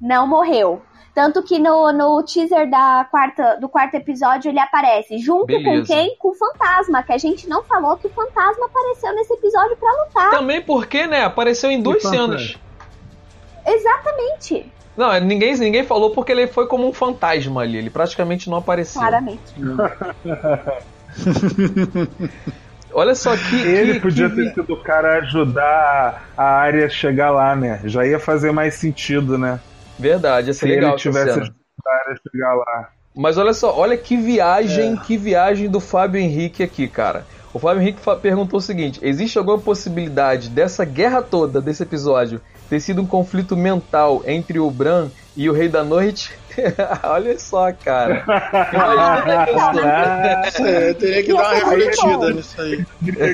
[0.00, 0.82] Não morreu.
[1.12, 5.80] Tanto que no, no teaser da quarta, do quarto episódio ele aparece junto Beleza.
[5.80, 6.16] com quem?
[6.16, 10.04] Com o fantasma, que a gente não falou que o fantasma apareceu nesse episódio para
[10.04, 10.30] lutar.
[10.30, 11.24] Também porque, né?
[11.24, 12.56] Apareceu em duas cenas.
[13.66, 14.72] Exatamente.
[15.00, 17.78] Não, ninguém, ninguém falou porque ele foi como um fantasma ali.
[17.78, 19.00] Ele praticamente não apareceu.
[19.00, 19.54] Claramente.
[22.92, 23.62] Olha só que.
[23.62, 24.36] Ele que, podia que...
[24.36, 27.80] ter sido o cara ajudar a área a chegar lá, né?
[27.84, 29.58] Já ia fazer mais sentido, né?
[29.98, 30.98] Verdade, ia ser Se legal.
[30.98, 31.54] Se ele tivesse ajudado
[31.86, 32.90] a área a chegar lá.
[33.16, 34.96] Mas olha só, olha que viagem, é.
[34.98, 37.24] que viagem do Fábio Henrique aqui, cara.
[37.54, 42.38] O Fábio Henrique perguntou o seguinte: existe alguma possibilidade dessa guerra toda, desse episódio,
[42.70, 46.32] ter sido um conflito mental entre o Bran e o Rei da Noite.
[47.02, 48.24] Olha só, cara.
[50.64, 52.86] é, teria que dar uma refletida nisso aí.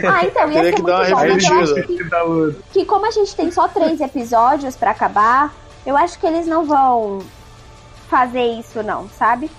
[0.08, 1.82] Ah, então, ia teria que dar uma refletida.
[1.82, 5.54] Que, que como a gente tem só três episódios para acabar,
[5.84, 7.18] eu acho que eles não vão
[8.08, 9.50] fazer isso, não, sabe?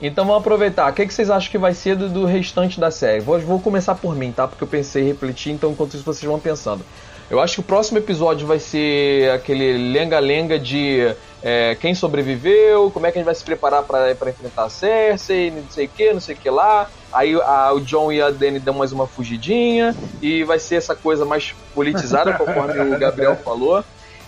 [0.00, 0.90] Então vamos aproveitar.
[0.90, 3.20] O que, é que vocês acham que vai ser do, do restante da série?
[3.20, 4.48] Vou, vou, começar por mim, tá?
[4.48, 6.84] Porque eu pensei em refletir, então enquanto isso vocês vão pensando.
[7.28, 11.12] Eu acho que o próximo episódio vai ser aquele lenga-lenga de
[11.42, 15.50] é, quem sobreviveu, como é que a gente vai se preparar para enfrentar a Cersei,
[15.50, 16.88] não sei o que, não sei o que lá.
[17.12, 20.94] Aí a, o John e a Dany dão mais uma fugidinha e vai ser essa
[20.94, 23.84] coisa mais politizada, conforme o Gabriel falou.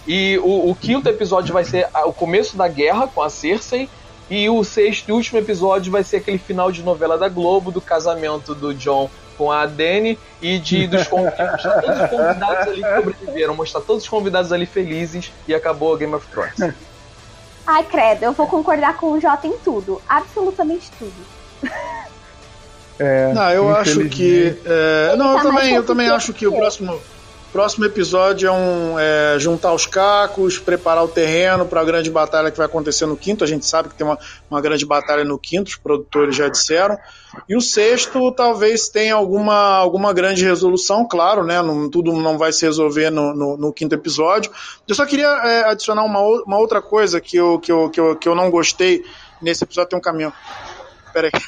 [0.06, 3.88] E o, o, quinto episódio vai ser o começo da guerra com a Cersei.
[4.30, 7.80] E o sexto e último episódio vai ser aquele final de novela da Globo, do
[7.80, 9.08] casamento do John
[9.38, 14.02] com a Dani e de dos convidados, todos os convidados ali que sobreviveram, mostrar todos
[14.02, 16.74] os convidados ali felizes e acabou Game of Thrones.
[17.64, 21.14] Ai, credo, eu vou concordar com o Jota em tudo, absolutamente tudo.
[22.98, 24.58] É, não, eu acho que.
[24.64, 27.00] É, não, eu tá também, eu também acho que o próximo
[27.52, 32.50] Próximo episódio é, um, é juntar os cacos, preparar o terreno para a grande batalha
[32.50, 33.42] que vai acontecer no quinto.
[33.42, 34.18] A gente sabe que tem uma,
[34.50, 36.98] uma grande batalha no quinto, os produtores já disseram.
[37.48, 41.62] E o sexto talvez tenha alguma, alguma grande resolução, claro, né?
[41.62, 44.52] Não, tudo não vai se resolver no, no, no quinto episódio.
[44.86, 48.16] Eu só queria é, adicionar uma, uma outra coisa que eu, que, eu, que, eu,
[48.16, 49.02] que eu não gostei
[49.40, 49.88] nesse episódio.
[49.88, 50.32] Tem um caminhão.
[51.12, 51.30] Peraí.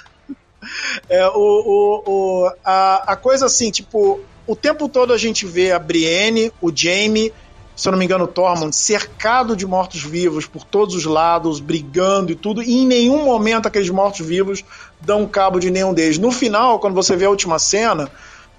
[1.09, 4.21] É, o, o, o, a, a coisa assim, tipo,
[4.51, 7.33] o tempo todo a gente vê a Brienne, o Jaime,
[7.77, 12.33] se eu não me engano, o Tormund, cercado de mortos-vivos por todos os lados, brigando
[12.33, 14.65] e tudo, e em nenhum momento aqueles mortos-vivos
[15.01, 16.19] dão cabo de nenhum deles.
[16.19, 18.11] No final, quando você vê a última cena,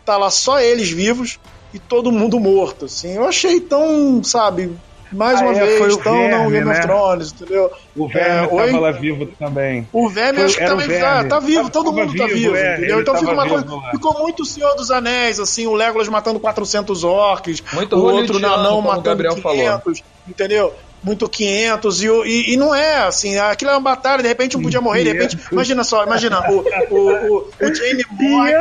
[0.06, 1.40] tá lá só eles vivos
[1.74, 3.16] e todo mundo morto, assim.
[3.16, 4.72] Eu achei tão, sabe,
[5.12, 6.72] mais uma vez, estão no Game né?
[6.72, 7.72] of Thrones, entendeu?
[7.96, 9.88] O Verme é, estava lá vivo também.
[9.92, 13.02] O Verme foi, acho que também tá, tá, vivo, todo mundo tá vivo, é, entendeu?
[13.02, 17.64] Então fica uma coisa, ficou muito Senhor dos Anéis, assim, o Legolas matando 400 orcs,
[17.74, 19.82] muito o outro Nanão matando 500, falou.
[20.28, 20.74] entendeu?
[21.04, 24.62] muito 500 e, e, e, não é assim, aquilo é uma batalha, de repente um
[24.62, 28.54] podia morrer, de repente, imagina só, imagina, o, o, o, o Jamie morre,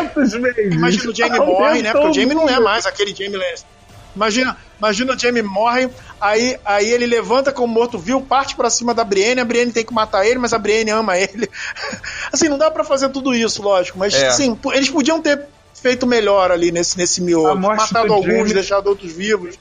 [0.73, 3.69] imagina o Jamie morre, né, porque o Jamie não é mais aquele Jamie Lannister,
[4.15, 5.89] Imagina, imagina o Jamie morre,
[6.21, 9.95] aí, aí ele levanta como morto-vil, parte para cima da Brienne, a Brienne tem que
[9.95, 11.49] matar ele, mas a Brienne ama ele.
[12.33, 14.31] assim, não dá para fazer tudo isso, lógico, mas é.
[14.31, 17.59] sim, eles podiam ter feito melhor ali nesse, nesse miolo.
[17.59, 18.55] Matado alguns, Jamie...
[18.55, 19.59] deixado outros vivos.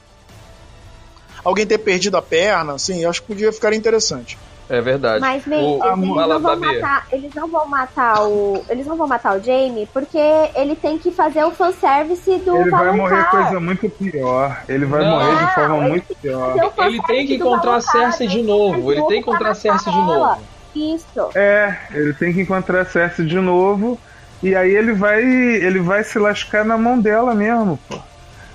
[1.42, 4.36] Alguém ter perdido a perna, assim, acho que podia ficar interessante.
[4.70, 5.20] É verdade.
[5.20, 5.80] Mas, man, o...
[5.82, 8.64] eles, eles, não vão matar, eles não vão matar o.
[8.68, 10.18] Eles não vão matar o Jamie porque
[10.54, 14.62] ele tem que fazer o fanservice do Ele vai morrer coisa muito pior.
[14.68, 16.54] Ele vai não, morrer de forma muito pior.
[16.86, 18.92] Ele tem que encontrar a Cersei de novo.
[18.92, 20.40] Ele tem que encontrar a Cersei de novo.
[20.72, 21.30] Isso.
[21.34, 23.98] É, ele tem que encontrar a Cersei de novo.
[24.40, 25.20] E aí ele vai.
[25.22, 27.98] ele vai se lascar na mão dela mesmo, pô.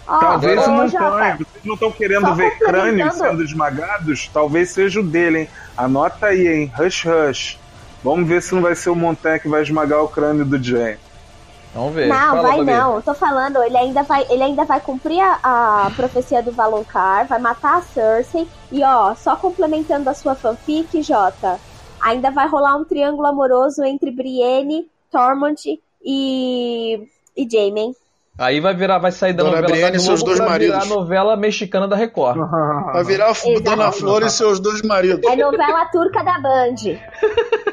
[0.07, 1.38] Oh, talvez não tenha.
[1.38, 4.30] Vocês não estão querendo ver crânios sendo esmagados?
[4.32, 5.49] Talvez seja o dele, hein?
[5.76, 6.72] Anota aí, hein?
[6.76, 7.60] Rush Rush.
[8.03, 10.98] Vamos ver se não vai ser o Montanha que vai esmagar o crânio do Jay.
[11.73, 12.07] Vamos ver.
[12.07, 13.02] Não, Fala, vai não.
[13.02, 17.40] Tô falando, ele ainda vai, ele ainda vai cumprir a, a profecia do Valonqar, vai
[17.40, 21.60] matar a Cersei e ó, só complementando a sua fanfic, Jota,
[21.99, 27.94] ainda vai rolar um triângulo amoroso entre Brienne, Tormund e e Jaime.
[28.37, 30.75] Aí vai virar, vai sair da Dona novela Brienne da Globo e seus dois maridos.
[30.75, 32.37] virar a novela mexicana da Record.
[32.91, 33.63] Vai virar Exatamente.
[33.63, 35.31] Dona Flor e seus dois maridos.
[35.31, 36.75] É novela turca da Band.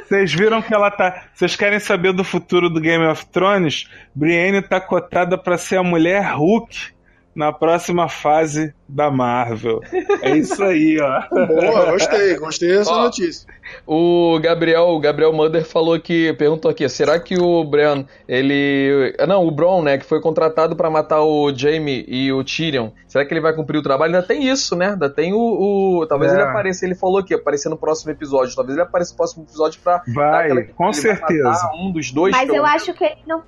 [0.04, 1.24] Vocês viram que ela tá.
[1.34, 3.88] Vocês querem saber do futuro do Game of Thrones?
[4.14, 6.92] Brienne tá cotada para ser a mulher Hulk
[7.34, 9.80] na próxima fase da Marvel.
[10.20, 11.22] É isso aí, ó.
[11.46, 13.48] Boa, gostei, gostei dessa ó, notícia.
[13.86, 19.46] O Gabriel, o Gabriel Mother falou que perguntou aqui, será que o Bran, ele, não,
[19.46, 23.32] o Bron, né, que foi contratado para matar o Jaime e o Tyrion, será que
[23.32, 24.14] ele vai cumprir o trabalho?
[24.14, 24.90] Ainda tem isso, né?
[24.90, 25.38] Ainda tem o,
[26.00, 26.34] o talvez é.
[26.34, 29.80] ele apareça, ele falou aqui, aparecer no próximo episódio, talvez ele apareça no próximo episódio
[29.82, 31.70] para vai, aquela, com certeza.
[31.74, 32.32] um dos dois.
[32.32, 33.42] Mas eu acho que ele não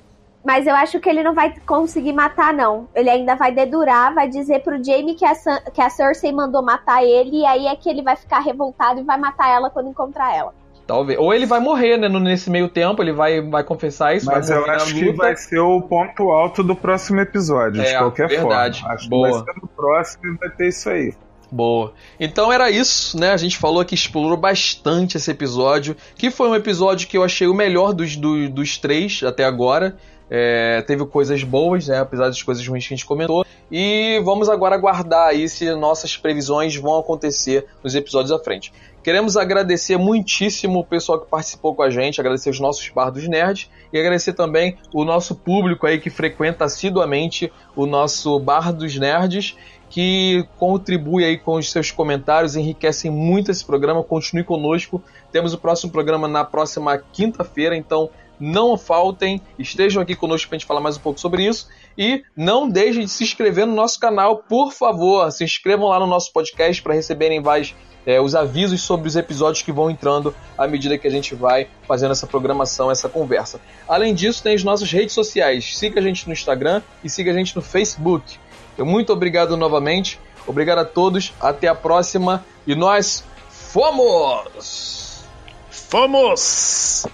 [0.44, 2.86] mas eu acho que ele não vai conseguir matar, não.
[2.94, 5.34] Ele ainda vai dedurar, vai dizer pro Jamie que a,
[5.72, 9.04] que a Cersei mandou matar ele, e aí é que ele vai ficar revoltado e
[9.04, 10.52] vai matar ela quando encontrar ela.
[10.86, 11.18] Talvez.
[11.18, 12.08] Ou ele vai morrer, né?
[12.08, 14.26] Nesse meio tempo, ele vai, vai confessar isso.
[14.26, 18.28] Mas eu acho que vai ser o ponto alto do próximo episódio, é, de qualquer
[18.28, 18.80] verdade.
[18.80, 18.94] forma.
[18.94, 19.28] Acho Boa.
[19.28, 21.14] que vai ser no próximo e vai ter isso aí.
[21.50, 21.94] Boa.
[22.18, 23.30] Então era isso, né?
[23.30, 27.46] A gente falou que explorou bastante esse episódio, que foi um episódio que eu achei
[27.46, 29.96] o melhor dos, dos três até agora.
[30.30, 31.98] É, teve coisas boas, né?
[31.98, 33.44] Apesar das coisas ruins que a gente comentou.
[33.70, 38.72] E vamos agora aguardar aí se nossas previsões vão acontecer nos episódios à frente.
[39.02, 43.68] Queremos agradecer muitíssimo o pessoal que participou com a gente, agradecer os nossos bardos nerds
[43.92, 49.56] e agradecer também o nosso público aí que frequenta assiduamente o nosso Bar dos Nerds,
[49.90, 54.02] que contribui aí com os seus comentários, enriquecem muito esse programa.
[54.02, 55.02] Continue conosco.
[55.30, 58.08] Temos o próximo programa na próxima quinta-feira, então
[58.38, 61.68] não faltem, estejam aqui conosco para a gente falar mais um pouco sobre isso.
[61.96, 65.30] E não deixem de se inscrever no nosso canal, por favor.
[65.30, 67.74] Se inscrevam lá no nosso podcast para receberem mais
[68.06, 71.68] é, os avisos sobre os episódios que vão entrando à medida que a gente vai
[71.86, 73.60] fazendo essa programação, essa conversa.
[73.88, 75.76] Além disso, tem as nossas redes sociais.
[75.76, 78.38] Siga a gente no Instagram e siga a gente no Facebook.
[78.76, 80.18] Eu muito obrigado novamente.
[80.46, 81.32] Obrigado a todos.
[81.40, 82.44] Até a próxima.
[82.66, 85.24] E nós fomos!
[85.70, 87.06] Fomos!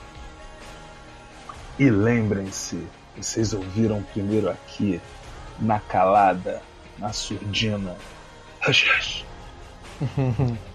[1.81, 2.79] E lembrem-se,
[3.17, 5.01] vocês ouviram primeiro aqui,
[5.59, 6.61] na calada,
[6.99, 7.97] na surdina.
[8.69, 9.25] Hush, hush.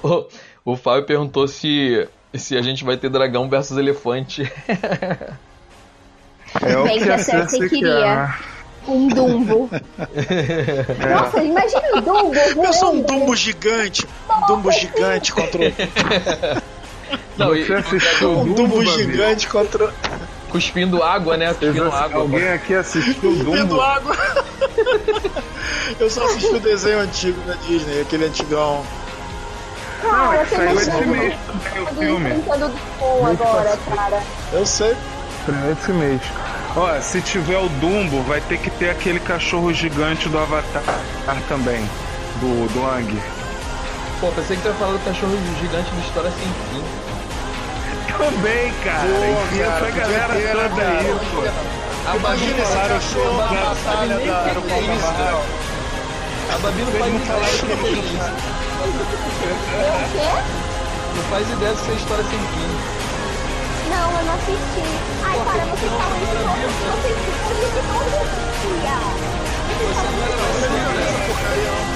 [0.00, 0.26] O,
[0.64, 4.42] o Fábio perguntou se, se a gente vai ter dragão versus elefante.
[6.62, 7.80] É o Bem que que a Cersei queria.
[8.00, 8.90] quer.
[8.90, 9.68] Um Dumbo.
[11.10, 12.34] Nossa, imagina o Dumbo.
[12.34, 13.02] Eu sou um.
[13.02, 14.06] Dumbo gigante.
[14.30, 16.77] Um Dumbo gigante contra o.
[17.36, 19.92] Não, e, Você assistiu o Um Dumbo, gigante contra.
[20.50, 21.48] cuspindo água, né?
[21.54, 22.20] Cuspindo água.
[22.22, 23.80] Alguém aqui assistiu Dumbo?
[23.80, 24.16] água.
[25.98, 28.84] Eu só assisti o desenho antigo da Disney, aquele antigão.
[30.02, 31.34] Cara, Saiu esse mês
[31.82, 32.30] o filme.
[32.30, 34.22] do agora, cara.
[34.52, 34.94] Eu sei.
[35.46, 36.20] Saiu esse mês.
[36.76, 40.82] Ó, se tiver o Dumbo, vai ter que ter aquele cachorro gigante do Avatar
[41.48, 41.88] também.
[42.40, 43.20] Do, do Ang.
[44.20, 46.82] Pô, pensei que tu ia falar do cachorro gigante do História Sem Fim.
[48.18, 49.06] Também, cara.
[49.06, 49.14] Pô,
[49.46, 50.90] Enfia cara, essa galera ter, né, toda cara?
[50.98, 51.38] aí, pô.
[52.08, 54.80] A Babi Imagina não esse cachorro a Babi na batalha da o que Aeroporto é
[54.80, 55.06] isso.
[56.48, 58.32] A Babi não faz ideia do que é isso.
[58.78, 58.90] O
[60.10, 60.30] quê?
[61.14, 62.70] Não faz ideia que é História Sem Fim.
[63.88, 64.82] Não, eu não assisti.
[65.22, 67.06] Ai, Pô, cara, você falam isso era todo isso
[68.82, 68.98] dia.
[69.78, 71.87] Você não era vivo, né?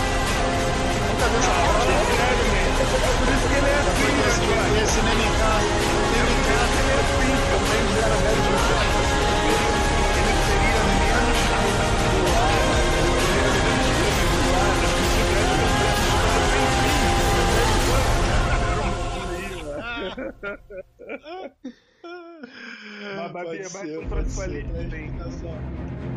[23.32, 24.50] Mas, é mais ser, contra pode a sua ser.
[24.50, 25.12] lei, tem.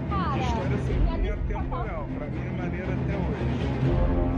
[0.09, 2.07] Cara, História sem é temporal.
[2.17, 4.34] Pra mim é maneira até hoje.